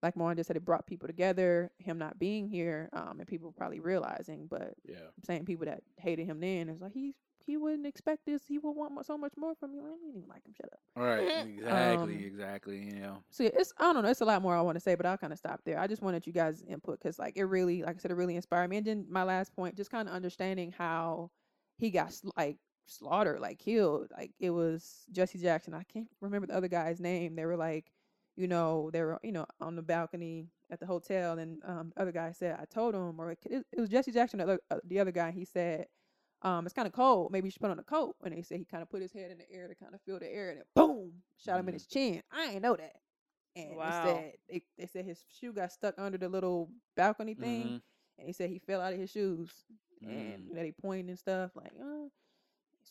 [0.02, 1.72] like Mawan just said, it brought people together.
[1.78, 4.96] Him not being here, um, and people probably realizing, but Yeah.
[5.24, 7.14] same people that hated him then is like he
[7.46, 8.46] he wouldn't expect this.
[8.48, 9.82] He would want so much more from you.
[9.82, 10.54] I didn't even like him.
[10.54, 10.80] Shut up.
[10.98, 11.48] All right.
[11.48, 12.16] Exactly.
[12.16, 12.78] Um, exactly.
[12.80, 13.18] You know.
[13.30, 14.10] So it's I don't know.
[14.10, 15.78] It's a lot more I want to say, but I'll kind of stop there.
[15.80, 18.36] I just wanted you guys input because like it really, like I said, it really
[18.36, 18.78] inspired me.
[18.78, 21.30] And then my last point, just kind of understanding how
[21.78, 22.58] he got like
[22.88, 24.08] slaughtered, like killed.
[24.16, 25.74] Like it was Jesse Jackson.
[25.74, 27.36] I can't remember the other guy's name.
[27.36, 27.92] They were like,
[28.36, 32.02] you know, they were you know on the balcony at the hotel, and um, the
[32.02, 34.78] other guy said, I told him, or it, it was Jesse Jackson, the other, uh,
[34.86, 35.32] the other guy.
[35.32, 35.88] He said.
[36.46, 37.32] Um, it's kind of cold.
[37.32, 38.18] Maybe you should put on a coat.
[38.22, 40.02] And they said he kind of put his head in the air to kind of
[40.02, 41.76] feel the air, and then boom, shot him in Mhm.
[41.76, 42.22] his chin.
[42.34, 42.98] I ain't know that.
[43.56, 44.04] And Wow.
[44.04, 47.82] they said they, they said his shoe got stuck under the little balcony thing, Mhm.
[48.18, 49.64] and he said he fell out of his shoes,
[50.10, 50.50] and Mm.
[50.50, 52.08] you know, they pointed and stuff like, uh,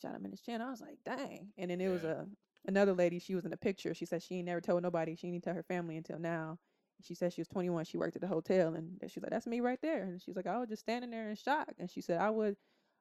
[0.01, 0.61] shot him in his chin.
[0.61, 1.53] I was like, dang.
[1.59, 2.27] And then there was a
[2.67, 3.19] another lady.
[3.19, 3.95] She was in the picture.
[3.95, 5.15] She said she ain't never told nobody.
[5.17, 6.59] She didn't tell her family until now.
[7.03, 7.85] She said she was 21.
[7.85, 10.05] She worked at the hotel, and she's like, that's me right there.
[10.05, 11.71] And she's like, I was just standing there in shock.
[11.79, 12.57] And she said, I would.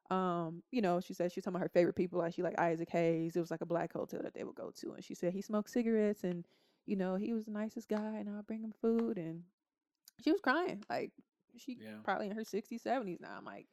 [0.10, 2.60] Um, you know, she said she was talking about her favorite people, like she like
[2.60, 3.36] Isaac Hayes.
[3.36, 5.42] It was like a black hotel that they would go to, and she said he
[5.42, 6.46] smoked cigarettes, and
[6.86, 9.44] you know he was the nicest guy, and I'll bring him food, and
[10.22, 11.12] she was crying, like
[11.58, 12.00] she Yeah.
[12.04, 13.36] probably in her sixties, seventies now.
[13.38, 13.68] I'm like,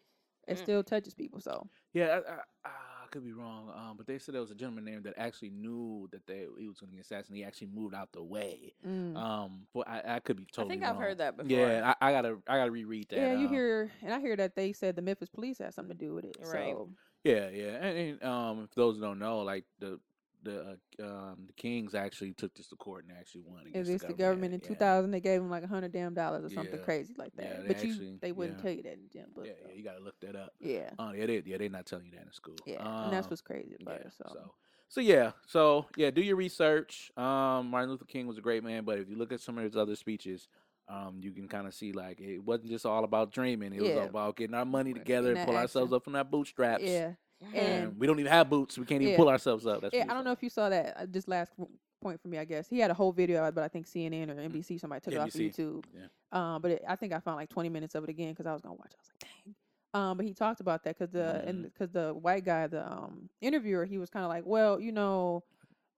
[0.48, 0.62] it Mm.
[0.62, 1.40] still touches people.
[1.40, 2.70] So Yeah, I, I,
[3.04, 5.50] I could be wrong, um, but they said there was a gentleman named that actually
[5.50, 7.36] knew that they he was going to get assassinated.
[7.36, 8.74] He actually moved out the way.
[8.86, 9.16] mm.
[9.16, 10.76] Um, but I, I could be totally.
[10.76, 10.82] Wrong.
[10.82, 11.48] I think I've heard that before.
[11.50, 13.20] Yeah, I, I gotta I gotta reread that.
[13.20, 15.96] yeah, you um, hear, and I hear that they said the Memphis police had something
[15.96, 16.36] to do with it.
[16.40, 16.78] Right.
[16.78, 16.90] So
[17.24, 19.98] Yeah, yeah, and, and um, if those who don't know, like the
[20.42, 24.06] the uh, um the Kings actually took this to court and actually won against against
[24.06, 24.68] the the government in yeah.
[24.68, 26.84] 2000, they gave them like a hundred damn dollars or something Yeah.
[26.84, 27.44] crazy like that.
[27.44, 29.46] Yeah, but you, they wouldn't tell you that in the gym book.
[29.46, 29.70] Yeah, though.
[29.70, 30.52] yeah, you gotta look that up.
[30.60, 32.56] yeah, Oh, yeah, they, yeah, they're not telling you that in school.
[32.66, 34.12] yeah, and that's Um, what's crazy about yeah, it.
[34.16, 34.52] So, so
[34.88, 37.10] so yeah, so yeah, do your research.
[37.16, 39.64] Um, Martin Luther King was a great man, but if you look at some of
[39.64, 40.48] his other speeches,
[40.88, 43.72] um, you can kind of see like it wasn't just all about dreaming.
[43.74, 46.82] It was about getting our money together and pull ourselves up from our bootstraps.
[46.84, 47.12] yeah,
[47.54, 48.76] And we don't even have boots.
[48.78, 49.16] We can't even Yeah.
[49.16, 49.80] pull ourselves up.
[49.80, 50.04] That's yeah.
[50.08, 51.52] I don't know if you saw that uh, just last
[52.00, 52.68] point for me, I guess.
[52.68, 55.28] He had a whole video, but I think CNN or NBC somebody took it off
[55.28, 55.84] of YouTube.
[55.94, 56.06] yeah.
[56.32, 58.52] Um, but it, I think I found like 20 minutes of it again because I
[58.52, 58.92] was gonna watch.
[58.92, 58.96] it.
[58.98, 59.54] I was like, dang.
[59.94, 63.28] Um, but he talked about that because the and because the white guy, the um
[63.40, 65.42] interviewer, he was kind of like, well, you know,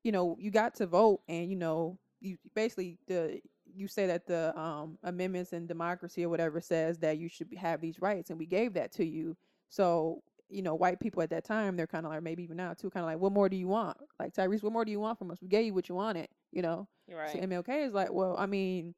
[0.05, 3.41] you know, you got to vote, and you know, you basically the
[3.75, 7.81] you say that the um amendments and democracy or whatever says that you should have
[7.81, 9.37] these rights, and we gave that to you.
[9.71, 12.75] So you know, white people at that time, they're kind of like maybe even now
[12.75, 13.97] too, kind of like, what more do you want?
[14.19, 15.39] Like Tyrese, what more do you want from us?
[15.41, 16.89] We gave you what you wanted, you know.
[17.09, 17.31] Right.
[17.33, 18.95] So MLK is like, well, I mean,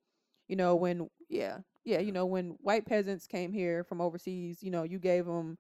[0.49, 4.71] you know, when yeah, yeah, you know, when white peasants came here from overseas, you
[4.71, 5.59] know, you gave them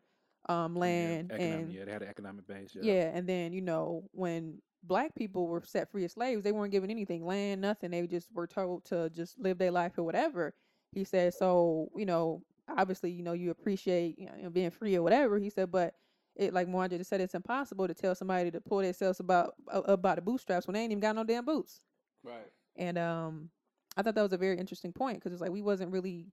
[0.48, 2.74] um land Economic, and yeah, they had an economic base.
[2.74, 2.92] Yeah.
[2.92, 6.72] yeah, and then you know when black people were set free as slaves, they weren't
[6.72, 7.90] given anything, land, nothing.
[7.90, 10.54] They just were told to just live their life or whatever.
[10.92, 12.42] He said, so you know,
[12.76, 15.38] obviously, you know, you appreciate you know being free or whatever.
[15.38, 15.94] He said, but
[16.36, 20.16] it like Mwanje just said, it's impossible to tell somebody to pull themselves about about
[20.16, 21.80] the bootstraps when they ain't even got no damn boots.
[22.24, 22.50] Right.
[22.76, 23.50] And um,
[23.96, 26.26] I thought that was a very interesting point because it's like we wasn't really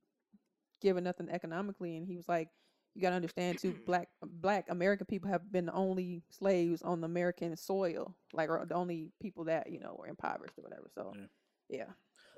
[0.82, 2.50] given nothing economically, and he was like,
[2.96, 7.02] you got to understand too, black black American people have been the only slaves on
[7.02, 10.90] the American soil, like or the only people that you know were impoverished or whatever.
[10.96, 11.18] So,
[11.70, 11.86] yeah,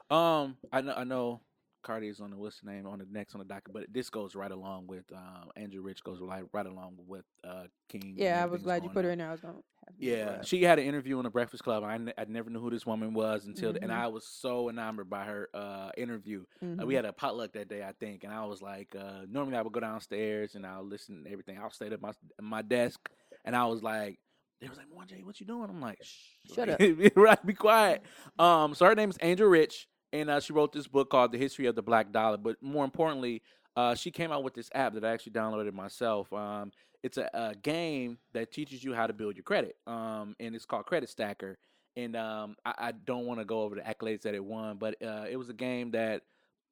[0.09, 1.41] Um, I know, I know,
[1.81, 4.09] Cardi is on the what's the name on the next on the docket, but this
[4.09, 8.15] goes right along with um Angel Rich goes right right along with uh King.
[8.17, 9.27] yeah, I was glad you going put her in there.
[9.29, 9.53] I was gonna.
[9.87, 11.83] Have Yeah, uh, she had an interview on the Breakfast Club.
[11.83, 13.95] I, n- I never knew who this woman was until, and Mhm.
[13.95, 16.45] I was so enamored by her uh, interview.
[16.61, 16.85] Uh, Mhm.
[16.85, 19.61] we had a potluck that day, I think, and I was like, uh, normally I
[19.63, 21.57] would go downstairs and I'll listen to everything.
[21.57, 23.09] I'll stay at my my desk,
[23.43, 24.19] and I was like,
[24.61, 27.11] they was like, "One J, what you doing?" I'm like, Shh, Shut like, up.
[27.17, 28.03] right, be quiet.
[28.39, 31.37] Um, so her name is Angel Rich, and uh, she wrote this book called The
[31.37, 32.37] History of the Black Dollar.
[32.37, 33.41] But more importantly,
[33.75, 36.31] uh, she came out with this app that I actually downloaded myself.
[36.33, 36.71] Um,
[37.03, 40.65] it's a, a game that teaches you how to build your credit, um, and it's
[40.65, 41.57] called Credit Stacker.
[41.95, 44.95] And um, I, I don't want to go over the accolades that it won, but
[45.03, 46.21] uh, it was a game that,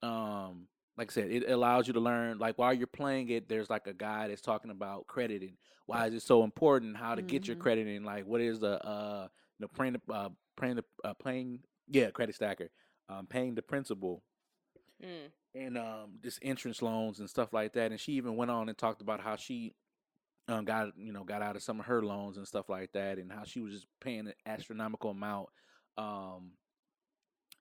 [0.02, 0.68] um,
[0.98, 2.38] like I said, it allows you to learn.
[2.40, 6.06] Like while you're playing it, there's like a guy that's talking about credit and why
[6.08, 7.62] is it so important, how to get your Mhm.
[7.62, 9.28] credit, and like what is the uh,
[9.58, 12.70] you know, paying the uh, paying uh, playing yeah, Credit Stacker,
[13.10, 14.24] um, paying the principal
[15.04, 15.32] Mm.
[15.56, 17.92] and um just entrance loans and stuff like that.
[17.92, 19.74] And she even went on and talked about how she
[20.48, 23.18] um got you know got out of some of her loans and stuff like that,
[23.18, 25.48] and how she was just paying an astronomical amount
[25.98, 26.52] um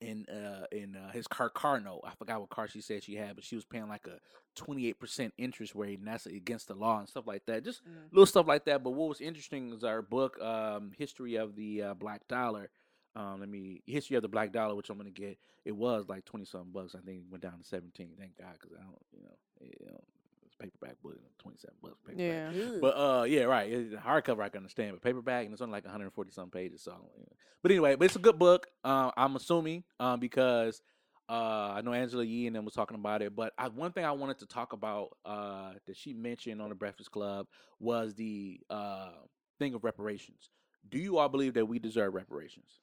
[0.01, 2.03] in uh in uh, his car car note.
[2.05, 4.18] I forgot what car she said she had, but she was paying like a
[4.55, 7.64] twenty eight percent interest rate, and that's against the law and stuff like that.
[7.64, 8.12] Just Mm.
[8.12, 8.82] little stuff like that.
[8.84, 12.70] But what was interesting is our book, um, History of the uh, Black Dollar.
[13.18, 15.38] Um, let me history of the black dollar, which I'm gonna get.
[15.64, 16.94] It was like twenty something bucks.
[16.94, 18.12] I think it went down to seventeen.
[18.16, 20.00] Thank God, because I don't, you know, you know,
[20.46, 21.96] it's paperback book, twenty seven bucks.
[22.06, 22.54] Paperback.
[22.54, 22.78] Yeah.
[22.80, 23.72] But uh, yeah, right.
[23.72, 26.82] It, hardcover I can understand, but paperback and it's only like 140 some pages.
[26.82, 27.32] So, you know.
[27.60, 28.68] but anyway, but it's a good book.
[28.84, 30.80] Uh, I'm assuming um, because
[31.28, 33.34] uh, I know Angela Yee and them was talking about it.
[33.34, 36.76] But I, one thing I wanted to talk about uh, that she mentioned on the
[36.76, 37.48] Breakfast Club
[37.80, 39.10] was the uh,
[39.58, 40.50] thing of reparations.
[40.88, 42.80] Do you all believe that we deserve reparations?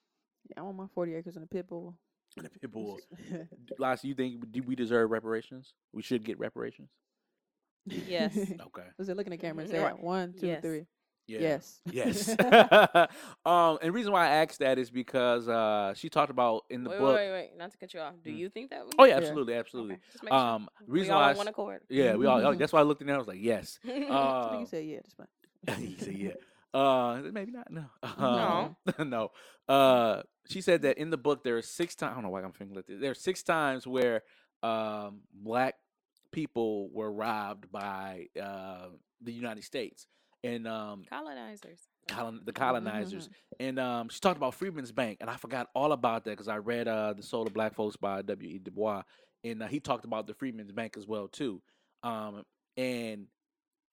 [0.49, 1.95] Yeah, I want my forty acres and a pit bull.
[2.37, 2.99] And the pit bull.
[3.79, 5.73] Lassie, you think do we deserve reparations?
[5.93, 6.89] We should get reparations.
[7.85, 8.35] Yes.
[8.67, 8.87] Okay.
[8.97, 9.97] Was it looking at camera and say Right.
[9.99, 10.61] one, two, Yes.
[10.61, 10.85] three?
[11.27, 11.39] Yeah.
[11.39, 11.81] Yes.
[11.91, 12.29] Yes.
[13.45, 16.83] um, and the reason why I asked that is because uh, she talked about in
[16.83, 17.15] the Wait, book.
[17.15, 17.57] wait, wait, wait.
[17.57, 18.13] Not to cut you off.
[18.23, 18.37] Do Mm.
[18.37, 18.85] you think that?
[18.85, 19.97] We Oh yeah, absolutely, absolutely.
[20.11, 20.39] Just make sure.
[20.39, 21.81] Um, We reason all why I on one accord.
[21.89, 22.55] Yeah, we all.
[22.55, 23.15] That's why I looked in there.
[23.15, 23.79] I was like, yes.
[23.83, 24.99] I think Uh, you said yeah.
[25.03, 25.77] Just fine.
[25.77, 26.31] he said, yeah.
[26.75, 27.71] Uh, maybe not.
[27.71, 27.85] No.
[28.19, 28.75] No.
[28.99, 29.31] Um, no.
[29.67, 32.11] Uh, she said that in the book there are six times.
[32.11, 32.99] I don't know why I'm thinking like this.
[32.99, 34.23] There are six times where
[34.63, 35.75] um black
[36.31, 38.87] people were robbed by uh
[39.21, 40.07] the United States
[40.43, 41.79] and um Colonizers.
[42.07, 43.25] colon, the colonizers.
[43.25, 43.65] Mm-hmm.
[43.67, 46.57] And um, she talked about Freedman's Bank, and I forgot all about that because I
[46.57, 48.49] read uh, the Soul of Black Folks by W.
[48.49, 48.59] E.
[48.59, 49.01] Du Bois,
[49.43, 51.61] and uh, he talked about the Freedman's Bank as well too.
[52.03, 52.43] Um,
[52.77, 53.27] and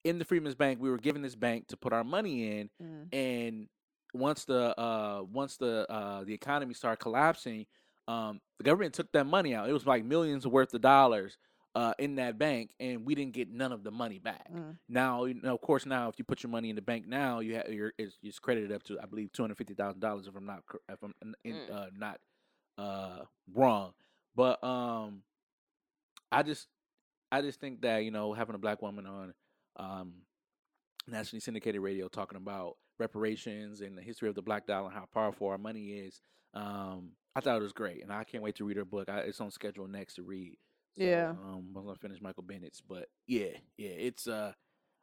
[0.03, 3.13] in the Freedman's Bank, we were given this bank to put our money in, Mm.
[3.13, 3.67] and
[4.13, 7.65] once the uh, once the uh, the economy started collapsing,
[8.07, 9.69] um, the government took that money out.
[9.69, 11.37] It was like millions worth of dollars.
[11.75, 14.47] Uh, in that bank, and we didn't get none of the money back.
[14.53, 14.77] Mm.
[14.87, 17.39] Now, you know, of course, now if you put your money in the bank now,
[17.39, 20.27] you have your it's, it's credited up to I believe two hundred fifty thousand dollars
[20.27, 21.73] if I'm not if I'm in, Mm.
[21.73, 22.19] uh, not
[22.77, 23.25] uh,
[23.55, 23.93] wrong.
[24.35, 25.23] But um,
[26.31, 26.67] I just
[27.31, 29.33] I just think that you know having a black woman on
[29.77, 30.13] um,
[31.07, 35.05] nationally syndicated radio talking about reparations and the history of the black dollar and how
[35.13, 36.21] powerful our money is.
[36.53, 39.09] Um, I thought it was great, and I can't wait to read her book.
[39.09, 40.57] I, it's on schedule next to read.
[40.97, 41.29] So, Yeah.
[41.31, 43.47] Um, I'm gonna finish Michael Bennett's, but yeah,
[43.77, 44.53] yeah, it's uh,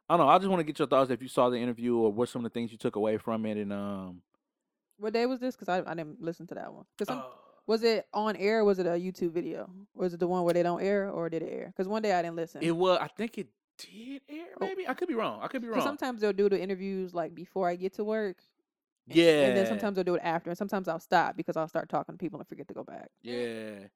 [0.09, 0.31] I don't know.
[0.31, 2.45] I just want to get your thoughts if you saw the interview or what some
[2.45, 4.21] of the things you took away from it, and um,
[4.97, 5.55] What day was this?
[5.55, 6.85] Because I, I didn't listen to that one.
[6.97, 7.33] 'Cause Oh.
[7.67, 8.59] was it on air?
[8.61, 9.69] Or was it a YouTube video?
[9.93, 11.67] Was it the one where they don't air, or did it air?
[11.67, 12.63] Because one day I didn't listen.
[12.63, 12.97] It was.
[13.01, 13.47] I think it
[13.85, 14.47] did air.
[14.59, 14.65] Oh.
[14.65, 15.39] Maybe I could be wrong.
[15.41, 15.97] I could be Because wrong.
[15.97, 18.37] sometimes they'll do the interviews like before I get to work.
[19.07, 19.47] and- yeah.
[19.47, 22.13] And then sometimes they'll do it after, and sometimes I'll stop because I'll start talking
[22.15, 23.09] to people and forget to go back.
[23.21, 23.87] Yeah.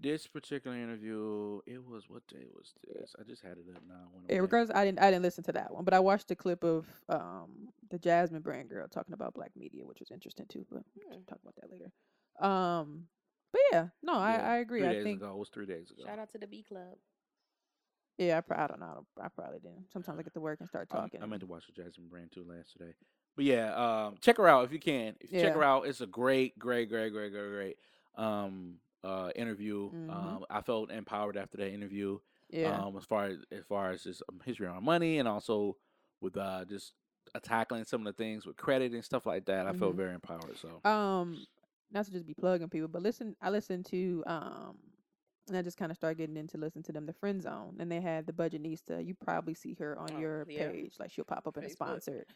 [0.00, 3.14] This particular interview, it was what day was this?
[3.18, 3.94] I just had it up now.
[3.94, 4.66] I went Yeah, away.
[4.74, 7.68] I didn't I didn't listen to that one, but I watched the clip of um
[7.90, 10.66] the Jasmine Brand girl talking about black media, which was interesting too.
[10.70, 11.24] But we'll Hmm.
[11.24, 11.90] talk about that later.
[12.38, 13.08] Um,
[13.52, 14.80] but yeah, no, I, Yeah, I agree.
[14.80, 15.32] Three I days think ago.
[15.32, 16.02] It was three days ago.
[16.04, 16.98] Shout out to the B Club.
[18.18, 19.06] Yeah, I, pro- I don't know.
[19.20, 19.90] I, I probably didn't.
[19.92, 21.22] Sometimes I get to work and start talking.
[21.22, 22.92] I meant to watch the Jasmine Brand too last today.
[23.36, 23.74] But yeah,
[24.06, 25.14] um, check her out if you can.
[25.20, 27.76] If you check her out, it's a great, great, great, great, great, great
[28.16, 28.74] um,
[29.04, 29.90] uh, interview.
[29.92, 30.10] Mhm.
[30.10, 32.18] Um, I felt empowered after that interview.
[32.50, 35.76] yeah, Um, as far as as far as just um, history on money and also
[36.20, 36.94] with uh, just
[37.34, 39.66] uh, tackling some of the things with credit and stuff like that.
[39.68, 39.96] I felt Mhm.
[39.98, 40.56] very empowered.
[40.58, 41.46] So um,
[41.92, 44.78] not to just be plugging people, but listen, I listened to um,
[45.48, 47.90] and I just kind of started getting into listening to them, the Friend Zone, and
[47.90, 49.04] they had the Budgetnista.
[49.04, 50.72] You probably see her on Oh, your yeah.
[50.72, 52.26] page, like she'll pop up in a sponsored.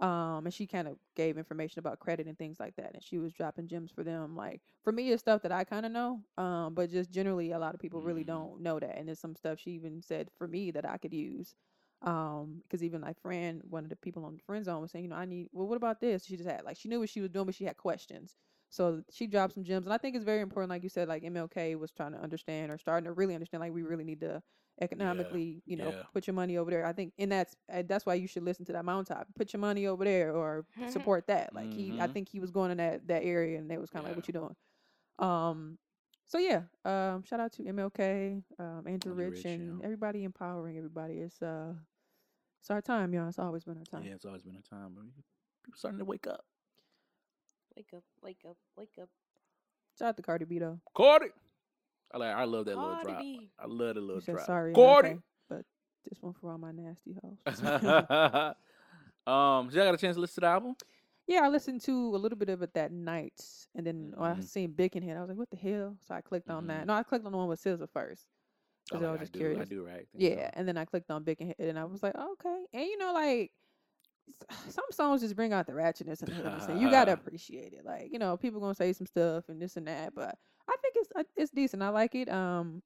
[0.00, 3.18] Um, and she kind of gave information about credit and things like that, and she
[3.18, 4.34] was dropping gems for them.
[4.36, 7.58] Like for me, it's stuff that I kind of know, um, but just generally, a
[7.58, 8.24] lot of people really Mhm.
[8.24, 11.14] don't know that, and there's some stuff she even said for me that I could
[11.14, 11.54] use.
[12.02, 15.04] Um, because even like friend, one of the people on the friend zone was saying,
[15.04, 15.48] you know, I need.
[15.52, 16.24] Well, what about this?
[16.24, 18.36] She just had like she knew what she was doing, but she had questions.
[18.74, 21.22] So she dropped some gems, and I think it's very important, like you said, like
[21.22, 24.42] MLK was trying to understand or starting to really understand, like we really need to
[24.80, 26.02] economically, you know, yeah.
[26.12, 26.84] put your money over there.
[26.84, 29.28] I think, and that's uh, that's why you should listen to that mountaintop.
[29.36, 31.54] Put your money over there or support that.
[31.54, 32.12] Like he, I Mhm.
[32.12, 34.26] think he was going in that that area, and they was kind of like, "What
[34.28, 34.34] Yeah.
[34.34, 34.56] you doing?"
[35.20, 35.78] Um,
[36.26, 39.84] so yeah, um, shout out to MLK, um, Angel Angel Rich, Rich, and yeah.
[39.84, 41.20] everybody empowering everybody.
[41.20, 41.74] It's uh,
[42.60, 43.28] it's our time, y'all.
[43.28, 44.02] It's always been our time.
[44.02, 45.04] yeah, it's always been our time where
[45.62, 46.44] people starting to wake up.
[47.76, 49.08] Wake up, wake up, wake up.
[49.98, 50.78] Shout out to Cardi B though.
[50.94, 51.26] Cardi.
[52.12, 52.34] I like.
[52.36, 53.20] I love that little Cardi drop.
[53.20, 53.50] B.
[53.58, 54.46] I love the little You said drop.
[54.46, 55.08] sorry, Cardi.
[55.10, 55.64] MLK, but
[56.08, 57.38] this one for all my nasty hoes.
[59.26, 60.76] um, so y'all got a chance to listen to the album?
[61.26, 63.42] Yeah, I listened to a little bit of it that night,
[63.74, 66.50] and then when I seen Bickenhead, I was like, "What the hell?" So I clicked
[66.50, 66.86] on that.
[66.86, 68.28] No, I clicked on the one with SZA first
[68.88, 69.62] because Oh, I yeah, was just do, curious.
[69.62, 69.96] I do, right?
[69.96, 70.50] Think Yeah, so.
[70.54, 72.64] and then I clicked on Bickenhead, and I was like, okay.
[72.74, 73.63] And you know, like s-
[74.68, 76.80] some songs just bring out the ratchetness in the hood.
[76.80, 77.84] You gotta appreciate it.
[77.84, 80.36] Like you know, people gonna say some stuff and this and that, but
[80.68, 81.82] I think it's uh, it's decent.
[81.82, 82.28] I like it.
[82.28, 82.82] Um,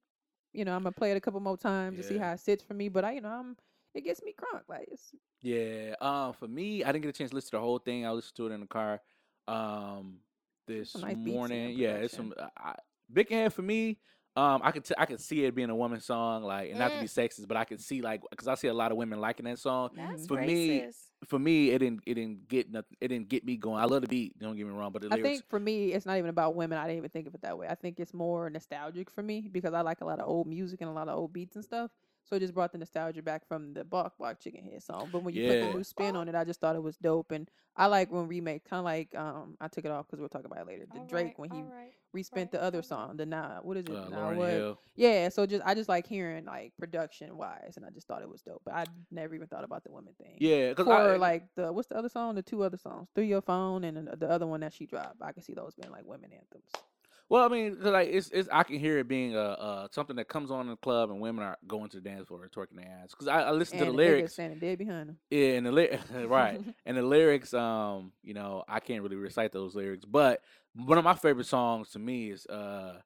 [0.52, 2.62] you know, I'm gonna play it a couple more times to see how it sits
[2.62, 2.88] for me.
[2.88, 3.56] But I, you know, I'm
[3.94, 4.62] it gets me crunk.
[4.68, 5.12] Like it's
[5.42, 5.94] Yeah.
[6.00, 8.06] Um, for me, I didn't get a chance to listen to the whole thing.
[8.06, 9.00] I listened to it in the car.
[9.46, 10.18] Um,
[10.66, 11.78] this nice beats in the morning.
[11.78, 12.52] Yeah, it's some production.
[12.58, 12.74] I,
[13.12, 13.98] Big Hand for me.
[14.38, 16.92] Um, I could t- I could see it being a woman song, like, and not
[16.92, 19.20] to be sexist, but I could see like because I see a lot of women
[19.20, 19.90] liking that song.
[19.96, 20.46] That's For racist.
[20.46, 20.90] me,
[21.26, 22.96] For me, it didn't it didn't get nothing.
[23.00, 23.80] It didn't get me going.
[23.80, 24.38] I love the beat.
[24.38, 25.40] Don't get me wrong, but the I lyrics.
[25.40, 26.78] think for me, it's not even about women.
[26.78, 27.66] I didn't even think of it that way.
[27.68, 30.80] I think it's more nostalgic for me because I like a lot of old music
[30.80, 31.90] and a lot of old beats and stuff.
[32.28, 35.08] So it just brought the nostalgia back from the Bark Bark Chicken Head song.
[35.10, 35.68] But when you put Yeah.
[35.68, 37.30] the new spin on it, I just thought it was dope.
[37.32, 40.28] And I like when remake, kind of like um, I took it off because we'll
[40.28, 40.84] talk about it later.
[40.92, 41.64] The Drake when he
[42.12, 43.94] respent the other song, the nah, what is it?
[43.96, 44.48] uh, Nah What?
[44.50, 44.78] Hill.
[44.94, 45.30] Yeah.
[45.30, 48.42] So just I just like hearing like production wise, and I just thought it was
[48.42, 48.60] dope.
[48.64, 50.36] But I never even thought about the women thing.
[50.38, 52.34] Yeah, because For like the what's the other song?
[52.34, 55.22] The two other songs, through your phone, and the other one that she dropped.
[55.22, 56.70] I can see those being like women anthems.
[57.30, 60.16] Well, I mean, 'cause, like it's, it's I can hear it being a uh, something
[60.16, 62.50] that comes on in the club and women are going to the dance floor and
[62.52, 63.10] twerking their ass.
[63.10, 65.18] Because I, I listen and to the nigga lyrics, standing dead behind them.
[65.30, 67.52] yeah, and the ly- right, and the lyrics.
[67.52, 70.40] Um, you know, I can't really recite those lyrics, but
[70.74, 73.00] one of my favorite songs to me is uh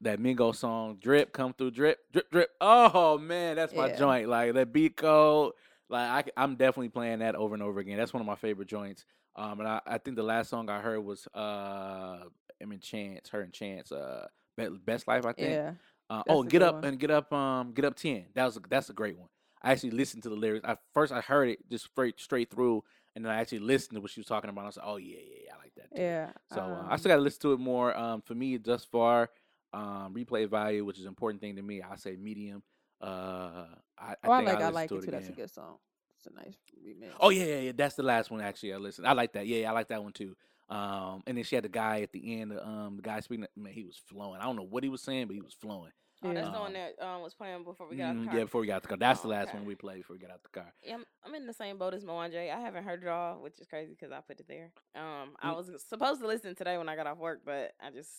[0.00, 3.96] that Migos song, "Drip Come Through Drip Drip Drip." Oh man, that's my Yeah.
[3.96, 4.28] joint.
[4.28, 5.52] Like that beat code.
[5.90, 7.98] Like I, am definitely playing that over and over again.
[7.98, 9.04] That's one of my favorite joints.
[9.36, 12.20] Um, and I, I think the last song I heard was uh,
[12.62, 14.26] I mean Chance, her and Chance, uh,
[14.56, 15.26] Be- Best Life.
[15.26, 15.50] I think.
[15.50, 15.72] Yeah.
[16.10, 16.84] Uh, oh, and get up one.
[16.84, 18.26] and get up, um, get up ten.
[18.34, 19.28] That was a, that's a great one.
[19.62, 20.66] I actually listened to the lyrics.
[20.66, 22.82] I first, I heard it just straight straight through,
[23.14, 24.62] and then I actually listened to what she was talking about.
[24.62, 25.96] I was like, oh yeah, yeah, yeah I like that.
[25.96, 26.02] Too.
[26.02, 26.30] Yeah.
[26.52, 27.96] So uh, I um, still got to listen to it more.
[27.96, 29.30] Um, for me, thus far,
[29.72, 31.80] um, replay value, which is an important thing to me.
[31.82, 32.62] I say medium.
[33.00, 33.66] Uh,
[33.98, 34.62] I, Oh, I, think like.
[34.62, 35.10] I like to it too.
[35.10, 35.76] That's a good song.
[36.16, 36.56] It's a nice
[36.86, 37.10] remix.
[37.20, 37.72] Oh yeah, yeah, yeah.
[37.74, 38.74] That's the last one actually.
[38.74, 39.06] I listened.
[39.06, 39.46] I like that.
[39.46, 40.36] Yeah, Yeah, I like that one too.
[40.72, 42.52] Um, and then she had the guy at the end.
[42.58, 43.46] Um, the guy speaking.
[43.56, 44.40] Man, he was flowing.
[44.40, 45.92] I don't know what he was saying, but he was flowing.
[46.24, 46.52] Oh, that's Yeah.
[46.52, 48.34] the one that um, was playing before we got out the Mm, car.
[48.38, 48.96] yeah, before we got out the car.
[48.96, 49.58] That's Oh, the last okay.
[49.58, 50.72] one we played before we got out the car.
[50.84, 52.50] Yeah, I'm, I'm in the same boat as Mwanje.
[52.50, 54.70] I haven't heard it all, which is crazy because I put it there.
[54.94, 55.56] Um, I Mm.
[55.56, 58.10] was supposed to listen today when I got off work, but I just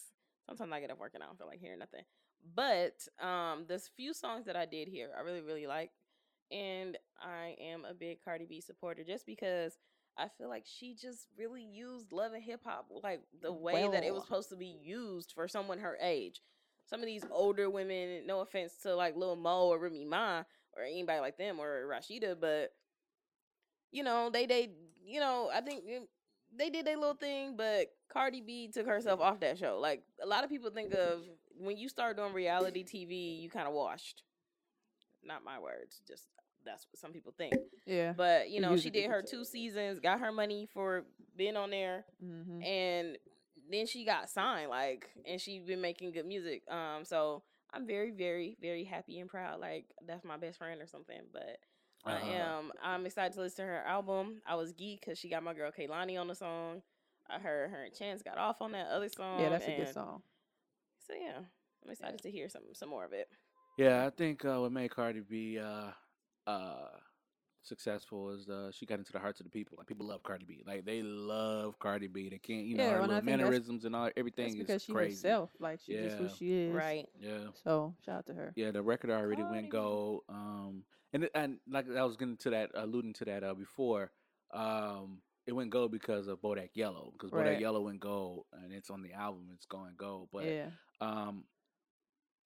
[0.47, 2.03] sometimes I get off work and I don't feel like hearing nothing.
[2.55, 5.91] But um, there's few songs that I did hear I really really like,
[6.51, 9.77] and I am a big Cardi B supporter just because
[10.17, 14.03] I feel like she just really used love and hip hop like the way that
[14.03, 16.41] it was supposed to be used for someone her age.
[16.85, 20.43] Some of these older women, no offense to like Lil Mo or Remy Ma
[20.75, 22.73] or anybody like them or Rasheeda, but
[23.91, 24.69] you know, they they
[25.05, 26.01] you know, I think mm,
[26.55, 29.79] they did their little thing, but Cardi B took herself off that show.
[29.81, 31.23] Like a lot of people think of
[31.57, 34.23] when you start doing reality TV, you kind of washed.
[35.23, 36.27] Not my words, just
[36.65, 37.53] that's what some people think.
[37.85, 38.13] Yeah.
[38.15, 41.03] But you know, she did her people two seasons, got her money for
[41.35, 43.17] being on there, hmm and
[43.69, 44.69] then she got signed.
[44.69, 46.63] Like, and she's been making good music.
[46.69, 49.59] Um, so I'm very, very, very happy and proud.
[49.59, 51.21] Like that's my best friend or something.
[51.31, 51.59] But
[52.05, 52.25] I Uh-huh.
[52.33, 52.71] am.
[52.83, 54.41] I'm excited to listen to her album.
[54.45, 56.81] I was geek because she got my girl Kehlani on the song.
[57.29, 59.39] I heard her and Chance got off on that other song.
[59.39, 60.21] Yeah, that's a good song.
[61.07, 61.39] So yeah,
[61.83, 63.29] I'm excited to hear some some more of it.
[63.77, 65.91] Yeah, I think uh, what made Cardi B uh,
[66.47, 66.89] uh,
[67.61, 69.77] successful is uh, she got into the hearts of the people.
[69.77, 70.63] Like people love Cardi B.
[70.65, 72.29] Like they love Cardi B.
[72.29, 74.93] They can't, you know, Yeah, her little mannerisms and all everything That's is because she
[74.93, 75.27] crazy.
[75.27, 76.73] herself, like she just who she is.
[76.73, 77.07] Right.
[77.19, 77.47] Yeah.
[77.63, 78.53] So shout out to her.
[78.55, 80.21] Yeah, the record already Cardi went gold.
[80.29, 80.83] Um,
[81.13, 84.11] and and like I was getting to that, alluding to that uh, before.
[84.53, 87.11] Um, it went gold because of Bodak Yellow.
[87.13, 87.59] Because Bodak Right.
[87.59, 89.49] Yellow went gold, and it's on the album.
[89.53, 90.29] It's going gold.
[90.31, 90.67] But yeah.
[91.01, 91.43] um,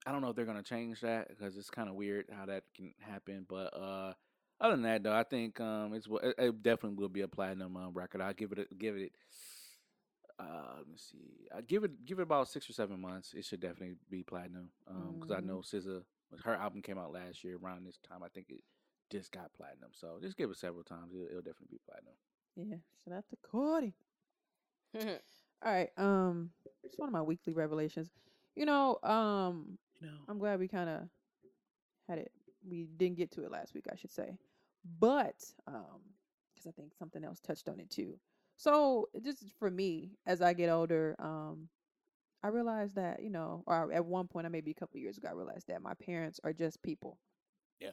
[0.07, 2.63] I don't know if they're gonna change that because it's kind of weird how that
[2.75, 3.45] can happen.
[3.47, 4.13] But uh,
[4.61, 7.75] other than that, though, I think um, it's it, it definitely will be a platinum
[7.75, 8.21] um, record.
[8.21, 9.11] I'll give it a, give it.
[10.39, 11.47] Uh, let me see.
[11.55, 13.34] I give it give it about six or seven months.
[13.34, 14.69] It should definitely be platinum.
[14.88, 15.45] Um, because I Mhm.
[15.45, 16.03] know SZA,
[16.43, 18.23] her album came out last year around this time.
[18.23, 18.63] I think it
[19.09, 19.89] just got platinum.
[19.93, 21.13] So just give it several times.
[21.13, 22.13] It'll, it'll definitely be platinum.
[22.55, 22.77] Yeah.
[23.03, 23.93] Shout out to Cardi.
[24.95, 25.89] All right.
[25.97, 26.51] Um,
[26.84, 28.09] it's one of my weekly revelations.
[28.55, 30.18] You know, um, You know.
[30.28, 31.02] I'm glad we kind of
[32.07, 32.32] had it.
[32.68, 34.38] We didn't get to it last week, I should say,
[34.99, 36.02] but um,
[36.53, 38.19] because I think something else touched on it too.
[38.57, 41.69] So just for me, as I get older, um,
[42.44, 45.30] I realized that you know, or at one point, I maybe a couple years ago,
[45.30, 47.18] I realized that my parents are just people.
[47.80, 47.91] Yeah.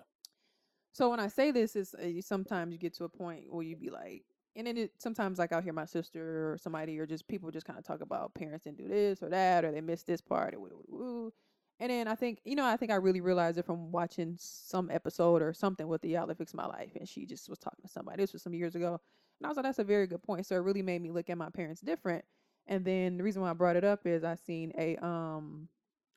[0.92, 3.76] So when I say this, is uh, sometimes you get to a point where you
[3.76, 4.24] be like,
[4.56, 7.66] and then it sometimes like I'll hear my sister or somebody or just people just
[7.66, 10.54] kind of talk about parents didn't do this or that or they missed this part
[10.54, 11.32] or woo, woo, woo.
[11.80, 14.90] And then I think you know I think I really realized it from watching some
[14.90, 17.88] episode or something with the Iyanla Fix My Life and she just was talking to
[17.88, 18.22] somebody.
[18.22, 19.00] This was some years ago,
[19.40, 20.46] and I was like, that's a very good point.
[20.46, 22.24] So it really made me look at my parents different.
[22.66, 25.68] And then the reason why I brought it up is I seen a um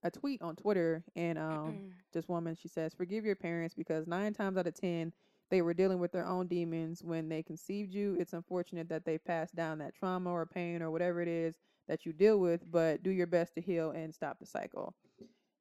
[0.03, 4.33] a tweet on Twitter and um this woman she says forgive your parents because nine
[4.33, 5.11] times out of ten
[5.49, 8.15] they were dealing with their own demons when they conceived you.
[8.19, 11.55] It's unfortunate that they passed down that trauma or pain or whatever it is
[11.87, 14.93] that you deal with, but do your best to heal and stop the cycle.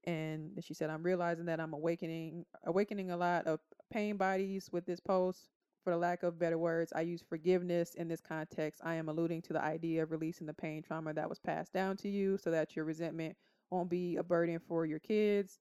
[0.06, 3.60] And she said, I'm realizing that I'm awakening awakening a lot of
[3.92, 5.48] pain bodies with this post.
[5.82, 8.80] For the lack of better words, I use forgiveness in this context.
[8.84, 11.96] I am alluding to the idea of releasing the pain trauma that was passed down
[11.98, 13.36] to you so that your resentment
[13.70, 15.60] won't be a burden for your kids.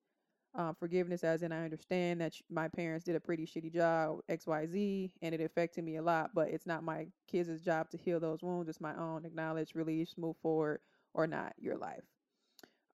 [0.56, 5.12] Um, forgiveness, as in, I understand that my parents did a pretty shitty job, XYZ,
[5.22, 8.42] and it affected me a lot, but it's not my kids' job to heal those
[8.42, 8.70] wounds.
[8.70, 9.26] It's my own.
[9.26, 10.80] Acknowledge, release, move forward,
[11.14, 12.04] or not your life.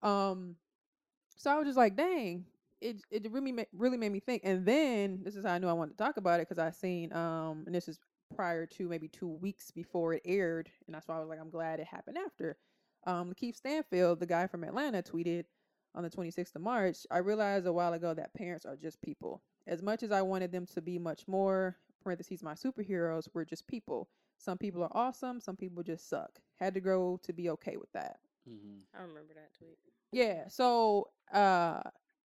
[0.02, 0.56] Um,
[1.38, 2.46] so I was just like, dang,
[2.82, 4.42] it it really really made me think.
[4.46, 6.72] And then this is how I knew I wanted to talk about it because I
[6.72, 8.00] seen um, and this is
[8.36, 11.50] prior to maybe two weeks before it aired, and that's why I was like, I'm
[11.50, 12.58] glad it happened after.
[13.06, 15.46] Um, Lakeith Stanfield, the guy from Atlanta, tweeted
[15.96, 17.00] on the 26th of March.
[17.10, 19.42] I realized a while ago that parents are just people.
[19.68, 23.68] As much as I wanted them to be much more, parentheses, my superheroes, we're just
[23.68, 24.08] people.
[24.38, 26.40] Some people are awesome, some people just suck.
[26.56, 28.18] Had to grow to be okay with that.
[28.50, 28.98] Mm-hmm.
[28.98, 29.78] I remember that tweet.
[30.12, 30.48] Yeah.
[30.48, 31.82] So uh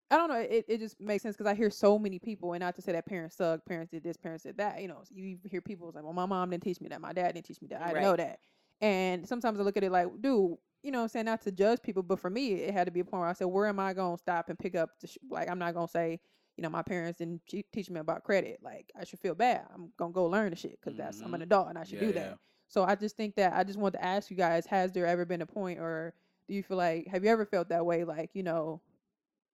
[0.09, 0.37] I don't know.
[0.37, 2.93] It, it just makes sense because I hear so many people, and not to say
[2.93, 4.81] that parents suck, parents did this, parents did that.
[4.81, 7.35] You know, you hear people like, "Well, my mom didn't teach me that, my dad
[7.35, 8.39] didn't teach me that, I didn't know that."
[8.81, 11.51] And sometimes I look at it like, dude, you know, what I'm saying not to
[11.51, 13.67] judge people, but for me, it had to be a point where I said, "Where
[13.67, 15.19] am I gonna stop and pick up?" The sh-?
[15.29, 16.21] Like, I'm not gonna say,
[16.57, 18.61] you know, my parents didn't teach me about credit.
[18.63, 19.67] Like, I should feel bad.
[19.75, 21.45] I'm gonna go learn the shit because that's I'm an Mhm.
[21.45, 22.39] adult and I should Yeah, do that.
[22.69, 25.25] So I just think that I just want to ask you guys: Has there ever
[25.25, 26.15] been a point, or
[26.49, 28.05] do you feel like have you ever felt that way?
[28.05, 28.83] Like you know,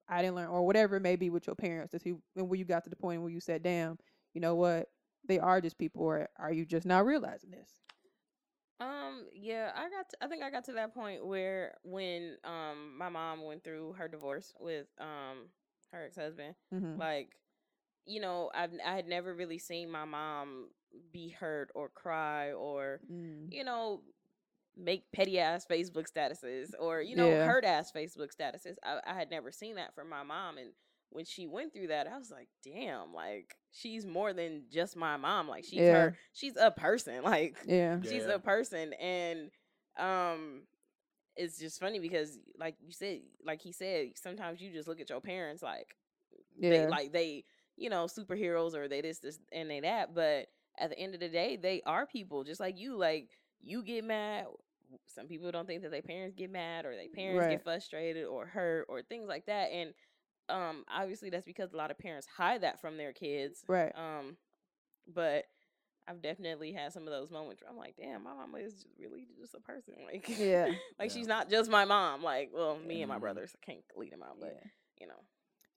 [0.08, 1.92] I didn't learn, or whatever it may be with your parents.
[1.92, 3.98] That you and where you got to the point where you said, "Damn,
[4.34, 4.90] you know what?
[5.26, 7.80] They are just people," or are you just not realizing this?
[8.80, 10.08] Um, yeah, I got.
[10.10, 13.92] To, I think I got to that point where when um my mom went through
[13.94, 15.48] her divorce with um
[15.92, 17.02] her ex husband, Mhm.
[17.02, 17.36] like
[18.06, 20.70] you know, I've I had never really seen my mom
[21.12, 23.52] be hurt or cry or Mm.
[23.52, 24.02] you know
[24.76, 27.44] make petty ass Facebook statuses or you know Yeah.
[27.46, 28.76] hurt ass Facebook statuses.
[28.84, 30.72] I, I had never seen that from my mom, and
[31.10, 35.16] when she went through that, I was like, damn, like she's more than just my
[35.16, 35.48] mom.
[35.48, 35.92] Like she's Yeah.
[35.92, 37.22] her she's a person.
[37.24, 38.00] Like Yeah.
[38.02, 38.34] she's Yeah.
[38.34, 39.50] a person and
[39.98, 40.62] um
[41.36, 45.10] it's just funny because like you said like he said sometimes you just look at
[45.10, 45.96] your parents like
[46.60, 47.44] they like they
[47.76, 50.46] you know superheroes or they this this and they that but
[50.78, 53.28] at the end of the day they are people just like you like
[53.60, 54.46] you get mad
[55.06, 57.50] some people don't think that their parents get mad or their parents Right.
[57.50, 59.94] get frustrated or hurt or things like that and
[60.48, 63.92] um obviously that's because a lot of parents hide that from their kids Right.
[63.96, 64.36] um
[65.12, 65.44] but
[66.08, 68.86] I've definitely had some of those moments where I'm like, damn, my mama is just
[68.98, 69.94] really just a person.
[70.04, 70.66] Like, Yeah.
[70.98, 71.14] like Yeah.
[71.14, 72.22] she's not just my mom.
[72.24, 73.20] Like, well, me and my Mhm.
[73.20, 74.68] brothers I can't lead them out, but Yeah.
[75.00, 75.20] you know,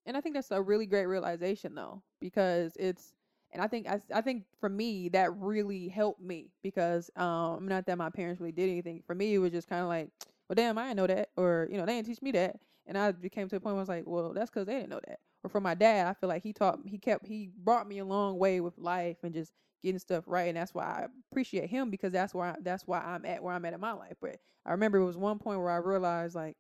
[0.06, 3.14] and I think that's a really great realization though, because it's,
[3.56, 7.88] and I think I, I think for me that really helped me because um not
[7.88, 10.10] that my parents really did anything for me it was just kind of like
[10.49, 12.98] well damn I didn't know that or you know they didn't teach me that and
[12.98, 15.02] I became to a point where I was like well that's because they didn't know
[15.07, 17.99] that or for my dad I feel like he taught he kept he brought me
[17.99, 19.53] a long way with life and just
[19.84, 23.26] getting stuff right and that's why I appreciate him because that's I, that's why I'm
[23.26, 25.72] at where I'm at in my life but I remember it was one point where
[25.72, 26.57] I realized like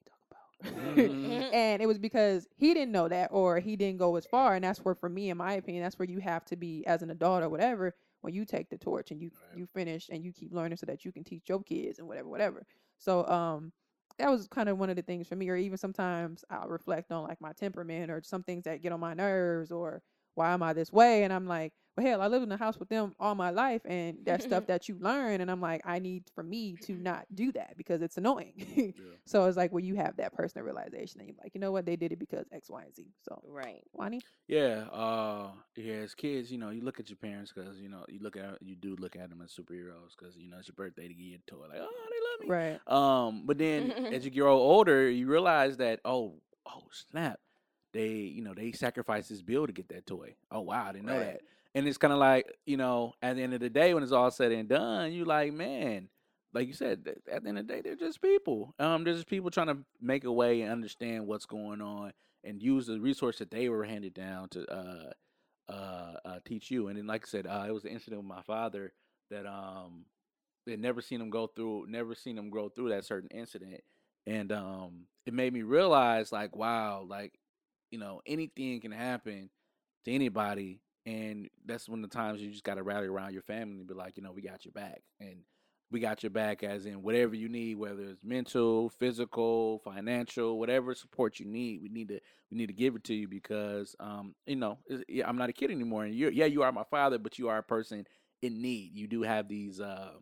[0.00, 1.52] you don't know what the fuck you talking about Mhm.
[1.52, 4.64] and it was because he didn't know that or he didn't go as far and
[4.64, 7.10] that's where for me in my opinion that's where you have to be as an
[7.10, 9.58] adult or whatever when you take the torch and you Right.
[9.58, 12.28] you finish and you keep learning so that you can teach your kids and whatever
[12.28, 12.66] whatever
[12.98, 13.72] so um
[14.18, 17.10] that was kind of one of the things for me or even sometimes i'll reflect
[17.12, 20.02] on like my temperament or some things that get on my nerves or
[20.34, 22.78] why am i this way and i'm like well hell i lived in the house
[22.78, 25.98] with them all my life and that stuff that you learn and i'm like i
[25.98, 28.90] need for me to not do that because it's annoying Yeah.
[29.24, 31.86] so it's like when you have that personal realization and you're like, you know what,
[31.86, 33.06] they did it because X, Y, and Z.
[33.22, 33.82] So right.
[33.92, 34.20] Wani?
[34.48, 35.94] Yeah, uh, yeah.
[35.94, 38.60] As kids, you know, you look at your parents because you know you look at
[38.60, 41.22] you do look at them as superheroes because you know it's your birthday to get
[41.22, 41.64] you a toy.
[41.68, 42.78] Like, oh, they love me.
[42.88, 43.28] Right.
[43.28, 46.34] Um, but then as you grow older, you realize that oh,
[46.66, 47.38] oh snap,
[47.92, 50.34] they you know they sacrificed this bill to get that toy.
[50.50, 51.26] Oh wow, I didn't know Right.
[51.34, 51.40] that.
[51.74, 54.12] And it's kind of like you know, at the end of the day, when it's
[54.12, 56.08] all said and done, you like man.
[56.54, 58.74] Like you said, at the end of the day, they're just people.
[58.78, 62.12] Um, they're just people trying to make a way and understand what's going on
[62.44, 65.10] and use the resource that they were handed down to uh,
[65.72, 66.88] uh, uh, teach you.
[66.88, 68.92] And then, like I said, uh, it was an incident with my father
[69.30, 70.04] that um,
[70.66, 73.80] they never seen him go through, never seen him go through that certain incident,
[74.26, 77.32] and um, it made me realize, like, wow, like,
[77.90, 79.50] you know, anything can happen
[80.04, 83.78] to anybody, and that's when the times you just got to rally around your family
[83.78, 85.38] and be like, you know, we got your back, and
[85.90, 90.94] we got your back as in whatever you need whether it's mental physical financial whatever
[90.94, 92.18] support you need we need to
[92.50, 94.78] we need to give it to you because um you know
[95.26, 97.58] i'm not a kid anymore and you yeah you are my father but you are
[97.58, 98.06] a person
[98.40, 100.12] in need you do have these uh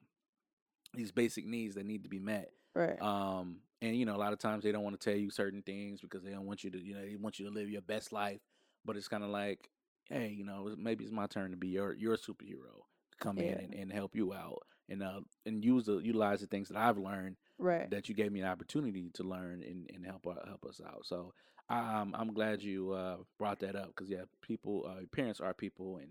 [0.95, 3.01] these basic needs that need to be met Right.
[3.01, 5.63] um and you know a lot of times they don't want to tell you certain
[5.63, 7.83] things because they don't want you to you know they want you to live your
[7.83, 8.41] best life
[8.85, 9.71] but it's kind of like
[10.11, 13.59] hey you know maybe it's my turn to be your your superhero to come in
[13.59, 16.99] and, and help you out and uh and use the utilize the things that i've
[16.99, 17.91] learned right.
[17.91, 21.05] that you gave me an opportunity to learn and, and help uh, help us out
[21.05, 21.33] so
[21.71, 25.99] um, i'm glad you uh brought that up because yeah people uh parents are people
[25.99, 26.11] and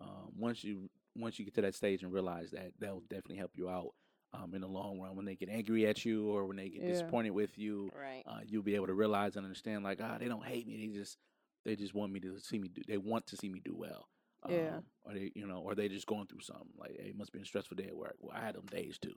[0.00, 3.52] um once you once you get to that stage and realize that that'll definitely help
[3.54, 3.90] you out
[4.32, 6.82] um, in the long run when they get angry at you or when they get
[6.82, 6.88] Yeah.
[6.88, 8.24] disappointed with you Right.
[8.26, 10.92] uh, you'll be able to realize and understand like ah they don't hate me they
[10.92, 11.18] just
[11.64, 14.08] they just want me to see me do they want to see me do well
[14.48, 14.76] Yeah.
[14.76, 17.32] um, or they you know or they just going through something like hey, it must
[17.32, 19.14] be a stressful day at work well i had them days too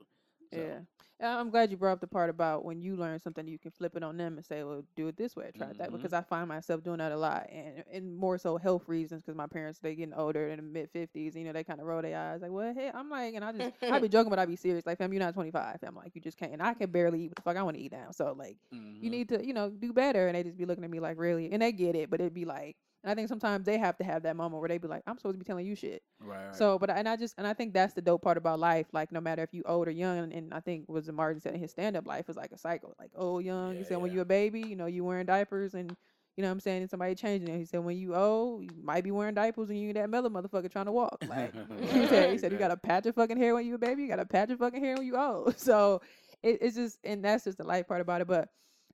[0.52, 0.80] so, Yeah.
[1.20, 3.96] I'm glad you brought up the part about when you learn something, you can flip
[3.96, 5.90] it on them and say, well, do it this way, I tried that.
[5.90, 5.92] Mhm.
[5.92, 7.48] Because I find myself doing that a lot.
[7.50, 10.90] And, and more so health reasons because my parents, they getting older in the mid
[10.92, 11.34] 50s.
[11.34, 13.52] You know, they kind of roll their eyes like, well, hey, I'm like, and I
[13.52, 14.86] just, I be joking, but I be serious.
[14.86, 15.78] Like, fam, you're not 25.
[15.82, 16.52] I'm like, you just can't.
[16.52, 18.10] And I can barely eat what the fuck I want to eat now.
[18.12, 18.56] So, like,
[19.00, 19.10] you mhm.
[19.10, 20.28] need to, you know, do better.
[20.28, 21.50] And they just be looking at me like, really?
[21.52, 24.04] And they get it, but it'd be like, and I think sometimes they have to
[24.04, 26.02] have that moment where they be like, I'm supposed to be telling you shit.
[26.20, 26.56] right, right.
[26.56, 28.86] So, but I- and I just and I think that's the dope part about life.
[28.92, 31.54] Like, no matter if you old or young, and I think was the Martin said
[31.54, 32.94] in his stand up life is like a cycle.
[32.98, 33.76] Like old, young.
[33.76, 35.96] he Yeah, said when you a baby, you know, you wearing diapers, and
[36.36, 37.58] you know what I'm saying, and somebody changing it.
[37.58, 40.70] He said when you old, you might be wearing diapers, and you that mellow motherfucker
[40.70, 41.20] trying to walk.
[41.26, 43.78] Like he said, he said you got a patch of fucking hair when you a
[43.78, 45.54] baby, you got a patch of fucking hair when you old.
[45.58, 46.00] So
[46.42, 48.26] it, it's just and that's just the life part about it.
[48.28, 48.48] But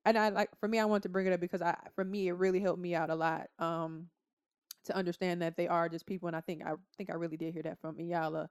[0.04, 2.28] and I like for me, I want to bring it up because I for me
[2.28, 3.48] it really helped me out a lot.
[3.58, 4.10] Um,
[4.84, 7.54] to understand that they are just people, and I think I think I really did
[7.54, 8.48] hear that from Iyanla.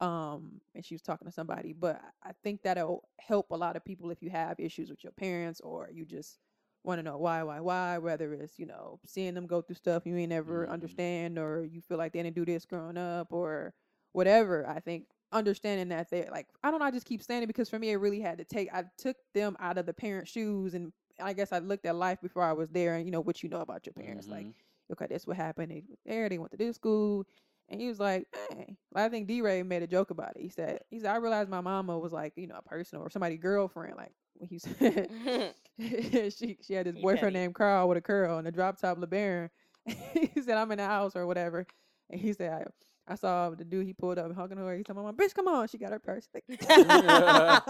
[0.00, 3.84] Um, and she was talking to somebody, but I think that'll help a lot of
[3.84, 6.38] people if you have issues with your parents or you just
[6.84, 7.98] want to know why, why, why.
[7.98, 10.70] Whether it's you know seeing them go through stuff you ain't never Mhm.
[10.70, 13.74] understand, or you feel like they didn't do this growing up, or
[14.12, 14.66] whatever.
[14.68, 16.86] I think understanding that they're like I don't know.
[16.86, 18.72] I just keep standing because for me it really had to take.
[18.72, 22.20] I took them out of the parent shoes and I guess I looked at life
[22.20, 24.28] before I was there, and you know what you know about your parents.
[24.28, 24.54] Like, Mhm.
[24.92, 25.70] okay, that's what happened.
[25.72, 26.28] They was there.
[26.28, 27.26] They went to this school,
[27.68, 29.40] and he was like, "Hey," I think D.
[29.40, 30.42] Ray made a joke about it.
[30.42, 33.08] He said, "He said I realized my mama was like, you know, a person or
[33.10, 33.96] somebody girlfriend.
[33.96, 35.08] Like when he said
[36.32, 39.50] she she had this boyfriend named Carl with a curl and a drop top LeBaron.
[39.86, 41.66] he said I'm in the house or whatever,
[42.10, 42.66] and he said
[43.08, 44.76] I." Saw the dude he pulled up and hugging her.
[44.76, 46.28] He told my mom, "Bitch, come on!" She got her purse.
[46.34, 46.44] Like,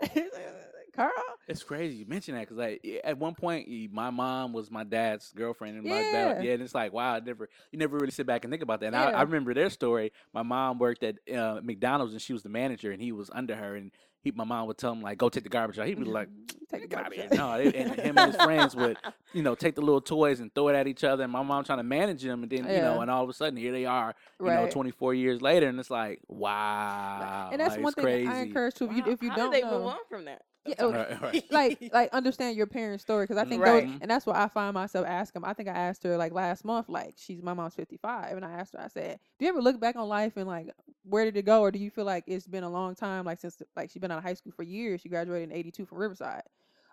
[0.94, 1.12] Carl,
[1.46, 5.32] It's crazy you mention that because like at one point my mom was my dad's
[5.32, 6.42] girlfriend and my dad Yeah.
[6.42, 8.80] yeah and it's like wow I never you never really sit back and think about
[8.80, 12.32] that and I, I remember their story my mom worked at uh, McDonald's and she
[12.32, 15.00] was the manager and he was under her and he my mom would tell him
[15.02, 16.28] like go take the garbage out he'd be like
[16.70, 17.58] take the get out of garbage out.
[17.60, 18.96] no they- and him and his friends would
[19.32, 21.64] you know take the little toys and throw it at each other and my mom
[21.64, 23.86] trying to manage them and then you know and all of a sudden here they
[23.86, 28.04] are you know 24 years later and it's like wow and that's like, one thing
[28.04, 28.28] crazy.
[28.28, 28.86] I encourage too.
[28.86, 30.42] If you Wow, if you how don't did they know, move on from that?
[30.66, 31.08] Yeah, I'm oh, sorry.
[31.10, 31.52] Right, right.
[31.52, 33.86] like like understand your parents' story because I think Right.
[33.86, 35.44] those, and that's what I find myself asking.
[35.44, 38.44] I think I asked her like last month, like she's my mom's fifty five, and
[38.44, 40.70] I asked her, I said, "Do you ever look back on life and like
[41.04, 43.40] where did it go, or do you feel like it's been a long time, like
[43.40, 45.00] since like she's been out of high school for years?
[45.00, 46.42] She graduated in eighty two from Riverside.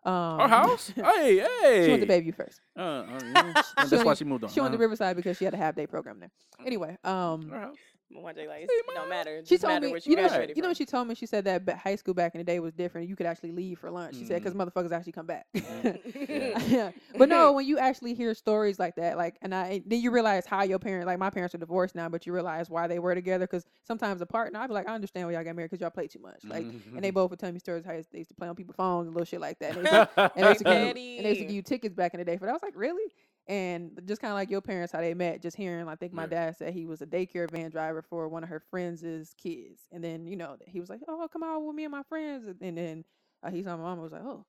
[0.04, 2.62] Um, our house hey hey She went to Bayview first.
[2.78, 3.52] Uh, uh, yeah.
[3.78, 4.50] that's She why she moved on.
[4.50, 6.32] She went to Riverside because she had a half day program there.
[6.66, 7.78] Anyway, um, our house.
[8.10, 9.38] One day, like, Hey, it don't matter.
[9.38, 11.16] It she told matter me, what you know, graduated you know what she told me?
[11.16, 13.10] She said that ba- high school back in the day was different.
[13.10, 14.16] You could actually leave for lunch.
[14.16, 14.66] She said because mm.
[14.66, 15.46] motherfuckers actually come back.
[15.56, 16.00] Mm.
[16.28, 16.60] Yeah.
[16.68, 16.92] yeah.
[17.18, 20.46] But no, when you actually hear stories like that, like, and I then you realize
[20.46, 23.14] how your parents, like my parents are divorced now, but you realize why they were
[23.16, 23.46] together.
[23.46, 25.90] Because sometimes apart, and I'd be like, I understand why y'all got married because y'all
[25.90, 26.44] play too much.
[26.44, 27.14] Like, and they mm-hmm.
[27.14, 29.26] both would tell me stories how they used to play on people's phones and little
[29.26, 29.76] shit like that.
[29.76, 31.56] And they used to, and they used to, give, you- and they used to give
[31.56, 32.52] you tickets back in the day for that.
[32.52, 33.12] I was like, really?
[33.50, 36.24] And just kind of like your parents, how they met, just hearing, I think my
[36.24, 36.28] Yeah.
[36.28, 39.82] dad said he was a daycare van driver for one of her friends' kids.
[39.92, 42.46] And then, you know, he was like, oh, come out with me and my friends.
[42.48, 43.06] And- then
[43.44, 44.46] uh, he saw my mom was like, oh.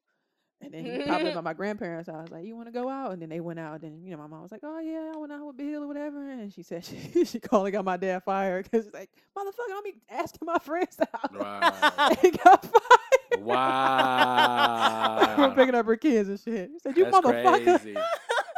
[0.61, 3.13] And then he popped up at my grandparents' house, like, you want to go out?
[3.13, 3.83] And then they went out.
[3.83, 5.87] And, you know, my mom was like, oh, yeah, I went out with Bill or
[5.87, 6.29] whatever.
[6.31, 9.77] And she said she, she called and got my dad fired because she's like, motherfucker,
[9.87, 11.33] I'm asking my friends out.
[11.37, 12.25] Right.
[12.25, 13.45] and got fired.
[13.45, 15.35] Wow.
[15.37, 16.71] for picking up her kids and shit.
[16.73, 17.97] He said, you That's motherfucker crazy.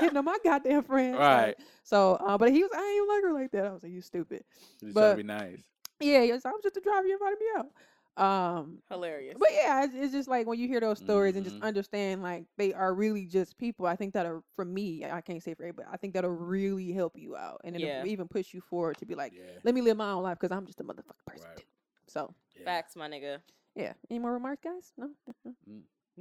[0.05, 1.19] hitting on my goddamn friends.
[1.19, 1.57] like, Right.
[1.83, 3.67] so, uh, but he was, I ain't even like her like that.
[3.67, 4.45] I was like, you stupid.
[4.81, 5.63] You just trying But- to be nice.
[6.03, 7.07] Yeah, he was, I was just a driver.
[7.07, 7.67] You invited me out.
[8.17, 9.37] Um, Hilarious.
[9.39, 11.63] but yeah, it's, it's just like when you hear those stories and just Mhm.
[11.63, 13.87] understand like they are really just people.
[13.87, 15.05] I think that are for me.
[15.05, 15.89] I can't say for everybody.
[15.91, 18.05] I think that'll really help you out and it'll Yeah.
[18.05, 19.43] even push you forward to be like, Yeah.
[19.63, 21.57] let me live my own life because I'm just a motherfucking person Right.
[21.59, 21.65] too.
[22.09, 22.65] So yeah.
[22.65, 23.39] Facts, my nigga.
[23.75, 24.93] yeah, any more remarks, guys?
[24.99, 25.13] No, No.
[25.45, 25.57] That's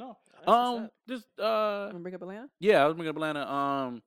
[0.08, 0.90] what's Um.
[1.08, 1.90] Just uh.
[1.92, 2.50] want bring up Atlanta?
[2.60, 3.52] Yeah, I was bringing up Atlanta.
[3.52, 4.02] Um.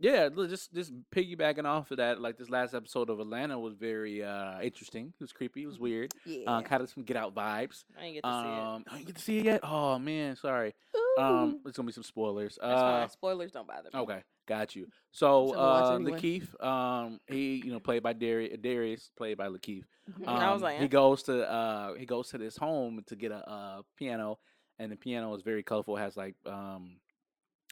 [0.00, 4.22] Yeah, just just piggybacking off of that, like this last episode of Atlanta was very
[4.22, 5.12] uh interesting.
[5.18, 5.64] It was creepy.
[5.64, 6.14] It was weird.
[6.24, 6.48] Yeah.
[6.48, 7.82] Uh, kind of some Get Out vibes.
[7.98, 8.60] I didn't get to see it.
[8.60, 9.60] Um, I didn't get to see it yet.
[9.64, 10.74] Oh man, sorry.
[11.18, 12.58] Um, it's gonna be some spoilers.
[12.60, 13.08] That's Uh, fine.
[13.10, 13.98] Spoilers don't bother me.
[14.00, 14.86] Okay, got you.
[15.10, 16.40] So, Something uh, anyway.
[16.40, 19.82] Lakeith, um, he, you know, played by Darius, Darius played by Lakeith.
[20.26, 20.88] Um, I was like, he eh.
[20.88, 24.38] goes to, uh, he goes to this home to get a, uh piano,
[24.78, 25.96] and the piano is very colorful.
[25.96, 26.96] It has like, um,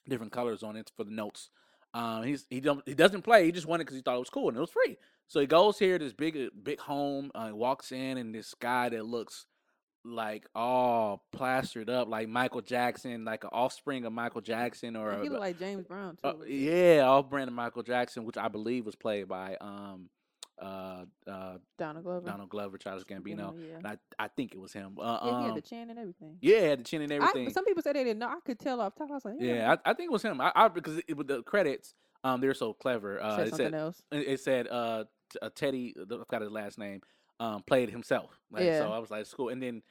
[0.08, 1.50] different colors on it for the notes.
[1.94, 3.44] Um, he's he don't he doesn't play.
[3.46, 4.96] He just wanted because he thought it was cool and it was free.
[5.28, 7.30] So he goes here, this big uh, big home.
[7.34, 9.46] Uh, he walks in, and this guy that looks
[10.04, 15.26] like all plastered up, like Michael Jackson, like an offspring of Michael Jackson, or he
[15.26, 16.28] a- looked like James Brown too.
[16.28, 16.54] uh, a little bit.
[16.54, 20.08] yeah, off brand of Michael Jackson, which I believe was played by um
[20.58, 22.26] uh uh Donald Glover.
[22.26, 23.54] Donald Glover, Childish Gambino.
[23.58, 23.76] yeah.
[23.76, 24.96] And I I think it was him.
[24.98, 26.38] Uh, Yeah, he um, had the chin and everything.
[26.40, 27.50] yeah, had the chin and I, everything.
[27.50, 28.28] some people said they didn't know.
[28.28, 29.10] I could tell off top.
[29.10, 30.40] I was like, yeah, I, I think it was him.
[30.40, 33.22] I, I because it, with the credits, um, they're so clever.
[33.22, 34.02] Uh, said it something said else.
[34.10, 35.04] it said uh,
[35.42, 37.02] uh Teddy, I forgot his last name,
[37.40, 38.40] um, played himself.
[38.50, 38.80] Like, Yeah.
[38.80, 39.50] So I was like, it's cool.
[39.50, 39.82] And then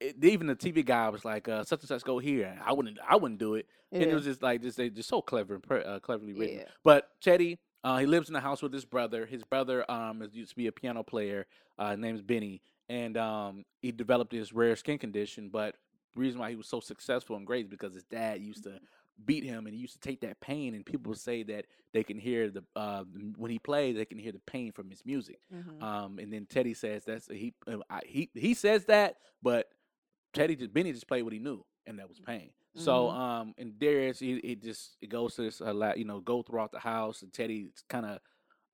[0.00, 2.58] it, even the TV guy was like, uh, such and such go here.
[2.64, 3.66] I wouldn't, I wouldn't do it.
[3.92, 6.58] And it was just like just they just so clever and pre- uh, cleverly written.
[6.58, 6.64] Yeah.
[6.84, 9.26] But Teddy, uh, he lives in the house with his brother.
[9.26, 11.46] His brother um used to be a piano player.
[11.78, 15.48] Uh, his name's Benny, and um he developed this rare skin condition.
[15.48, 15.76] But
[16.14, 18.80] the reason why he was so successful and great is because his dad used to
[19.24, 20.74] beat him, and he used to take that pain.
[20.74, 23.04] And people say that they can hear the uh
[23.36, 25.38] when he plays, they can hear the pain from his music.
[25.54, 25.82] Mhm.
[25.82, 29.68] Um, and then Teddy says that's he uh, I, he he says that, but
[30.32, 32.50] Teddy just Benny just played what he knew, and that was pain.
[32.76, 33.14] So Mhm.
[33.16, 36.42] um, and Darius he it just it goes to this uh, la- you know go
[36.42, 38.20] throughout the house, and Teddy kind of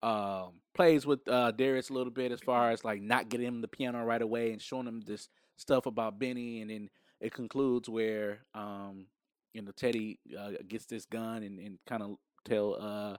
[0.02, 3.60] um plays with uh Darius a little bit as far as like not getting him
[3.62, 6.90] the piano right away and showing him this stuff about Benny, and then
[7.20, 9.06] it concludes where um
[9.54, 13.16] you know Teddy uh, gets this gun and, and kind of tell uh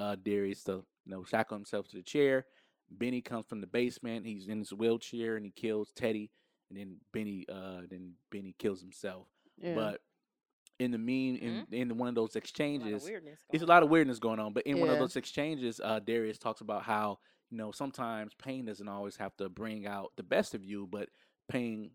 [0.00, 0.72] uh Darius to
[1.04, 2.46] you know shackle himself to the chair.
[2.90, 4.24] Benny comes from the basement.
[4.26, 6.30] He's in his wheelchair and he kills Teddy,
[6.70, 9.26] and then Benny uh then Benny kills himself.
[9.58, 9.74] Yeah.
[9.74, 10.00] But
[10.78, 13.10] in the mean in in one of those A of exchanges,
[13.52, 14.52] it's a lot of weirdness going on.
[14.52, 17.18] But in one of those exchanges, uh, Darius talks about how
[17.50, 21.08] you know sometimes pain doesn't always have to bring out the best of you, but
[21.48, 21.92] pain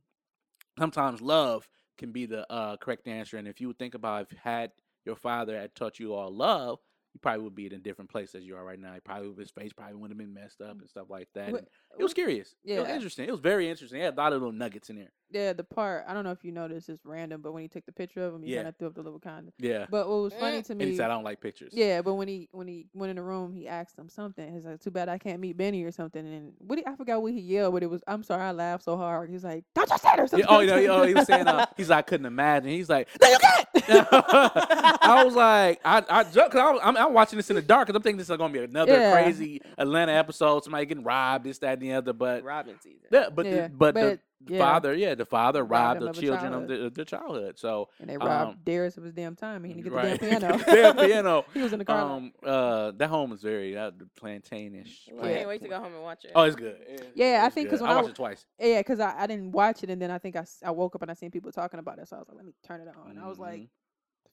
[0.80, 1.68] sometimes love
[1.98, 3.38] can be the uh, correct answer.
[3.38, 4.72] And if you would think about if had
[5.06, 6.80] your father had taught you all love,
[7.14, 8.94] you probably would be in a different place as you are right now.
[8.94, 11.50] He probably his face probably wouldn't have been messed up and stuff like that.
[11.50, 11.68] And
[12.00, 12.56] it was curious.
[12.66, 12.96] It was Yeah.
[12.96, 13.28] interesting.
[13.28, 14.00] It was very interesting.
[14.00, 15.12] It had a lot of little nuggets in there.
[15.32, 17.86] Yeah, the part I don't know if you noticed it's random, but when he took
[17.86, 18.58] the picture of him, he Yeah.
[18.58, 19.54] kind of threw up the little kind of.
[19.60, 19.86] Yeah.
[19.90, 20.66] But what was funny Mm.
[20.68, 22.88] to and he me, said, "I don't like pictures." yeah, but when he when he
[22.94, 24.54] went in the room, he asked him something.
[24.54, 27.22] He's like, "Too bad I can't meet Benny or something." And what he, I forgot
[27.22, 29.90] what he yelled, but it was, "I'm sorry, I laughed so hard." He's like, "Don't
[29.90, 32.00] you say it or Yeah, something?" oh, yeah, oh, he was saying, uh, he's like,
[32.00, 32.70] I couldn't imagine.
[32.70, 33.68] He's like, no, you can't.
[34.14, 37.62] I was like, I, I, ju- cause I was, I'm, I'm watching this in the
[37.62, 39.12] dark because I'm thinking this is gonna be another Yeah.
[39.12, 40.64] crazy Atlanta episode.
[40.64, 42.14] Somebody getting robbed, this, that, and the other.
[42.14, 43.08] But Robin season.
[43.12, 44.60] yeah, but Yeah, the, but, but, the yeah.
[44.60, 46.84] father, yeah, the father Robbed robbed the of children of childhood.
[46.84, 47.60] the, their childhood.
[47.60, 49.64] So and they robbed um, Darius of his damn time.
[49.64, 50.20] He didn't get right.
[50.20, 50.64] the damn piano.
[50.66, 51.46] Damn piano.
[51.54, 52.02] he was in the car.
[52.02, 55.10] Um, uh, that home is very uh, plantainish.
[55.12, 56.32] Well, I can't wait to go home and watch it.
[56.36, 56.78] Oh, it's good.
[57.16, 57.86] Yeah, I it's think 'cause good.
[57.88, 58.46] when I I watched it twice.
[58.60, 61.02] Yeah, because I, I didn't watch it, and then I think I, I woke up
[61.02, 62.88] and I seen people talking about it, so I was like, let me turn it
[62.88, 63.18] on.
[63.18, 63.68] I was like, Mhm.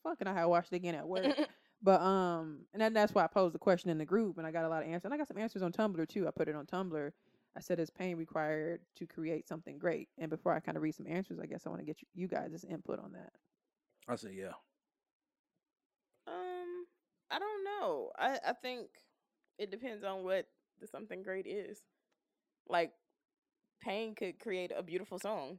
[0.02, 1.24] fuck, and I had watched it again at work.
[1.82, 4.51] but um, and then that's why I posed the question in the group, and I
[4.51, 5.05] got a lot of answers.
[5.06, 6.26] And I got some answers on Tumblr too.
[6.26, 7.12] I put it on Tumblr.
[7.59, 10.09] I said, is pain required to create something great?
[10.16, 12.06] And before I kind of read some answers, I guess I want to get you,
[12.14, 13.32] you guys' input on that.
[14.06, 14.52] I said, yeah.
[16.28, 16.86] Um,
[17.32, 18.10] I don't know.
[18.16, 18.86] I I think
[19.59, 20.47] it depends on what
[20.80, 21.80] the something great is.
[22.68, 22.93] Like,
[23.82, 25.59] pain could create a beautiful song,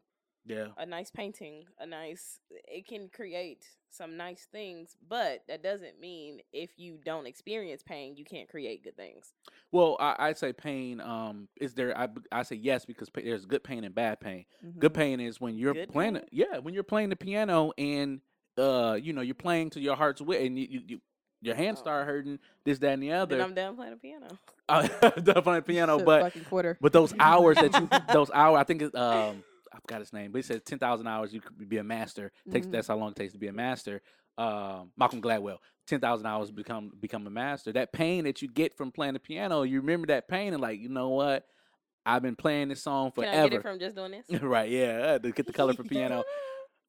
[0.49, 0.67] Yeah.
[0.77, 2.39] a nice painting, a nice.
[2.49, 8.15] It can create some nice things, but that doesn't mean if you don't experience pain,
[8.17, 9.33] you can't create good things.
[9.71, 10.99] Well, I, I'd say pain.
[11.01, 11.95] Um, is there?
[11.97, 14.45] i, I say yes because pa- there's good pain and bad pain.
[14.79, 14.95] Good Mhm.
[14.95, 16.15] pain is when you're Good playing.
[16.15, 16.25] pain?
[16.31, 18.19] Yeah, when you're playing the piano and
[18.57, 21.01] uh, you know, you're playing to your heart's will, and you, you, you
[21.41, 21.83] your hands Oh.
[21.83, 22.39] start hurting.
[22.65, 23.41] This, that, and the Then other.
[23.41, 24.27] I'm done playing the piano.
[24.69, 26.33] Uh, the playing piano, Shit, but
[26.79, 29.43] but those hours that you those hours, I think um,
[29.73, 32.31] I forgot his name, but he says ten thousand hours you could be a master.
[32.51, 32.71] Takes Mhm.
[32.71, 34.01] that's how long it takes to be a master.
[34.37, 37.71] Um, Malcolm Gladwell, ten thousand hours become become a master.
[37.73, 40.79] That pain that you get from playing the piano, you remember that pain and like,
[40.79, 41.45] you know what?
[42.05, 43.37] I've been playing this song Can forever.
[43.37, 44.41] I get it from just doing this?
[44.41, 46.23] right, yeah, to get the color for piano.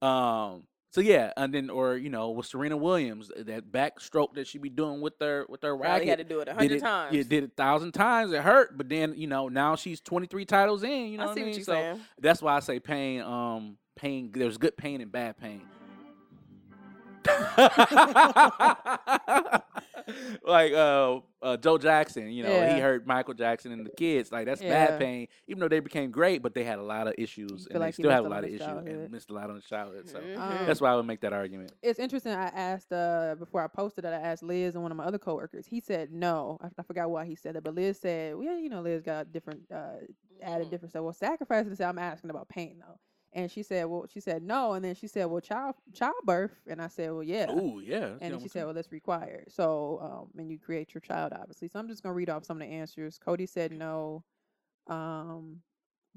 [0.02, 4.48] Um, so yeah, and then or you know with Serena Williams, uh, that backstroke that
[4.48, 6.80] she be doing with her with her Probably racket, had to do it a hundred
[6.80, 7.14] times.
[7.14, 8.32] Yeah, did it a thousand times.
[8.32, 11.12] It hurt, but then you know now she's twenty three titles in.
[11.12, 11.54] You know I what I mean?
[11.54, 12.00] what so saying.
[12.20, 13.20] that's why I say pain.
[13.20, 14.32] Um, pain.
[14.34, 15.62] There's good pain and bad pain.
[20.44, 22.66] like uh, uh, Joe Jackson, you know, Yeah.
[22.68, 24.30] he hurt Michael Jackson and the kids.
[24.32, 24.68] Like that's Yeah.
[24.90, 25.28] bad pain.
[25.48, 28.02] Even though they became great, but they had a lot of issues, and like he
[28.02, 30.08] still have a lot of issues and missed a lot on the childhood.
[30.08, 30.66] So Mhm.
[30.66, 31.72] that's why I would make that argument.
[31.82, 32.32] it's interesting.
[32.32, 34.08] I asked uh before I posted it.
[34.08, 35.66] I asked Liz and one of my other coworkers.
[35.66, 36.58] He said no.
[36.62, 39.02] I, I forgot why he said it, but Liz said, "Well, yeah, you know, Liz
[39.02, 39.96] got different uh
[40.42, 40.70] added Mm.
[40.70, 41.02] different stuff.
[41.02, 42.98] Well, sacrifice." And say "I'm asking about pain though."
[43.32, 46.82] And she said, "Well, she said no." And then she said, "Well, child childbirth." And
[46.82, 48.16] I said, "Well, yeah." Ooh, yeah.
[48.20, 51.68] And then she said, "Well, that's required." So, um, and you create your child, obviously.
[51.68, 53.18] So I'm just gonna read off some of the answers.
[53.18, 54.24] Cody said no.
[54.88, 55.62] Um,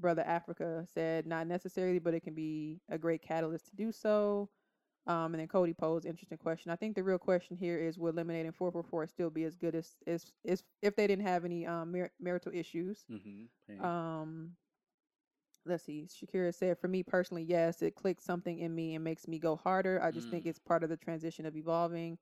[0.00, 4.50] brother Africa said not necessarily, but it can be a great catalyst to do so.
[5.06, 6.70] Um, and then Cody posed interesting question.
[6.72, 9.44] I think the real question here is: Would Lemonade and four four four still be
[9.44, 13.04] as good as as, as if they didn't have any um mar- marital issues?
[13.10, 13.84] Mhm.
[13.84, 14.56] Um,
[15.66, 16.06] let's see.
[16.06, 19.56] Shakira said, "For me personally, yes, it clicks something in me and makes me go
[19.56, 20.00] harder.
[20.02, 20.48] I just think Mm.
[20.50, 22.18] it's part of the transition of evolving."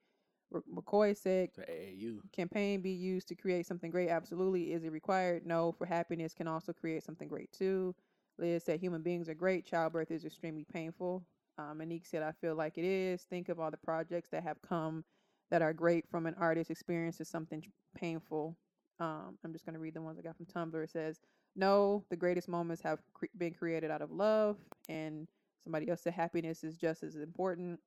[0.53, 2.23] R- McCoy said, To AAU.
[2.33, 4.09] "Can pain be used to create something great?
[4.11, 4.73] Absolutely.
[4.73, 5.47] Is it required?
[5.47, 5.73] No.
[5.73, 7.95] For happiness, can also create something great too."
[8.39, 9.65] Liz said, "Human beings are great.
[9.65, 11.25] Childbirth is extremely painful."
[11.59, 13.25] Um, Monique said, "I feel like it is.
[13.25, 15.05] Think of all the projects that have come
[15.51, 17.65] that are great from an artist experiences something
[17.95, 18.57] painful."
[18.99, 20.83] Um, I'm just going to read the ones I got from Tumblr.
[20.83, 21.21] It says,
[21.55, 24.57] no, the greatest moments have cre- been created out of love.
[24.89, 25.29] And
[25.63, 27.81] somebody else said happiness is just as important.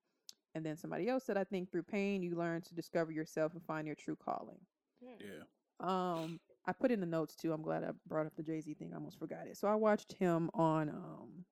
[0.53, 3.63] And then somebody else said, I think through pain, you learn to discover yourself and
[3.63, 4.59] find your true calling.
[5.01, 5.43] Yeah.
[5.81, 7.51] Um, I put in the notes too.
[7.51, 8.91] I'm glad I brought up the Jay Z thing.
[8.93, 9.57] I almost forgot it.
[9.57, 11.45] So I watched him on um,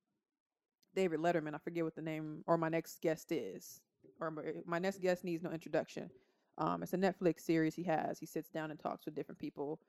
[0.96, 1.54] David Letterman.
[1.54, 3.82] I forget what the name or my next guest is.
[4.20, 6.10] Or my, my next guest needs no introduction.
[6.58, 8.20] Um, it's a Netflix series he has.
[8.20, 9.80] He sits down and talks with different people,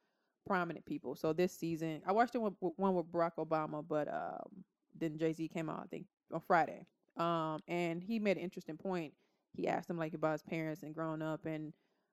[0.46, 1.16] prominent people.
[1.16, 4.64] So this season, I watched the one, with- one with Barack Obama, but um,
[4.98, 6.86] then Jay Z came out, I think, on Friday.
[7.16, 9.14] Um, and he made an interesting point.
[9.52, 11.72] He asked him like about his parents and growing up, and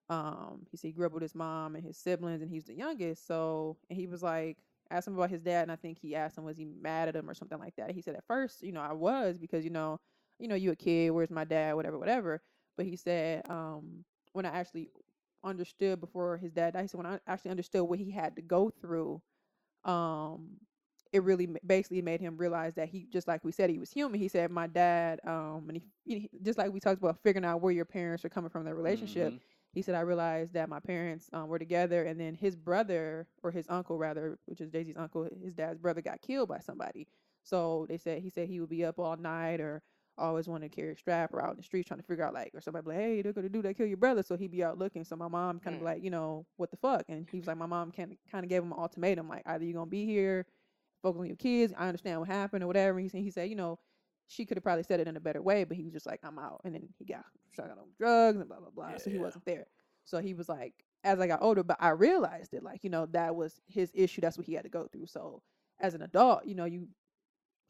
[0.09, 2.75] um, he said he grew up with his mom and his siblings, and he's the
[2.75, 3.25] youngest.
[3.25, 4.57] So, and he was like,
[4.91, 7.15] asked him about his dad, and I think he asked him was he mad at
[7.15, 7.91] him or something like that.
[7.91, 9.99] He said at first, you know, I was because you know
[10.39, 12.41] you know, you a kid, where's my dad, whatever, whatever.
[12.75, 14.03] But he said, um,
[14.33, 14.89] when I actually
[15.43, 18.69] understood before his dad died, said when I actually understood what he had to go
[18.69, 19.21] through,
[19.83, 20.57] um,
[21.11, 24.19] it really basically made him realize that he just like we said he was human.
[24.19, 27.61] He said my dad, um, and he, he just like we talked about figuring out
[27.61, 29.33] where your parents are coming from their relationship.
[29.33, 29.39] Mhm.
[29.73, 33.51] He said I realized that my parents um, were together, and then his brother or
[33.51, 37.07] his uncle rather, which is Jay Z's uncle, his dad's brother got killed by somebody.
[37.43, 39.81] So they said he said he would be up all night or
[40.21, 42.33] always wanted to carry a strap or out in the streets trying to figure out
[42.33, 44.23] like or somebody be like, hey, they're gonna do that, kill your brother.
[44.23, 45.03] So he'd be out looking.
[45.03, 45.85] So my mom kind of Mm.
[45.85, 47.05] like, you know, what the fuck?
[47.09, 49.43] And he was like, my mom kind of kind of gave him an ultimatum, like
[49.45, 50.45] either you're gonna be here,
[51.01, 51.73] focus on your kids.
[51.77, 52.99] I understand what happened or whatever.
[52.99, 53.79] He he said, you know,
[54.27, 56.19] she could have probably said it in a better way, but he was just like,
[56.23, 56.61] I'm out.
[56.63, 58.97] And then he got shot on drugs and blah blah blah.
[58.97, 59.21] so he Yeah.
[59.23, 59.67] wasn't there.
[60.05, 60.73] So he was like,
[61.03, 64.21] as I got older, but I realized it, like, you know, that was his issue.
[64.21, 65.07] That's what he had to go through.
[65.07, 65.41] So
[65.79, 66.87] as an adult, you know, you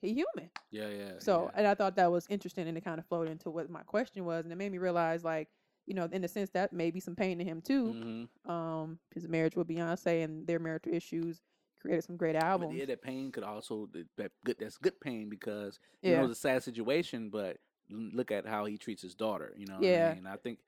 [0.01, 0.49] he human.
[0.71, 1.11] Yeah, yeah.
[1.19, 1.59] So, yeah.
[1.59, 4.25] and I thought that was interesting, and it kind of flowed into what my question
[4.25, 5.49] was, and it made me realize, like,
[5.85, 8.27] you know, in the sense that may be some pain to him too.
[8.45, 8.49] Mhm.
[8.49, 11.41] Um, his marriage with Beyonce and their marital issues
[11.79, 12.77] created some great But albums.
[12.79, 14.57] yeah, that pain could also that good.
[14.59, 16.17] That's good pain because you Yeah.
[16.21, 17.57] know it's a sad situation, but
[17.89, 19.53] look at how he treats his daughter.
[19.57, 20.11] You know, what Yeah.
[20.11, 20.59] I mean, I think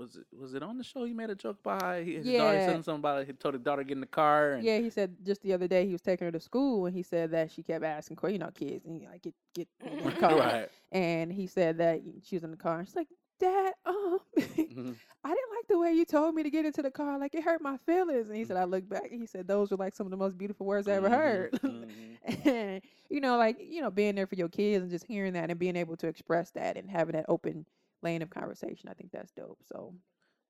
[0.00, 1.04] was it was it on the show?
[1.04, 2.60] He made a joke about how his daughter Yeah.
[2.60, 3.26] said something about it.
[3.28, 4.54] He told his daughter to get in the car.
[4.54, 6.94] And, Yeah, he said just the other day he was taking her to school, and
[6.94, 9.68] he said that she kept asking, you know, kids, and he like get get
[9.98, 10.58] in the car.
[10.58, 10.70] right.
[10.92, 13.08] And he said that she was in the car, and she's like,
[13.38, 15.00] "Dad, um, Mhm.
[15.24, 17.18] I didn't like the way you told me to get into the car.
[17.18, 19.70] Like it hurt my feelings." And he said, "I looked back, and he said those
[19.70, 22.18] were like some of the most beautiful words I ever Mhm, heard." mhm.
[22.44, 25.50] and you know, like you know, being there for your kids and just hearing that
[25.50, 27.66] and being able to express that and having that open
[28.02, 29.58] lane of conversation, I think that's dope.
[29.64, 29.94] So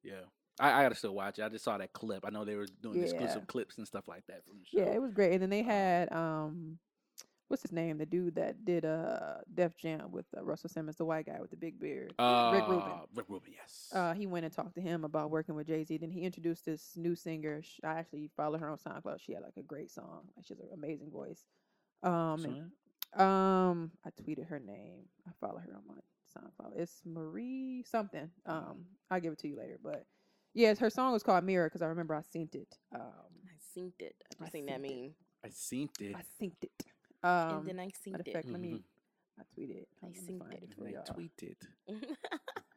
[0.02, 0.22] Yeah.
[0.58, 1.42] I, I gotta still watch it.
[1.42, 2.24] I just saw that clip.
[2.26, 3.04] I know they were doing Yeah.
[3.04, 4.78] exclusive clips and stuff like that from the show.
[4.84, 5.32] yeah, it was great.
[5.32, 6.78] And then they Um, had um,
[7.48, 7.96] what's his name?
[7.98, 11.50] The dude that did uh Def Jam with uh, Russell Simmons, the white guy with
[11.50, 12.92] the big beard, uh, Rick Rubin.
[13.14, 13.90] Rick Rubin, yes.
[13.94, 15.96] Uh, he went and talked to him about working with Jay Z.
[15.96, 17.62] Then he introduced this new singer.
[17.82, 19.20] I actually follow her on SoundCloud.
[19.20, 20.28] She had like a great song.
[20.42, 21.44] She has an amazing voice.
[22.02, 25.08] Um, and, um, I tweeted her name.
[25.26, 25.94] I follow her on my
[26.36, 26.72] SoundCloud.
[26.76, 28.30] It's Marie something.
[28.48, 28.50] Mm-hmm.
[28.50, 29.78] Um, I'll give it to you later.
[29.82, 30.04] But
[30.54, 32.78] yes, her song was called Mirror because I remember I synced it.
[32.94, 33.02] Um,
[33.46, 34.16] I synced it.
[34.40, 35.00] I I seen that synced it.
[35.02, 35.14] meme.
[35.44, 36.16] I seen it.
[36.16, 36.86] I synced it.
[37.22, 38.32] Um, and then I matter synced of it.
[38.32, 38.68] fact, let me.
[38.70, 38.82] Mhm.
[39.38, 39.86] I tweeted.
[40.02, 40.62] I Let me synced it.
[40.64, 41.04] it for I y'all.
[41.04, 41.56] tweeted.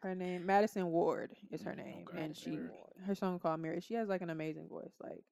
[0.01, 3.59] Her name Madison Ward is her Mm, name, okay, and she Madison her song called
[3.61, 3.81] Mirror.
[3.81, 5.23] She has like an amazing voice, like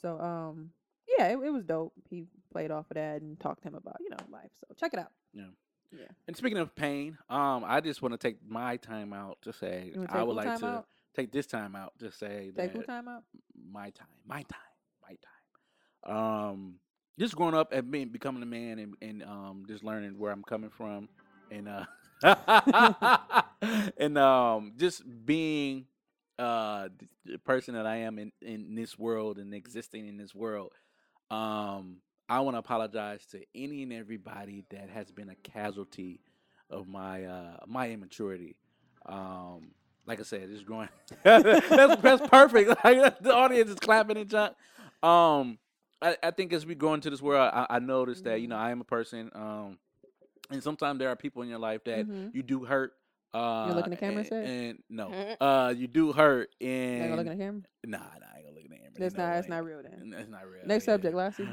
[0.00, 0.18] so.
[0.20, 0.70] Um,
[1.18, 1.92] yeah, it, it was dope.
[2.08, 4.50] He played off of that and talked to him about you know life.
[4.60, 5.10] So check it out.
[5.32, 5.46] Yeah.
[5.92, 6.06] Yeah.
[6.26, 9.92] And speaking of pain, um, I just want to take my time out to say
[10.08, 10.86] I would like to out?
[11.14, 13.24] take this time out to say Take that time out?
[13.70, 14.60] my time, my time,
[15.02, 15.16] my
[16.04, 16.16] time.
[16.16, 16.74] Um,
[17.18, 20.42] just growing up and being becoming a man and, and um just learning where I'm
[20.42, 21.08] coming from
[21.50, 21.84] and uh
[23.98, 25.86] and um just being
[26.38, 26.88] uh
[27.24, 30.72] the person that I am in in this world and existing in this world.
[31.30, 31.98] Um,
[32.32, 36.20] I want to apologize to any and everybody that has been a casualty
[36.70, 38.56] of my uh my immaturity.
[39.04, 39.72] Um,
[40.06, 40.88] like I said, it's growing.
[41.24, 42.70] that's that's perfect.
[42.84, 44.54] Like the audience is clapping and junk.
[45.02, 45.58] Um,
[46.00, 48.56] I, I think as we grow into this world, I, I noticed that you know
[48.56, 49.30] I am a person.
[49.34, 49.78] Um,
[50.50, 52.30] and sometimes there are people in your life that Mhm.
[52.34, 52.94] you do hurt.
[53.34, 55.10] Uh, look in the camera and and, no,
[55.40, 56.50] uh, you do hurt.
[56.60, 57.62] You And ain't gonna look in the camera.
[57.84, 58.92] Nah, nah, I ain't gonna look in the camera.
[58.98, 59.34] That's No not.
[59.34, 59.82] That's not real.
[59.82, 60.66] Then That's not real.
[60.66, 60.92] Next yeah.
[60.94, 61.48] subject, Lassie.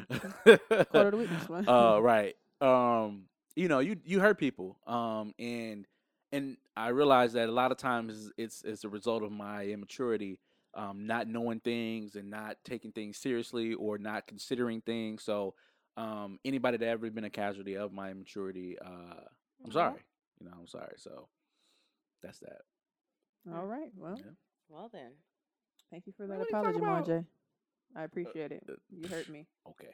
[0.45, 0.59] Quarter
[0.93, 1.29] of the week.
[1.47, 1.69] one.
[1.69, 2.35] uh, right.
[2.59, 3.23] Um,
[3.55, 4.77] you know, you you hurt people.
[4.87, 5.85] Um, and
[6.31, 10.39] and I realize that a lot of times it's it's a result of my immaturity,
[10.73, 15.23] um, not knowing things and not taking things seriously or not considering things.
[15.23, 15.55] So,
[15.97, 19.21] um, anybody that ever been a casualty of my immaturity, uh,
[19.65, 20.01] I'm sorry.
[20.39, 20.95] You know, I'm sorry.
[20.97, 21.27] So,
[22.21, 22.61] that's that.
[23.53, 23.91] All right.
[23.95, 24.31] Well, Yeah.
[24.69, 25.11] well then.
[25.91, 27.07] thank you for that are apology, talking about?
[27.07, 27.25] Marjay.
[27.95, 28.63] I appreciate it.
[28.69, 29.47] uh, You hurt me.
[29.69, 29.93] Okay.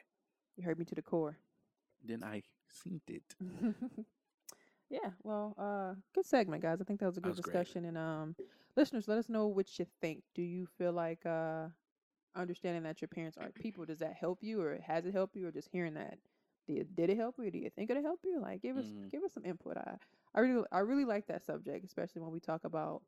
[0.56, 1.36] You hurt me to the core.
[2.04, 3.22] Then I seen it.
[4.90, 6.80] yeah, well, uh, good segment, guys.
[6.80, 7.54] I think that was a good was great.
[7.54, 7.84] discussion.
[7.86, 8.36] And um,
[8.76, 10.22] listeners, let us know what you think.
[10.34, 11.66] Do you feel like uh,
[12.34, 15.46] understanding that your parents aren't people does that help you, or has it helped you,
[15.46, 16.18] or just hearing that
[16.66, 18.40] did did it help you, do you think it'll help you?
[18.40, 19.10] Like, give us Mhm.
[19.10, 19.76] give us some input.
[19.76, 19.98] I
[20.34, 23.02] I really I really like that subject, especially when we talk about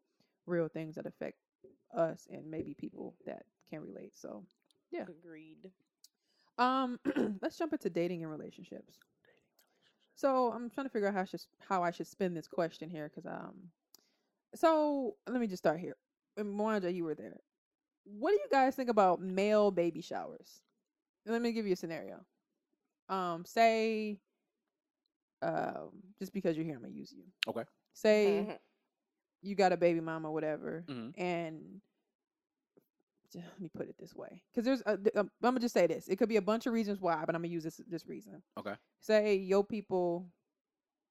[0.47, 1.39] real things that affect
[1.93, 4.17] us and maybe people that can relate.
[4.17, 4.45] So,
[4.91, 5.07] Yeah.
[5.09, 5.71] Agreed.
[6.59, 6.99] Um,
[7.43, 8.99] let's jump into dating and relationships.
[10.15, 12.91] So I'm trying to figure out how I should how I should spin this question
[12.91, 13.71] here, because um,
[14.55, 15.97] so let me just start here.
[16.37, 17.39] And Mwanje, you were there.
[18.05, 20.61] What do you guys think about male baby showers?
[21.27, 22.25] Let me give you a scenario.
[23.09, 24.21] Um, say
[25.43, 27.25] um, just because you're here, I'm gonna use you.
[27.47, 27.65] Okay.
[27.95, 28.59] Say Mhm.
[29.43, 31.15] you got a baby mama, whatever, Mhm.
[31.17, 31.81] and
[33.35, 36.09] let me put it this way, because there's, a, um, I'm gonna just say this.
[36.09, 38.43] It could be a bunch of reasons why, but I'm gonna use this this reason.
[38.57, 38.75] Okay.
[39.01, 40.33] Say your people,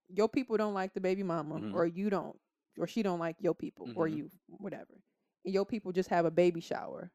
[0.09, 1.73] your people don't like the baby mama, Mhm.
[1.73, 2.39] or you don't,
[2.77, 4.17] or she don't like your people, or Mhm.
[4.17, 5.01] you, whatever.
[5.45, 7.11] And your people just have a baby shower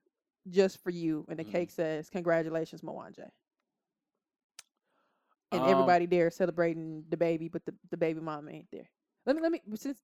[0.48, 3.30] just for you, and the cake says, "Congratulations, Mwanje."
[5.52, 8.88] And Um, everybody there celebrating the baby, but the, the baby mama ain't there.
[9.26, 9.98] Let me let me since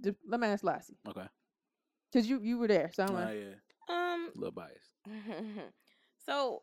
[0.00, 1.26] the, let me ask Lassie Okay.
[2.12, 3.54] because you you were there, so I'm Uh, like, yeah.
[3.88, 4.92] Um, A little biased.
[6.26, 6.62] so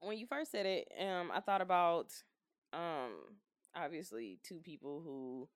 [0.00, 2.12] when you first said it, um, I thought about
[2.72, 3.12] um,
[3.74, 5.48] obviously two people who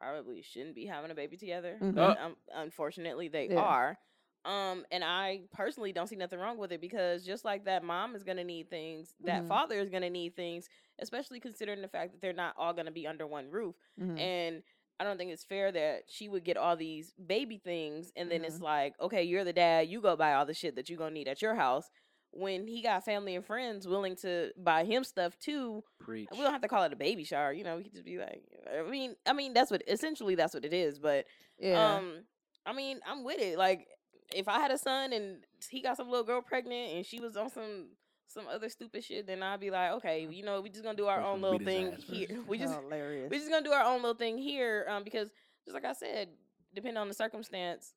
[0.00, 1.94] probably shouldn't be having a baby together, Mhm.
[1.94, 3.60] but um, unfortunately they Yeah.
[3.60, 3.98] are.
[4.46, 8.14] Um, and I personally don't see nothing wrong with it because just like that mom
[8.14, 9.48] is gonna need things, that Mhm.
[9.48, 10.68] father is gonna need things,
[11.00, 13.76] especially considering the fact that they're not all gonna be under one roof.
[14.00, 14.18] mhm.
[14.18, 14.62] And
[15.00, 18.40] I don't think it's fair that she would get all these baby things and then
[18.40, 18.46] Mm-hmm.
[18.52, 21.10] it's like, okay, you're the dad, you go buy all the shit that you're gonna
[21.10, 21.90] need at your house.
[22.30, 26.28] When he got family and friends willing to buy him stuff too, Preach.
[26.32, 28.18] we don't have to call it a baby shower, you know, we could just be
[28.18, 28.42] like
[28.72, 30.98] I mean I mean that's what essentially that's what it is.
[30.98, 31.26] But
[31.58, 32.24] yeah, um
[32.66, 33.58] I mean, I'm with it.
[33.58, 33.86] Like
[34.34, 37.36] if I had a son and he got some little girl pregnant and she was
[37.36, 37.86] on some
[38.28, 41.06] some other stupid shit, then I'd be like, okay, you know, we just gonna do
[41.06, 42.26] our First own little thing here.
[42.48, 43.30] We just hilarious.
[43.30, 45.30] we're just gonna do our own little thing here, um, because
[45.64, 46.28] just like I said,
[46.74, 47.94] depending on the circumstance,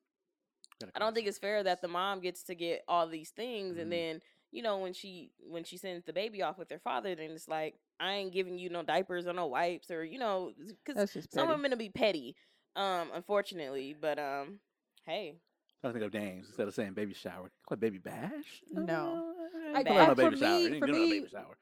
[0.96, 3.82] I don't think it's fair that the mom gets to get all these things, Mhm.
[3.82, 7.16] and then you know when she when she sends the baby off with their father,
[7.16, 10.54] then it's like I ain't giving you no diapers or no wipes or you know
[10.58, 11.56] because That's just some petty.
[11.58, 12.36] women to be petty,
[12.76, 13.94] um, unfortunately.
[14.00, 14.60] But um,
[15.06, 15.36] hey,
[15.84, 17.50] I think of names instead of saying baby shower.
[17.68, 18.62] Call it baby bash.
[18.72, 19.34] No.
[19.74, 20.60] I I- call it baby for shower.
[20.70, 21.58] me- for give it a me, baby shower.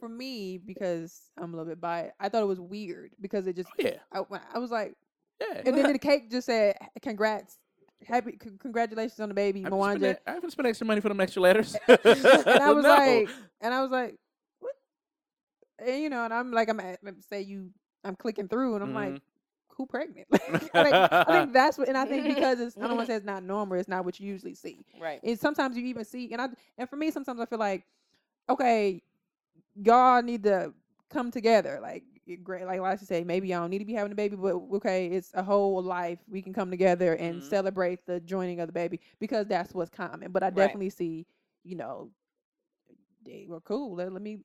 [0.00, 3.54] For me, because I'm a little bit biased, I thought it was weird because it
[3.56, 3.98] just Oh, yeah.
[4.12, 4.22] I,
[4.54, 4.94] I was like,
[5.40, 5.62] Yeah.
[5.64, 7.56] and then the cake just said, "Congrats,
[8.04, 11.00] happy, c- congratulations on the baby, I haven't spent Mwanje." I haven't spent extra money
[11.00, 11.76] for them extra letters.
[11.86, 12.88] and I was No.
[12.90, 13.28] like,
[13.60, 14.16] and I was like,
[14.58, 14.72] what?
[15.78, 16.98] And you know, and I'm like, I'm at,
[17.30, 17.70] say you,
[18.02, 19.20] I'm clicking through, and I'm like, Mhm.
[19.76, 20.26] Who pregnant?
[20.50, 23.06] Like, I, think, I think that's what, and I think because it's, I don't want
[23.06, 24.84] to say it's not normal, it's not what you usually see.
[24.98, 26.48] right, And sometimes you even see, and I,
[26.78, 27.84] and for me, sometimes I feel like,
[28.48, 29.02] okay,
[29.74, 30.72] y'all need to
[31.10, 31.78] come together.
[31.82, 32.04] Like,
[32.42, 35.32] great, like Lassie say, maybe y'all need to be having a baby, but okay, it's
[35.34, 36.18] a whole life.
[36.28, 37.42] We can come together and Mhm.
[37.42, 40.32] celebrate the joining of the baby because that's what's common.
[40.32, 40.78] But I Right.
[40.78, 41.26] definitely see,
[41.64, 42.10] you know,
[43.24, 43.94] they were cool.
[43.96, 44.38] Let, let me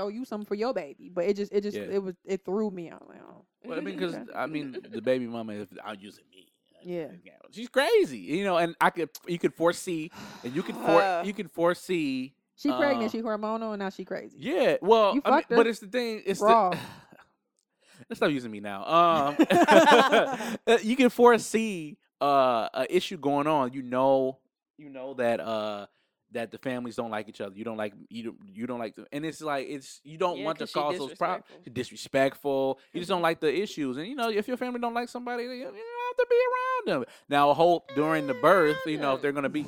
[0.00, 1.10] throw you something for your baby.
[1.12, 1.84] But it just, it just, Yeah.
[1.84, 2.88] it was, it threw me.
[2.88, 4.24] I'm like, oh, Well, I mean, because Okay.
[4.34, 6.46] I mean, the baby mama is out using me.
[6.82, 7.08] Yeah.
[7.50, 8.56] she's crazy, you know.
[8.56, 10.10] And I could, you could foresee,
[10.42, 11.22] and you could for, Uh.
[11.28, 12.34] you could foresee.
[12.56, 14.36] she pregnant, Uh, she hormonal, and now she crazy.
[14.40, 16.22] Yeah, well, You I mean, her but it's the thing.
[16.24, 16.70] It's raw.
[16.70, 16.78] the.
[18.08, 18.80] Let's stop using me now.
[18.86, 23.72] Um, uh, you can foresee uh, a issue going on.
[23.74, 24.38] You know,
[24.78, 25.86] you know that uh
[26.32, 27.54] that the families don't like each other.
[27.56, 30.38] You don't like you don't, you don't like them, and it's like it's you don't
[30.38, 31.44] Yeah, want to 'cause those problems.
[31.72, 32.78] disrespectful.
[32.92, 35.44] You just don't like the issues, and you know if your family don't like somebody,
[35.44, 36.36] you, you don't have to be
[36.90, 37.04] around them.
[37.28, 39.66] Now, hope during the birth, you know, if they're gonna be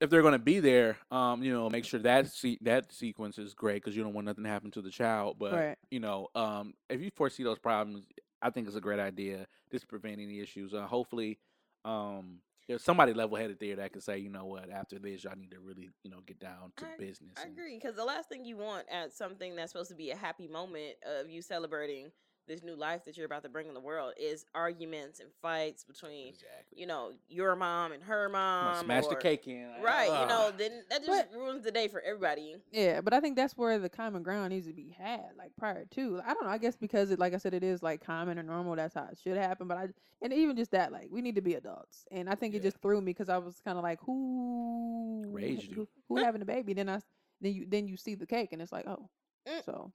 [0.00, 3.36] if they're going to be there, um, you know, make sure that se- that sequence
[3.36, 5.36] is great because you don't want nothing to happen to the child.
[5.38, 5.76] But Right.
[5.90, 8.06] you know, um, if you foresee those problems,
[8.40, 10.72] I think it's a great idea just to prevent any issues.
[10.72, 11.38] Uh, hopefully,
[11.84, 12.40] um,
[12.70, 15.50] there's somebody level headed there that can say, you know what, after this, y'all need
[15.50, 17.32] to really, you know, get down to I- business.
[17.36, 20.12] I and- agree because the last thing you want at something that's supposed to be
[20.12, 22.12] a happy moment of you celebrating
[22.50, 25.84] this new life that you're about to bring in the world is arguments and fights
[25.84, 26.80] between Exactly.
[26.80, 28.84] you know your mom and her I'm gonna mom.
[28.84, 29.70] smash the cake in.
[29.76, 32.56] like, Right, you know, then that just ruins the day for everybody.
[32.72, 35.84] Yeah, but I think that's where the common ground needs to be had, like prior
[35.92, 36.20] to.
[36.26, 36.50] I don't know.
[36.50, 38.74] I guess because it, like I said, it is like common or normal.
[38.76, 39.68] That's how it should happen.
[39.68, 39.88] But I,
[40.20, 42.04] and even just that, like we need to be adults.
[42.10, 45.64] And I think it just threw me because I was kind of like, who Raised
[45.64, 45.74] you.
[45.76, 46.72] Who, who having a baby?
[46.74, 46.98] Then I
[47.40, 49.08] then you, then you see the cake, and it's like, oh,
[49.48, 49.64] Mm.
[49.64, 49.90] so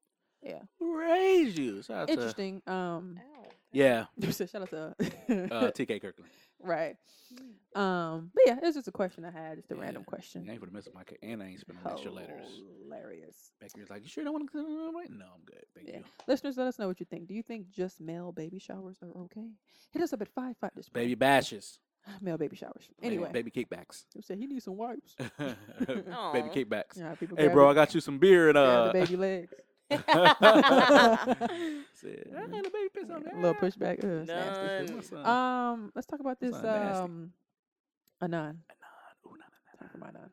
[0.46, 1.82] yeah, Who raised you?
[1.84, 2.62] Shout out to- interesting.
[2.68, 3.20] Um,
[3.72, 6.30] yeah, shout out to uh, TK Kirkland.
[6.64, 6.96] right.
[7.76, 10.10] Um, but yeah, it's just a question I had, just a random Yeah.
[10.16, 10.46] question.
[10.48, 12.62] I ain't gonna mess with my cake, and I ain't spending extra letters.
[12.84, 13.52] Hilarious.
[13.60, 15.10] Becky was like, "You sure don't want to?" Come right?
[15.10, 15.66] No, I'm good.
[15.76, 15.98] Thank Yeah.
[15.98, 16.04] you.
[16.28, 17.28] Listeners, let us know what you think.
[17.28, 19.50] Do you think just male baby showers are okay?
[19.92, 21.80] Hit us up at five five this Baby bashes.
[22.22, 22.88] male baby showers.
[23.02, 24.06] Anyway, baby kickbacks.
[24.14, 25.16] who said he needs some wipes?
[25.38, 26.96] baby kickbacks.
[26.98, 28.86] Yeah, Hey, bro, the- I got you some beer and grab uh.
[28.88, 29.54] the baby legs.
[29.91, 30.02] Said,
[32.36, 34.03] I had a baby piss on A little pushback.
[34.03, 34.94] Ugh, nasty.
[35.16, 35.26] None.
[35.26, 36.56] Um, let's talk about this.
[36.56, 37.32] Um,
[38.22, 38.60] Anon.
[39.28, 40.30] Ooh, nah, nah, Time for my Anon.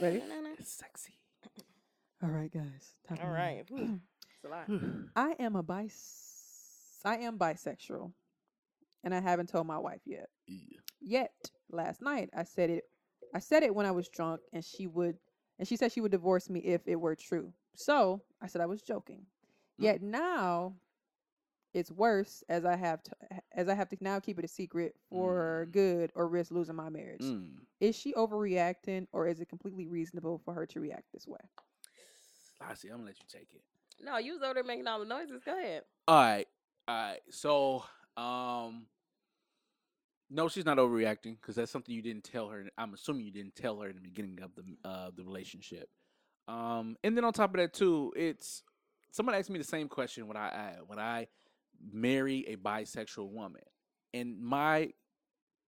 [0.00, 0.18] Ready?
[0.18, 0.48] nah.
[0.58, 1.14] It's sexy.
[2.22, 2.94] All right, guys.
[3.08, 3.66] Time for All my right.
[3.70, 4.00] Anon.
[4.34, 4.68] It's a lot.
[5.16, 7.00] I am a bis.
[7.04, 8.12] I am bisexual,
[9.04, 10.28] and I haven't told my wife yet.
[10.46, 10.78] Yeah.
[11.00, 11.32] Yet
[11.70, 12.84] last night I said it.
[13.34, 15.16] I said it when I was drunk, and she would,
[15.58, 17.52] and she said she would divorce me if it were true.
[17.74, 19.26] So I said I was joking.
[19.80, 19.84] Mm.
[19.84, 20.74] Yet now,
[21.74, 23.12] it's worse as I have to,
[23.52, 25.72] as I have to now keep it a secret for Mm.
[25.72, 27.22] good or risk losing my marriage.
[27.22, 27.58] Mm.
[27.80, 31.40] Is she overreacting, or is it completely reasonable for her to react this way?
[32.60, 32.88] I see.
[32.88, 33.62] I'm gonna let you take it.
[34.02, 35.42] No, you was over there making all the noises.
[35.44, 35.82] Go ahead.
[36.08, 36.48] All right,
[36.88, 37.20] all right.
[37.30, 37.84] So,
[38.16, 38.86] um,
[40.30, 42.64] no, she's not overreacting because that's something you didn't tell her.
[42.78, 45.90] I'm assuming you didn't tell her in the beginning of the uh the relationship.
[46.48, 48.62] Um, and then on top of that too, it's
[49.10, 51.28] someone asked me the same question when I when I
[51.92, 53.62] marry a bisexual woman,
[54.14, 54.90] and my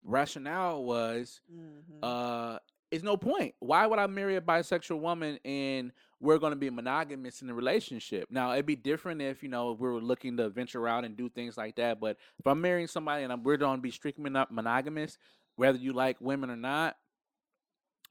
[0.04, 1.98] rationale was Mm-hmm.
[2.02, 2.58] uh
[2.90, 3.54] it's no point.
[3.58, 7.52] Why would I marry a bisexual woman and we're going to be monogamous in the
[7.52, 8.28] relationship?
[8.30, 11.28] Now, it'd be different if, you know, we were looking to venture out and do
[11.28, 12.00] things like that.
[12.00, 15.18] But if I'm marrying somebody and I'm, we're going to be strictly mono- monogamous,
[15.56, 16.96] whether you like women or not,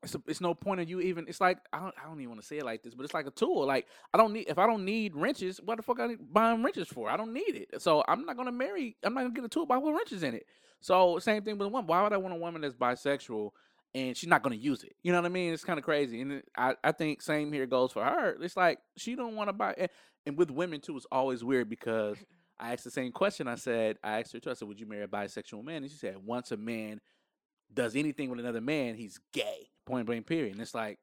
[0.03, 1.27] it's, a, it's no point of you even.
[1.27, 1.93] It's like I don't.
[2.01, 3.65] I don't even want to say it like this, but it's like a tool.
[3.65, 4.47] Like I don't need.
[4.47, 7.09] If I don't need wrenches, what the fuck I need buying wrenches for?
[7.09, 7.81] I don't need it.
[7.81, 8.95] So I'm not gonna marry.
[9.03, 10.45] I'm not gonna get a tool by with wrenches in it.
[10.81, 11.87] So same thing with a woman.
[11.87, 13.49] Why would I want a woman that's bisexual
[13.95, 14.93] and she's not gonna use it?
[15.01, 15.51] You know what I mean?
[15.51, 16.21] It's kind of crazy.
[16.21, 18.37] And I I think same here goes for her.
[18.41, 19.73] It's like she don't want to buy.
[19.77, 19.89] And,
[20.27, 22.17] and with women too, it's always weird because
[22.59, 23.47] I asked the same question.
[23.47, 24.51] I said I asked her too.
[24.51, 27.01] I said, "Would you marry a bisexual man?" And she said, "Once a man
[27.73, 29.69] does anything with another man, he's gay.
[29.87, 30.27] Point blank.
[30.27, 30.99] Period." And it's like,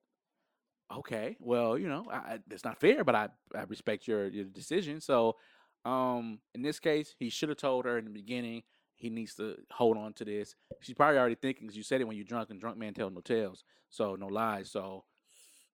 [0.92, 4.44] okay, well, you know, I, I, it's not fair, but I I respect your your
[4.44, 5.00] decision.
[5.00, 5.36] So,
[5.84, 8.62] um, in this case, he should have told her in the beginning.
[8.94, 10.54] He needs to hold on to this.
[10.80, 13.10] She's probably already thinking because you said it when you're drunk, and drunk man tell
[13.10, 14.70] no tales, so no lies.
[14.70, 15.04] So,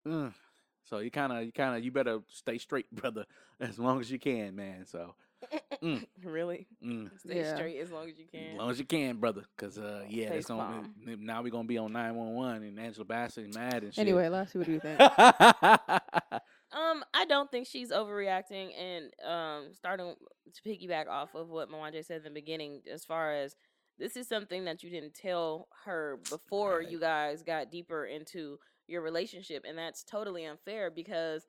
[0.05, 3.27] so you kind of you kind of you better stay straight, brother,
[3.61, 4.87] as long as you can, man.
[4.87, 5.15] So,
[5.83, 6.67] mm, really?
[6.85, 7.11] mm.
[7.19, 7.55] Stay Yeah.
[7.57, 8.57] straight as long as you As can.
[8.59, 9.45] long as you can, brother.
[9.57, 12.79] Cause uh yeah, Face that's on now we're gonna be on nine one one and
[12.79, 14.03] Angela Bassett and mad and shit.
[14.03, 15.01] Anyway, Lassie, what do you think?
[16.73, 20.15] Um, I don't think she's overreacting, and um, starting
[20.55, 23.57] to piggyback off of what Mwanje said in the beginning, as far as
[23.99, 26.89] this is something that you didn't tell her before Right.
[26.89, 31.45] you guys got deeper into your relationship, and that's totally unfair because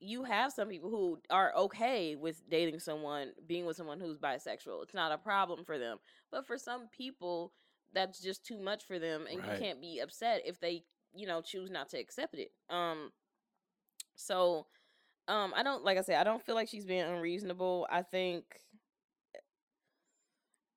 [0.00, 4.82] you have some people who are okay with dating someone, being with someone who's bisexual.
[4.82, 5.98] It's not a problem for them,
[6.30, 7.52] but for some people,
[7.92, 9.52] that's just too much for them, and Right.
[9.52, 12.52] you can't be upset if they, you know, choose not to accept it.
[12.68, 13.12] Um.
[14.16, 14.66] So,
[15.28, 17.86] um, I don't like I said, I don't feel like she's being unreasonable.
[17.90, 18.44] I think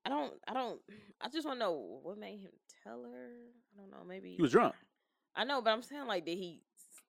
[0.06, 0.80] I don't I don't
[1.22, 2.52] I just wanna know what made him
[2.84, 3.30] tell her.
[3.74, 4.76] I don't know, maybe he was drunk.
[5.36, 6.62] I know, but I'm saying like did he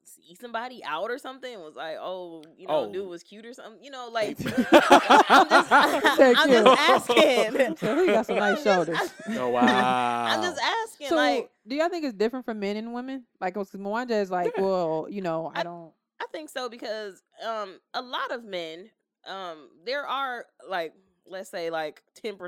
[0.06, 1.59] see somebody out or something?
[1.60, 2.93] Was like, oh, you know, Oh.
[2.93, 3.82] dude was cute or something.
[3.82, 5.68] You know, like I'm just,
[6.16, 7.76] Said I'm just asking.
[7.78, 9.14] So he got some nice I'm just- shoulders.
[9.39, 10.24] Oh wow.
[10.26, 13.24] I'm just asking, So, like do y'all think it's different for men and women?
[13.40, 14.62] Like, because Mwanje is like, Yeah.
[14.62, 15.93] well, you know, I I- don't.
[16.20, 18.90] I think so because um a lot of men
[19.26, 20.94] um there are like
[21.26, 22.39] let's say like 10%,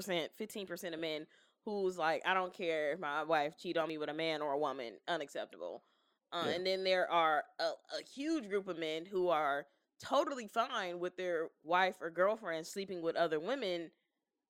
[0.40, 1.26] 15% of men
[1.64, 4.52] who's like I don't care if my wife cheat on me with a man or
[4.52, 5.82] a woman, unacceptable.
[6.36, 6.52] Uh, Yeah.
[6.54, 9.66] and then there are a, a huge group of men who are
[10.02, 13.90] totally fine with their wife or girlfriend sleeping with other women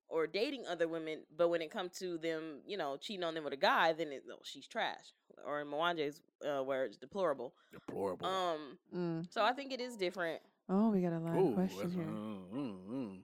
[0.08, 3.44] or dating other women, but when it comes to them, you know, cheating on them
[3.44, 5.12] with a guy, then it, oh, she's trash.
[5.44, 7.52] Or in Mwanje's uh, words, deplorable.
[7.72, 8.26] deplorable.
[8.26, 9.32] Um, Mm.
[9.32, 10.40] so I think it is different.
[10.68, 12.04] Oh, we got a live Ooh, question that's- here.
[12.04, 13.18] mm, mm, mm.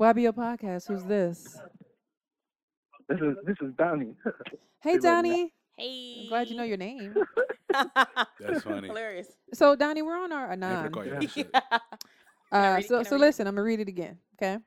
[0.00, 0.88] YBO podcast.
[0.88, 1.58] Who's this?
[3.08, 4.14] This is this is Donnie.
[4.80, 5.54] Hey, Hey, Donnie.
[5.82, 7.14] Hey, I'm glad you know your name.
[7.72, 8.86] That's funny.
[8.86, 9.26] Hilarious.
[9.52, 10.92] So, Donnie, we're on our I never anon.
[10.92, 11.50] call you that shit.
[12.52, 12.88] I Uh, read it?
[12.88, 14.18] so, so listen, I'm gonna read it again.
[14.36, 14.58] Okay.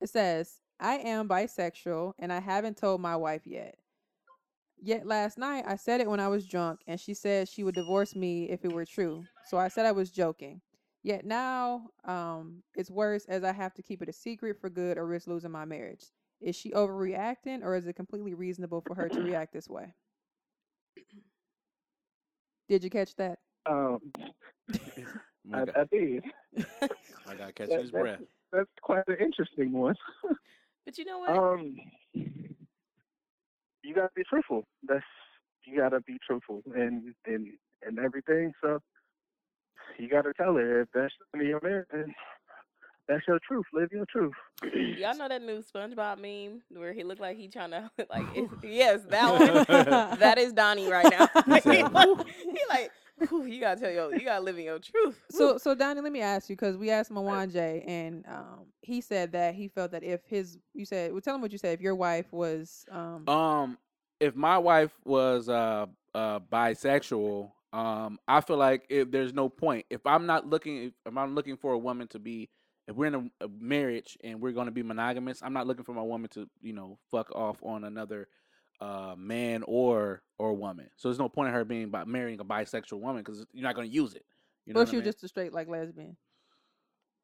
[0.00, 3.76] It says, "I am bisexual and I haven't told my wife yet.
[4.82, 7.74] Yet last night I said it when I was drunk, and she said she would
[7.74, 9.24] divorce me if it were true.
[9.48, 10.60] So I said I was joking.
[11.02, 14.96] Yet now, um, it's worse as I have to keep it a secret for good
[14.98, 16.04] or risk losing my marriage.
[16.40, 19.94] Is she overreacting, or is it completely reasonable for her to react this way?
[22.68, 23.38] Did you catch that?
[23.68, 23.98] Um,
[25.52, 26.24] I I, did.
[27.28, 28.20] I got catching That- his that- breath.
[28.52, 29.96] That's quite an interesting one.
[30.86, 31.30] But you know what?
[31.30, 31.74] Um,
[32.14, 34.62] you gotta be truthful.
[34.86, 35.02] That's
[35.64, 37.48] you gotta be truthful and and
[37.84, 38.52] and everything.
[38.62, 38.78] So
[39.98, 42.14] you gotta tell her if that's the your marriage, then
[43.08, 43.64] that's your truth.
[43.72, 44.34] Live your truth.
[44.98, 48.48] Y'all know that new SpongeBob meme where he looked like he trying to like it,
[48.62, 51.28] yes that one that is Donnie right now.
[51.44, 52.08] He he, like,
[52.42, 55.18] he like you gotta tell your, you gotta live in your truth.
[55.30, 59.32] So, so Donnie, let me ask you because we asked Mwanje, and um, he said
[59.32, 61.72] that he felt that if his, you said, well, tell him what you said.
[61.74, 63.78] If your wife was, um, Um,
[64.20, 69.86] if my wife was uh uh bisexual, um, I feel like if there's no point.
[69.90, 72.48] If I'm not looking, if I'm looking for a woman to be,
[72.88, 75.84] if we're in a, a marriage and we're going to be monogamous, I'm not looking
[75.84, 78.28] for my woman to, you know, fuck off on another
[78.80, 80.88] uh man or or woman.
[80.96, 83.74] So there's no point in her being by marrying a bisexual woman because you're not
[83.74, 84.24] going to use it.
[84.66, 85.12] You know or what she I was mean?
[85.12, 86.16] just a straight like lesbian.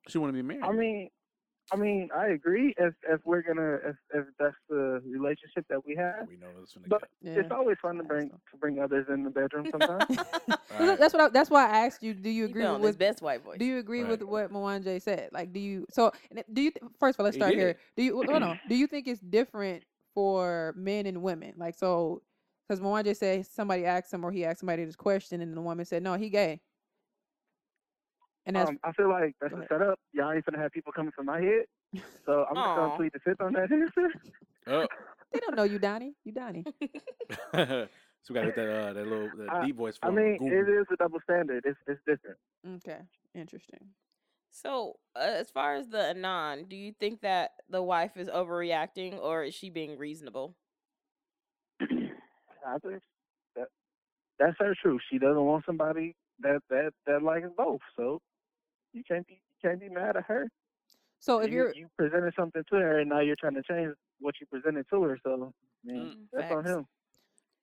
[0.09, 0.65] she want to be married.
[0.65, 1.11] I mean,
[1.71, 2.75] I mean, I agree.
[2.77, 6.73] If if we're gonna, if if that's the relationship that we have, we know this
[6.73, 7.35] from the but Yeah.
[7.41, 10.05] it's always fun to bring to bring others in the bedroom sometimes.
[10.17, 11.23] So That's what.
[11.23, 12.15] I, that's why I asked you.
[12.15, 12.99] Do you agree put on his with?
[12.99, 13.59] best white voice.
[13.59, 14.29] Do you agree with Right.
[14.29, 15.31] what Mwanje said?
[15.33, 15.87] Like, do you?
[15.91, 16.13] So,
[16.53, 16.71] do you?
[16.73, 17.77] th- First of all, let's He start here.
[17.97, 18.15] Do you?
[18.17, 18.61] Hold on.
[18.69, 19.85] Do you think it's different
[20.15, 21.55] for men and women?
[21.57, 22.23] Like, so,
[22.69, 25.85] because Mwanje said somebody asked him or he asked somebody this question, and the woman
[25.87, 26.61] said, "No, he gay."
[28.47, 29.99] And that's um, I feel like that's Go a setup.
[30.13, 31.65] Y'all ain't gonna have people coming from my head,
[32.27, 34.11] so I'm just gonna plead the fifth on that answer.
[34.67, 34.87] Oh.
[35.33, 36.15] they don't know you, Donnie.
[36.25, 36.65] You Donnie.
[37.55, 37.87] so
[38.29, 40.39] we got to get that uh, that little that I- deep voice I from mean,
[40.39, 40.59] Google.
[40.59, 41.65] it is a double standard.
[41.67, 42.37] It's it's different.
[42.77, 42.99] Okay,
[43.35, 43.89] interesting.
[44.55, 49.19] So, uh, as far as the anon, do you think that the wife is overreacting
[49.19, 50.55] or is she being reasonable?
[51.81, 53.01] I think
[53.57, 53.69] that
[54.39, 55.01] that's her truth.
[55.11, 57.81] She doesn't want somebody that that that likes both.
[57.97, 58.21] So
[58.93, 60.49] you can't be you can't be mad at her.
[61.21, 63.95] So if you, you're you presented something to her and now you're trying to change
[64.21, 65.19] what you presented to her.
[65.25, 65.53] So
[65.85, 66.87] I mean, Mm, that's on him.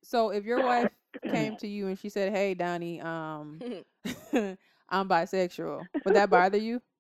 [0.03, 0.89] so if your wife
[1.27, 3.59] came to you and she said, "Hey, Donnie, um,
[4.89, 6.81] I'm bisexual," would that bother you?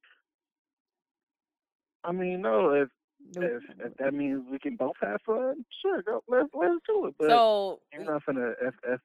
[2.03, 2.89] I mean, no, if
[3.35, 3.43] Nope.
[3.43, 7.15] if, if that means we can both have fun, sure, go let's let's do it.
[7.19, 8.99] But so, you're not gonna if if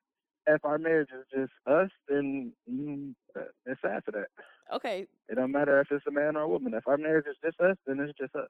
[0.46, 4.28] if our marriage is just us, then mm, uh, it's sad for that.
[4.72, 6.74] Okay, It don't matter if it's a man or a woman.
[6.74, 8.48] If our marriage is just us, then it's just us.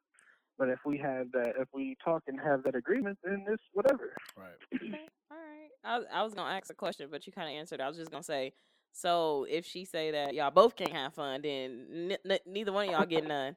[0.58, 4.12] But if we have that, if we talk and have that agreement, then it's whatever.
[4.36, 4.54] right.
[4.74, 5.70] okay, all right.
[5.82, 7.80] I, was- I was gonna ask a question, but you kind of answered.
[7.80, 8.52] I was just gonna say,
[8.92, 12.86] so if she say that y'all both can't have fun, then n- n- neither one
[12.86, 13.56] of y'all get none.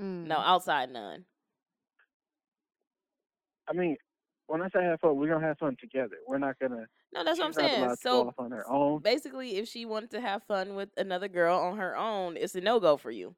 [0.00, 0.26] Mm.
[0.26, 1.24] No, outside none.
[3.68, 3.96] I mean,
[4.46, 6.16] when I say have fun, we're gonna have fun together.
[6.26, 6.86] We're not gonna.
[7.14, 7.82] No, that's what I'm saying.
[7.82, 9.00] allowed So on her own.
[9.00, 12.60] basically, if she wanted to have fun with another girl on her own, it's a
[12.60, 13.34] no go for you.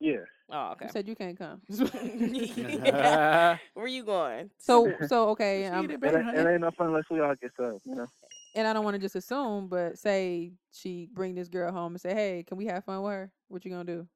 [0.00, 0.24] Yeah.
[0.50, 0.86] Oh, okay.
[0.86, 1.60] You said you can't come.
[1.70, 4.50] Where are you going?
[4.58, 5.62] so, so okay.
[5.62, 7.52] Just Um, eat it, It baby, ain't, it ain't no fun unless we all get
[7.56, 7.78] some.
[7.84, 8.06] You know.
[8.54, 12.00] and I don't want to just assume, but say she bring this girl home and
[12.00, 14.06] say, "Hey, can we have fun with her?" What you gonna do?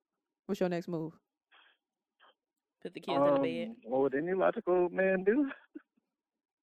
[0.47, 1.13] What's your next move?
[2.83, 3.69] Put the kids in the bed.
[3.69, 5.51] Um, What would any logical man do?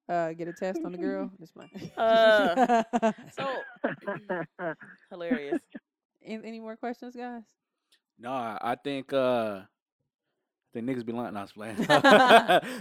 [0.10, 1.32] Uh, get a test on the girl.
[1.40, 1.70] Just fine.
[1.98, 2.84] Uh,
[3.32, 3.64] So
[5.10, 5.62] hilarious.
[6.24, 7.44] any, any more questions, guys?
[8.20, 11.34] No, I, I think uh I think niggas be lying.
[11.34, 11.78] No, I was playing.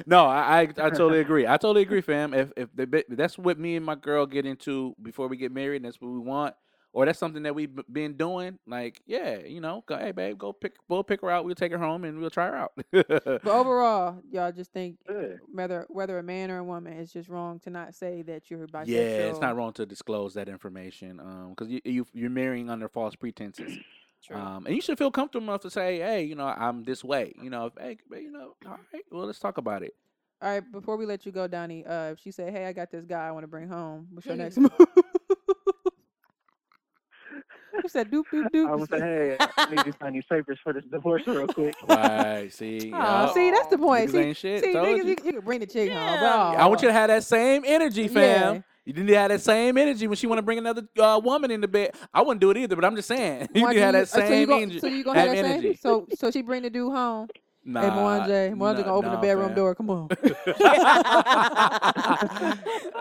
[0.07, 1.47] no, I, I I totally agree.
[1.47, 2.35] I totally agree, fam.
[2.35, 5.53] If if the, bi- that's what me and my girl get into before we get
[5.53, 6.55] married, and that's what we want,
[6.97, 10.55] or that's something that we've been doing, like yeah, you know, go hey babe, go
[10.55, 12.73] pick, we'll pick her out, we'll take her home, and we'll try her out.
[12.91, 15.35] But overall, y'all just think Yeah.
[15.53, 18.67] whether whether a man or a woman, it's just wrong to not say that you're
[18.67, 18.87] bisexual.
[18.89, 22.89] yeah, it's not wrong to disclose that information, um, because you, you you're marrying under
[22.89, 23.79] false pretenses.
[24.27, 24.37] True.
[24.39, 27.35] Um, and you should feel comfortable enough to say, "Hey, you know, I'm this way."
[27.43, 29.95] You know, if, hey, you know, all right, well, let's talk about it.
[30.41, 32.91] All right, before we let you go, Donnie, uh, if she said, "Hey, I got
[32.91, 34.73] this guy I want to bring home," what's your next move?
[37.83, 40.59] You said, "Doop doop doop." I would say, hey, I need to sign these papers
[40.63, 41.75] for this divorce real quick.
[41.89, 42.53] Right?
[42.53, 43.35] See, Aw, yup.
[43.35, 44.09] see, that's the point.
[44.09, 44.65] Niggas See, ain't shit.
[44.65, 45.05] see, told niggas, you.
[45.05, 46.63] you, you can bring the chick home, but Yeah.
[46.63, 48.55] I want you to have that same energy, fam.
[48.57, 48.61] Yeah.
[48.85, 51.61] You didn't have that same energy when she want to bring another uh, woman in
[51.61, 51.95] the bed.
[52.15, 54.03] I wouldn't do it either, but I'm just saying you Why need to have that
[54.03, 54.79] uh, so you same energy.
[54.79, 55.67] So you gonna have have that energy.
[55.69, 55.77] same?
[55.77, 57.29] So so she bring the dude home.
[57.69, 59.57] Nah, hey, Mwanje, Mwanje nah, gonna open the bedroom fam.
[59.57, 59.75] door.
[59.75, 60.09] Come on.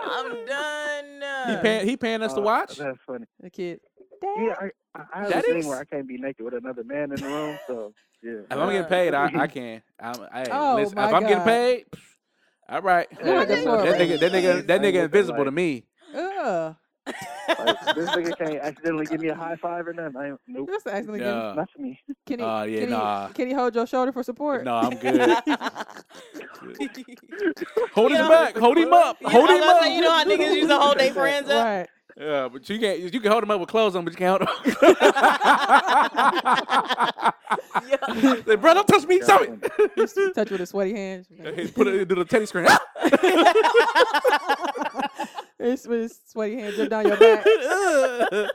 [0.04, 1.22] I'm done.
[1.48, 2.76] He paying, he paying us to Uh, watch.
[2.78, 3.26] That's funny.
[3.40, 3.80] the kid.
[4.36, 4.64] Yeah, I,
[4.94, 7.12] I, I have That a thing is- where I can't be naked with another man
[7.12, 7.92] in the room, so
[8.22, 8.32] yeah.
[8.50, 9.82] If I'm getting paid, I, I can.
[10.00, 11.86] I'm, hey, Oh, listen, my if I'm getting paid,
[12.68, 13.06] all right.
[13.24, 15.84] Yeah, that, nigga, that nigga, that nigga, that I nigga ain't invisible to me.
[16.14, 16.76] Ugh.
[17.06, 20.16] Like, this nigga can't accidentally give me a high five or nothing.
[20.16, 21.26] I ain't, nope, That's accidentally good.
[21.26, 21.52] Yeah.
[21.54, 22.00] not me.
[22.26, 22.44] Can he?
[22.44, 23.28] Uh, yeah, can, nah.
[23.28, 24.64] he can he hold your shoulder for support?
[24.64, 25.38] No, I'm good.
[27.92, 28.56] Hold You his back.
[28.56, 29.16] Hold him up.
[29.22, 29.80] Hold know, him I was up.
[29.80, 31.64] gonna say, you know how niggas used to hold their friends up?
[31.64, 31.88] Right.
[32.18, 32.98] Yeah, but you can't.
[33.12, 34.86] You can hold him up with clothes on, but you can't hold them.
[38.24, 38.42] him.
[38.46, 39.20] Say, bro, don't touch me.
[39.20, 39.96] Stop it.
[39.96, 41.26] Just touch with his sweaty hands.
[41.36, 42.66] Hey, Put it do the teddy screen.
[42.66, 42.78] Hey,
[45.70, 47.42] His, with his sweaty hands up down your back.
[47.44, 48.50] Dude,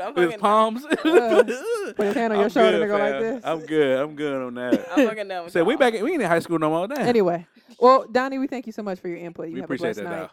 [0.00, 0.84] I'm With his fucking palms.
[0.86, 1.42] Uh,
[1.96, 3.22] put his hand on your I'm shoulder good, and go like fam.
[3.22, 3.44] this.
[3.44, 3.98] I'm good.
[4.00, 4.86] I'm good on that.
[4.96, 5.78] I'm fucking done with Say we y'all.
[5.78, 5.94] back.
[5.94, 6.88] In, we ain't in high school no more.
[6.88, 7.06] Damn.
[7.06, 7.46] Anyway,
[7.78, 9.48] well, Donnie, we thank you so much for your input.
[9.48, 10.08] You we have appreciate a that.
[10.08, 10.32] blessed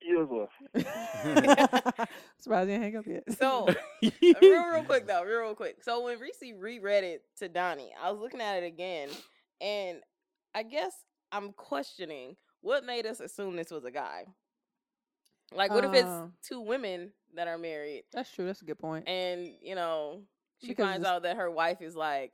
[0.00, 0.48] You as well.
[0.74, 0.86] Night.
[2.38, 3.24] Surprised you didn't hang up yet.
[3.38, 3.68] So,
[4.02, 5.78] real, real quick though, real, real quick.
[5.82, 9.08] So when Reese reread it to Donnie, I was looking at it again,
[9.60, 9.98] and
[10.54, 10.92] I guess
[11.32, 14.24] I'm questioning what made us assume this was a guy.
[15.54, 18.44] Like, what if it's Um, two women that are married, That's true.
[18.46, 19.08] That's a good point.
[19.08, 20.22] and you know
[20.60, 22.32] she Because finds out that her wife is like,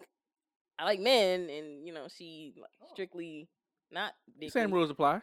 [0.79, 2.55] I like men, and you know she
[2.91, 3.49] strictly
[3.91, 4.15] not.
[4.49, 5.21] Same rules apply.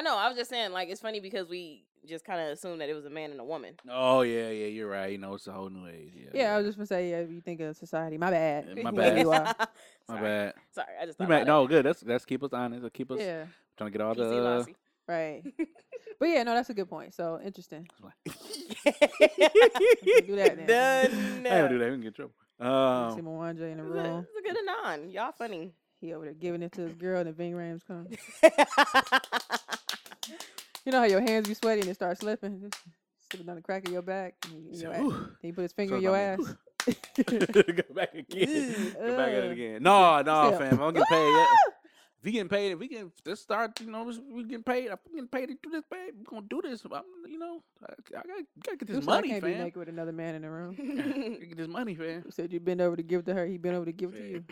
[0.00, 0.16] I know.
[0.16, 2.94] I was just saying, like, it's funny because we just kind of assumed that it
[2.94, 3.74] was a man and a woman.
[3.90, 4.68] Oh yeah, yeah.
[4.68, 5.12] You're right.
[5.12, 6.12] You know, it's a whole new age.
[6.16, 6.30] Yeah.
[6.32, 8.66] Yeah, I was just gonna say, yeah, you think of society, my bad.
[8.74, 9.26] Yeah, my bad.
[9.26, 9.44] My
[10.06, 10.20] Sorry.
[10.22, 10.54] bad.
[10.72, 11.84] Sorry, I just You thought might, about no, good.
[11.84, 12.82] That's that's keep us honest.
[12.82, 13.44] Let's keep us Yeah,
[13.76, 14.16] trying to get all it.
[14.16, 14.24] the.
[14.24, 14.72] PC Uh,
[15.06, 15.42] right.
[16.18, 17.12] but yeah, no, that's a good point.
[17.14, 17.86] So interesting.
[17.94, 18.02] do
[20.36, 20.66] that then.
[20.66, 21.46] Done.
[21.46, 21.90] I don't do that.
[21.90, 22.34] We can get in trouble.
[22.58, 24.26] See Um, Mwanje in the room.
[24.34, 25.10] it's a good anon.
[25.10, 25.74] Y'all funny.
[26.00, 28.06] He over there giving it to his girl, and the Ving Rhames come.
[30.86, 32.82] You know how your hands be sweaty and it starts slipping, just
[33.30, 34.34] slipping down the crack of your back.
[34.46, 35.00] And you, so, your ass.
[35.02, 36.38] Then you put his finger So in your ass.
[37.26, 38.94] Go back again.
[38.94, 39.82] Go back at it again.
[39.82, 40.80] No, no, fam.
[40.80, 41.32] I'm getting paid.
[41.36, 41.48] yet.
[42.20, 44.90] If we getting paid, if we can just start, you know, we getting paid.
[44.90, 46.12] I'm getting paid to do this, babe.
[46.18, 46.84] We're gonna do this.
[46.84, 48.28] I'm, you know, I, I gotta,
[48.62, 50.50] gotta get this Who said I money, can't be naked with another man in the
[50.50, 50.74] room.
[51.40, 52.20] Get this money, fam.
[52.20, 53.46] Who said you been over to give to her?
[53.46, 54.44] He been over to give to you.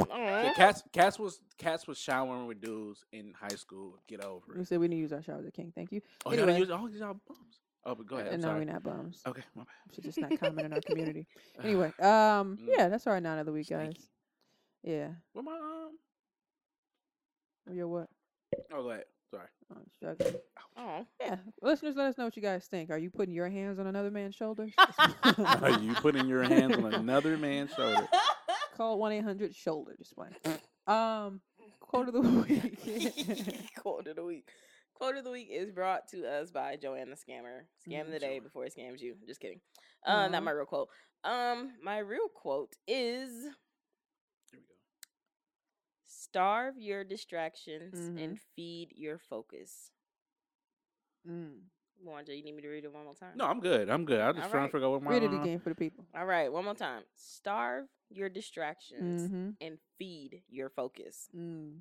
[0.00, 0.04] Aw.
[0.48, 3.98] So Cass, Cass was Cass was showering with dudes in high school.
[4.08, 4.66] Get over Who it.
[4.66, 5.72] said we didn't use our showers at King?
[5.76, 6.00] Thank you.
[6.26, 6.58] Oh, y'all anyway.
[6.58, 7.60] use oh, y'all bums.
[7.84, 8.32] Oh, but go ahead.
[8.34, 8.64] I'm no, sorry.
[8.64, 9.20] we're not bums.
[9.26, 9.94] Okay, my bad.
[9.94, 11.26] Should just not common in our community.
[11.62, 12.66] Anyway, um, Mm.
[12.66, 13.84] yeah, that's our nine of the week, Sneaky.
[13.84, 14.08] guys.
[14.82, 15.08] Yeah.
[15.32, 15.96] Where my um?
[17.70, 18.08] You're what?
[18.72, 19.04] Oh, go ahead.
[19.30, 19.46] Sorry.
[19.72, 20.34] Oh, struggling.
[20.76, 21.04] Aw.
[21.20, 22.90] Yeah, listeners, let us know what you guys think.
[22.90, 24.72] Are you putting your hands on another man's shoulders?
[25.38, 28.06] Are you putting your hands on another man's shoulder?
[28.76, 30.28] Call one eight hundred shoulder display.
[30.84, 31.40] Um,
[31.78, 33.70] quote of the week.
[33.78, 34.48] Quote of the week.
[34.94, 37.60] Quote of the week is brought to us by Joanna Scammer.
[37.88, 38.42] Scam Mm, the day sure.
[38.42, 39.14] before it scams you.
[39.24, 39.60] Just kidding.
[40.04, 40.28] Uh, Aw.
[40.28, 40.88] not my real quote.
[41.22, 43.52] Um, my real quote is Here we go.
[46.24, 48.22] Starve your distractions Mhm.
[48.22, 49.90] and feed your focus.
[51.28, 51.60] mm.
[52.04, 53.36] Wanda, you need me to read it one more time?
[53.36, 53.88] No, I'm good.
[53.88, 54.20] I'm good.
[54.20, 54.68] I'm just All trying right.
[54.68, 55.10] to figure out what my.
[55.12, 56.04] Read it again for the people.
[56.16, 57.04] All right, one more time.
[57.14, 59.50] Starve your distractions Mm-hmm.
[59.60, 61.28] and feed your focus.
[61.36, 61.78] Mm.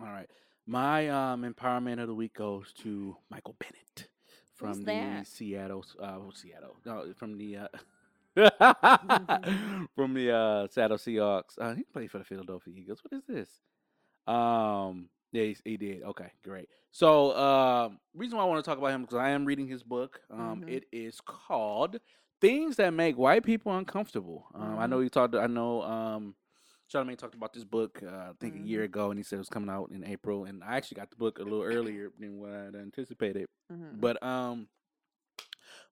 [0.00, 0.30] All right.
[0.66, 4.08] My um empowerment of the week goes to Michael Bennett
[4.54, 5.26] from the that?
[5.26, 6.76] Seattle uh Seattle.
[6.86, 7.68] No, from the uh
[9.94, 11.58] from the uh Seattle Seahawks.
[11.60, 13.00] Uh he played for the Philadelphia Eagles.
[13.02, 13.60] What is this?
[14.26, 16.02] Um yeah, he, he did.
[16.02, 16.68] Okay, great.
[16.92, 19.82] So, um reason why I want to talk about him because I am reading his
[19.82, 20.20] book.
[20.30, 20.68] Um Mhm.
[20.68, 21.98] it is called
[22.40, 24.46] Things That Make White People Uncomfortable.
[24.54, 26.34] Um I know you talked I know um
[26.92, 28.84] Charlamagne talked about this book, uh, I think a year Mhm.
[28.84, 30.44] ago, and he said it was coming out in April.
[30.44, 31.62] And I actually got the book a little
[31.98, 33.48] earlier than what I anticipated.
[33.72, 34.00] Mm-hmm.
[34.00, 34.68] But um,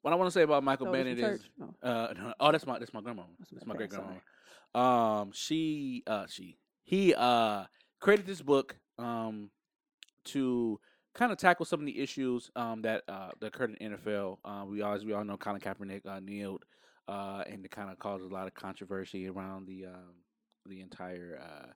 [0.03, 1.41] what I want to say about Michael Oh, Bennett is.
[1.59, 1.75] No.
[1.83, 3.23] uh, no, oh, that's my that's my grandma.
[3.39, 5.21] That's That's my my great grandma.
[5.21, 7.65] Um, she uh she he uh
[8.01, 9.51] created this book um
[10.25, 10.81] to
[11.15, 14.39] kind of tackle some of the issues um that uh that occurred in NFL.
[14.45, 16.65] Uh, we always we all know Colin Kaepernick uh, kneeled
[17.09, 20.15] uh and it kind of caused a lot of controversy around the um
[20.67, 21.67] the entire uh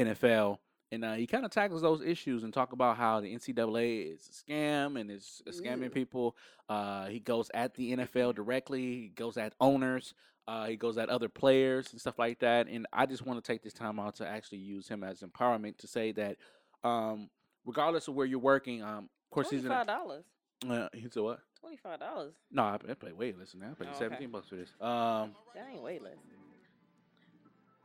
[0.00, 0.58] NFL.
[0.90, 4.26] And uh, he kind of tackles those issues and talk about how the NCAA is
[4.28, 6.34] a scam and is scamming people.
[6.68, 8.80] Uh, he goes at the NFL directly.
[8.80, 10.14] He goes at owners.
[10.46, 12.68] Uh, he goes at other players and stuff like that.
[12.68, 15.76] And I just want to take this time out to actually use him as empowerment
[15.78, 16.38] to say that,
[16.82, 17.28] um,
[17.66, 20.24] regardless of where you're working, um, of course he's A, dollars.
[20.66, 21.40] uh, he said what?
[21.60, 22.32] Twenty-five dollars.
[22.50, 23.72] No, I, I pay way less than that.
[23.72, 23.98] I paid Oh, okay.
[23.98, 24.70] seventeen bucks for this.
[24.80, 26.14] Um, That ain't way less.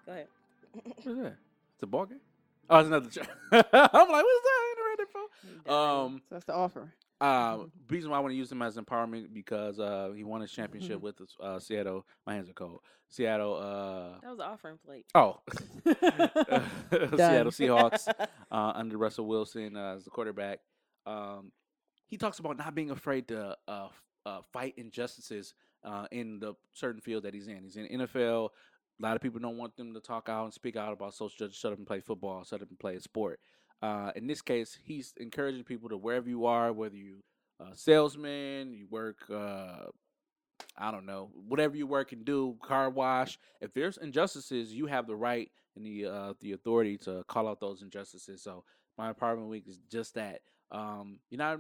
[0.06, 0.28] Go ahead.
[0.72, 1.36] what is that?
[1.74, 2.20] It's a ball game.
[2.70, 3.10] Oh, it's another.
[3.10, 3.18] Ch-
[3.52, 4.60] I'm like, what's that?
[4.60, 5.08] I ain't read it
[5.66, 5.72] for.
[5.72, 6.94] Um, So that's the offer.
[7.22, 7.60] Uh,
[7.90, 10.98] reason why I want to use him as empowerment because uh, he won his championship
[10.98, 11.06] Mm-hmm.
[11.06, 12.06] with uh, Seattle.
[12.28, 12.80] My hands are cold.
[13.10, 13.56] Seattle.
[13.56, 15.06] Uh, That was an offering plate.
[15.16, 15.40] oh,
[17.16, 18.08] Seattle Seahawks
[18.52, 20.60] uh, under Russell Wilson uh, as the quarterback.
[21.06, 21.52] Um,
[22.08, 23.88] he talks about not being afraid to uh,
[24.26, 25.54] uh, fight injustices
[25.84, 27.64] uh, in the certain field that he's in.
[27.64, 28.50] He's in NFL.
[29.04, 31.36] A lot of people don't want them to talk out and speak out about social
[31.38, 31.58] justice.
[31.58, 32.46] Shut up and play football.
[32.46, 33.42] Shut up and play a sport.
[33.82, 37.18] Uh, in this case, he's encouraging people to wherever you are, whether you
[37.60, 39.88] uh, salesman, you work, uh,
[40.78, 43.38] I don't know, whatever you work and do, car wash.
[43.60, 47.60] If there's injustices, you have the right and the uh, the authority to call out
[47.60, 48.42] those injustices.
[48.42, 48.64] So
[48.98, 50.40] my apartment week is just that.
[50.72, 51.60] Um, you know, not.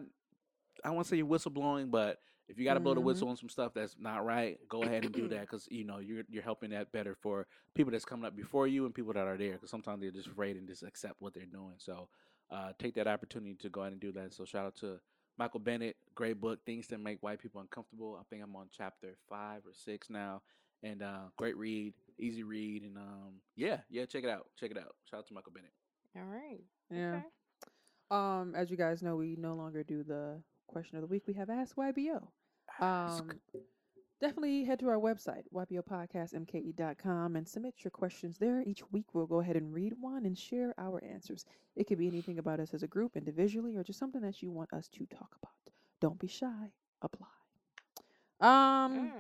[0.85, 2.19] I won't say you're whistleblowing, but
[2.53, 3.05] if you got to blow the Mhm.
[3.05, 5.97] whistle on some stuff that's not right, go ahead and do that because you know
[5.97, 9.25] you're you're helping that better for people that's coming up before you and people that
[9.27, 11.73] are there because sometimes they're just afraid and just accept what they're doing.
[11.79, 12.09] So
[12.51, 14.33] uh, take that opportunity to go ahead and do that.
[14.33, 14.99] So shout out to
[15.37, 18.15] Michael Bennett, great book, Things That Make White People Uncomfortable.
[18.19, 20.43] I think I'm on chapter five or six now,
[20.83, 24.77] and uh, great read, easy read, and um, yeah, yeah, check it out, check it
[24.77, 24.95] out.
[25.09, 25.73] Shout out to Michael Bennett.
[26.15, 26.63] All right.
[26.91, 27.15] Yeah.
[27.15, 27.25] Okay.
[28.11, 31.23] Um, as you guys know, we no longer do the question of the week.
[31.25, 32.27] We have Ask YBO.
[32.79, 33.31] Um,
[34.19, 38.61] definitely head to our website, ybopodcastmke.com, and submit your questions there.
[38.65, 41.45] Each week, we'll go ahead and read one and share our answers.
[41.75, 44.51] It could be anything about us as a group, individually, or just something that you
[44.51, 45.51] want us to talk about.
[46.01, 46.71] Don't be shy.
[47.01, 47.27] Apply.
[48.39, 49.11] Um, Mm.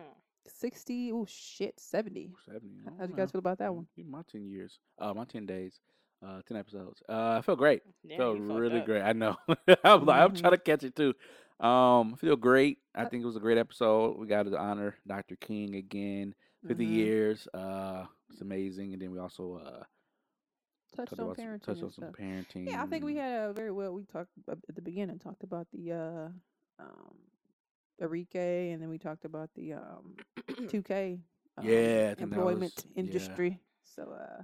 [0.47, 2.33] 60, oh shit, 70.
[2.45, 2.67] Seventy.
[2.83, 3.87] How- I How'd don't you guys feel about that one?
[4.05, 5.79] My ten years, uh, my ten days,
[6.25, 7.01] uh, ten episodes.
[7.07, 7.81] Uh, I felt great.
[8.07, 8.85] Damn, felt really up.
[8.85, 9.01] great.
[9.01, 9.37] I know.
[9.83, 11.13] I'm like, I'm trying to catch it too.
[11.63, 12.79] Um, I feel great.
[12.93, 14.17] I Uh, think it was a great episode.
[14.17, 15.35] We got to honor Dr.
[15.37, 16.35] King again.
[16.67, 16.89] 50 Mhm.
[16.89, 17.47] years.
[17.53, 18.93] Uh, it's amazing.
[18.93, 19.83] And then we also uh
[20.95, 21.61] Touched on about some, parenting.
[21.63, 22.69] touched on some parenting.
[22.69, 23.93] Yeah, I think we had a very well.
[23.93, 26.29] We talked at the beginning, talked about the uh,
[26.79, 27.17] um,
[27.99, 30.15] Enrique, and then we talked about the um,
[30.69, 31.19] 2K
[31.57, 32.99] um, Yeah, I think that employment was- yeah.
[33.01, 33.59] industry.
[33.85, 34.43] So, uh,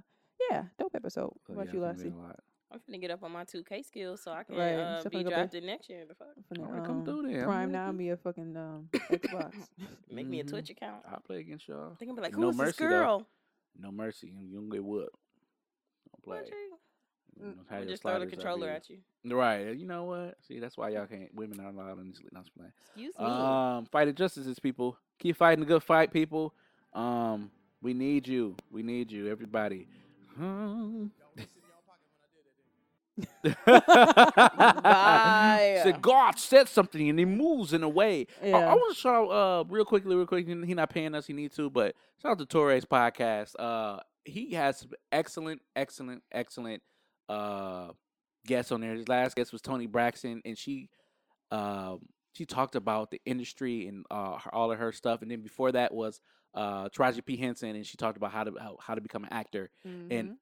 [0.50, 1.30] yeah, dope episode.
[1.46, 2.34] so, What about yeah, you, I think we Lassie?
[2.70, 2.80] Had a lot.
[2.88, 5.24] I'm finna get up on my 2K skills so I can Right, uh, be finna
[5.24, 6.04] go back- drafted next year.
[6.08, 6.28] The fuck?
[6.52, 7.40] Finna, Alright, come um, through there.
[7.40, 7.92] I'm Prime now you.
[7.96, 9.54] me a fucking um, Xbox.
[10.10, 10.48] Make me a Mhm.
[10.50, 11.02] Twitch account.
[11.10, 11.96] I'll play against y'all.
[11.98, 12.90] They gonna be like, No who's this mercy, though.
[12.90, 13.26] girl?
[13.78, 14.28] No mercy.
[14.28, 15.14] You you don't get whooped.
[16.10, 16.38] Don't play.
[16.48, 16.56] You-
[17.42, 18.98] You know, I'll just throw the controller at you.
[19.24, 19.74] Right.
[19.74, 20.36] You know what?
[20.46, 21.32] See, that's why y'all can't.
[21.34, 22.18] Women aren't allowed in this.
[22.18, 22.32] league.
[22.32, 22.72] No, I'm playing.
[22.86, 23.24] Excuse me.
[23.24, 24.98] Um, fight injustices, people.
[25.18, 26.54] Keep fighting the good fight, people.
[26.92, 28.56] Um, we need you.
[28.70, 29.88] We need you, everybody.
[33.66, 35.80] Bye.
[35.82, 38.26] Said God said something and he moves in a way.
[38.42, 40.46] I- I, want to shout out uh real quickly, real quick.
[40.46, 43.54] He not paying us, he need to, but shout out to Torres podcast.
[43.58, 46.82] Uh, he has some excellent, excellent, excellent
[47.28, 47.88] uh
[48.46, 48.94] guests on there.
[48.94, 50.88] His last guest was Toni Braxton, and she
[51.50, 52.00] um
[52.32, 55.22] she talked about the industry and uh her, all of her stuff.
[55.22, 56.20] And then before that was
[56.54, 59.32] uh Taraji P Henson, and she talked about how to how, how to become an
[59.32, 59.70] actor.
[59.86, 60.06] Mhm.
[60.10, 60.36] And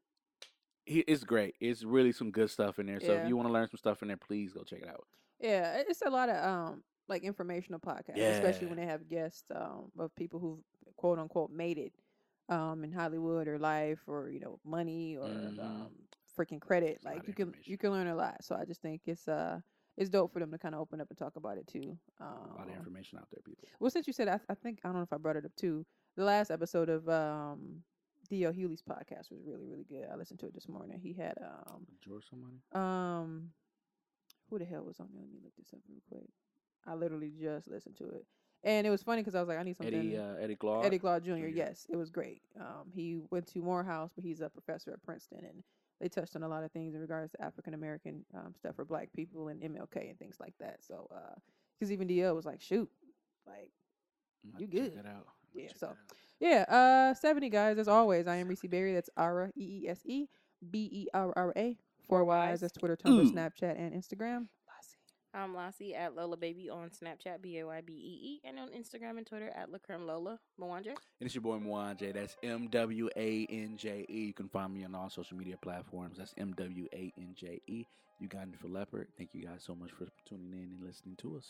[0.89, 1.55] he, it's great.
[1.61, 3.01] It's really some good stuff in there.
[3.01, 3.19] So Yeah.
[3.19, 5.07] if you want to learn some stuff in there, please go check it out.
[5.41, 9.91] Yeah, it's a lot of um like informational podcasts, especially when they have guests um
[9.99, 10.59] of people who've
[10.97, 11.93] quote unquote made it
[12.49, 15.61] um in Hollywood or life or you know money or Mhm.
[15.61, 15.93] um
[16.37, 17.01] freaking credit.
[17.05, 18.45] Like you can you can learn a lot.
[18.45, 19.61] So I just think it's uh
[19.97, 21.99] it's dope for them to kind of open up and talk about it too.
[22.21, 23.69] A lot of Um, information out there, people.
[23.81, 25.55] well, since you said, I, I think I don't know if I brought it up
[25.57, 25.85] too.
[26.17, 27.83] The last episode of um
[28.31, 28.53] D.L.
[28.53, 30.07] Hughley's podcast was really really good.
[30.13, 31.01] I listened to it this morning.
[31.03, 32.57] He had um George somebody?
[32.73, 33.51] um,
[34.51, 35.23] who the hell was on there?
[35.23, 36.29] Let me look this up real quick.
[36.87, 38.25] I literally just listened to it,
[38.65, 39.95] and it was funny because I was like, I need something.
[39.95, 40.85] Eddie uh, Eddie Glaude.
[40.87, 41.47] Eddie Glaude Jr.
[41.47, 41.65] Yeah.
[41.67, 42.43] Yes, it was great.
[42.59, 45.63] Um, he went to Morehouse, but he's a professor at Princeton, and
[46.01, 48.85] they touched on a lot of things in regards to African American um, stuff for
[48.85, 50.79] Black people and MLK and things like that.
[50.87, 51.11] So,
[51.79, 52.89] because even DL was like, shoot,
[53.47, 53.71] like,
[54.45, 54.93] you check good.
[55.55, 55.97] Yeah, so-.
[56.41, 56.65] Yeah.
[56.69, 58.27] Uh, seventy guys as always.
[58.27, 58.95] I am Reese Berry.
[58.95, 60.27] That's Ara E E S E
[60.71, 61.77] B E R R A.
[62.09, 62.61] Four Y's.
[62.61, 63.31] That's Twitter, Tumblr, Ooh.
[63.31, 64.47] Snapchat, and Instagram.
[65.35, 68.69] I'm Lassie at Lola Baby on Snapchat, B A Y B E E, and on
[68.71, 70.41] Instagram and Twitter at Lacreme Lola.
[70.61, 70.87] Mwanje.
[70.87, 72.15] And it's your boy Mwanje.
[72.15, 74.27] That's M W A N J E.
[74.27, 76.17] You can find me on all social media platforms.
[76.19, 77.85] That's M W A N J E.
[78.21, 79.09] You got it for Leopard.
[79.17, 81.47] Thank you guys so much for tuning in and listening to us.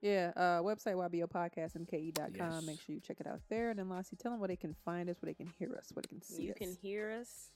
[0.00, 2.30] Yeah, uh, website ybopodcastmke.com.
[2.36, 2.64] Yes.
[2.66, 3.70] Make sure you check it out there.
[3.70, 5.90] And then, Lassie, tell them where they can find us, where they can hear us,
[5.92, 6.56] where they can see you us.
[6.60, 7.50] You can hear us,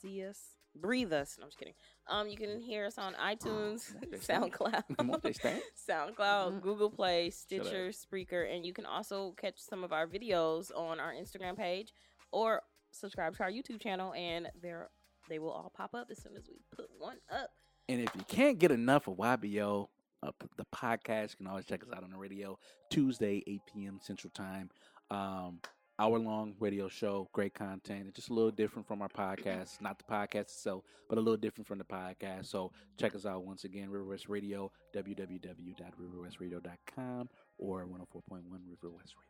[0.00, 0.38] see us,
[0.74, 1.36] breathe us.
[1.38, 1.74] No, I'm just kidding.
[2.08, 4.38] Um, you can hear us on iTunes, What they say?
[4.38, 5.60] What SoundCloud.
[5.88, 6.60] SoundCloud, Mm.
[6.62, 7.28] Google Play.
[7.30, 11.92] Stitcher, Spreaker, and you can also catch some of our videos on our Instagram page
[12.30, 12.62] or
[12.92, 14.88] subscribe to our YouTube channel, and there
[15.28, 17.50] they will all pop up as soon as we put one up.
[17.88, 19.88] And if you can't get enough of YBO,
[20.22, 22.58] uh, the podcast, you can always check us out on the radio
[22.90, 23.98] Tuesday, 8 p.m.
[24.02, 24.70] Central Time.
[25.10, 25.60] Um,
[25.98, 28.06] hour long radio show, great content.
[28.08, 31.36] It's just a little different from our podcast, not the podcast itself, but a little
[31.36, 32.46] different from the podcast.
[32.46, 37.28] So check us out once again, River West Radio, www.riverwestradio.com
[37.58, 39.28] or 104.1 River West Radio.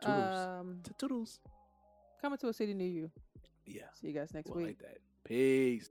[0.00, 0.46] Toodles.
[0.60, 1.40] Um, Toodles.
[2.20, 3.10] coming to a city near you.
[3.64, 3.82] Yeah.
[4.00, 4.66] See you guys next Well, week.
[4.66, 4.98] like that.
[5.24, 5.88] Peace.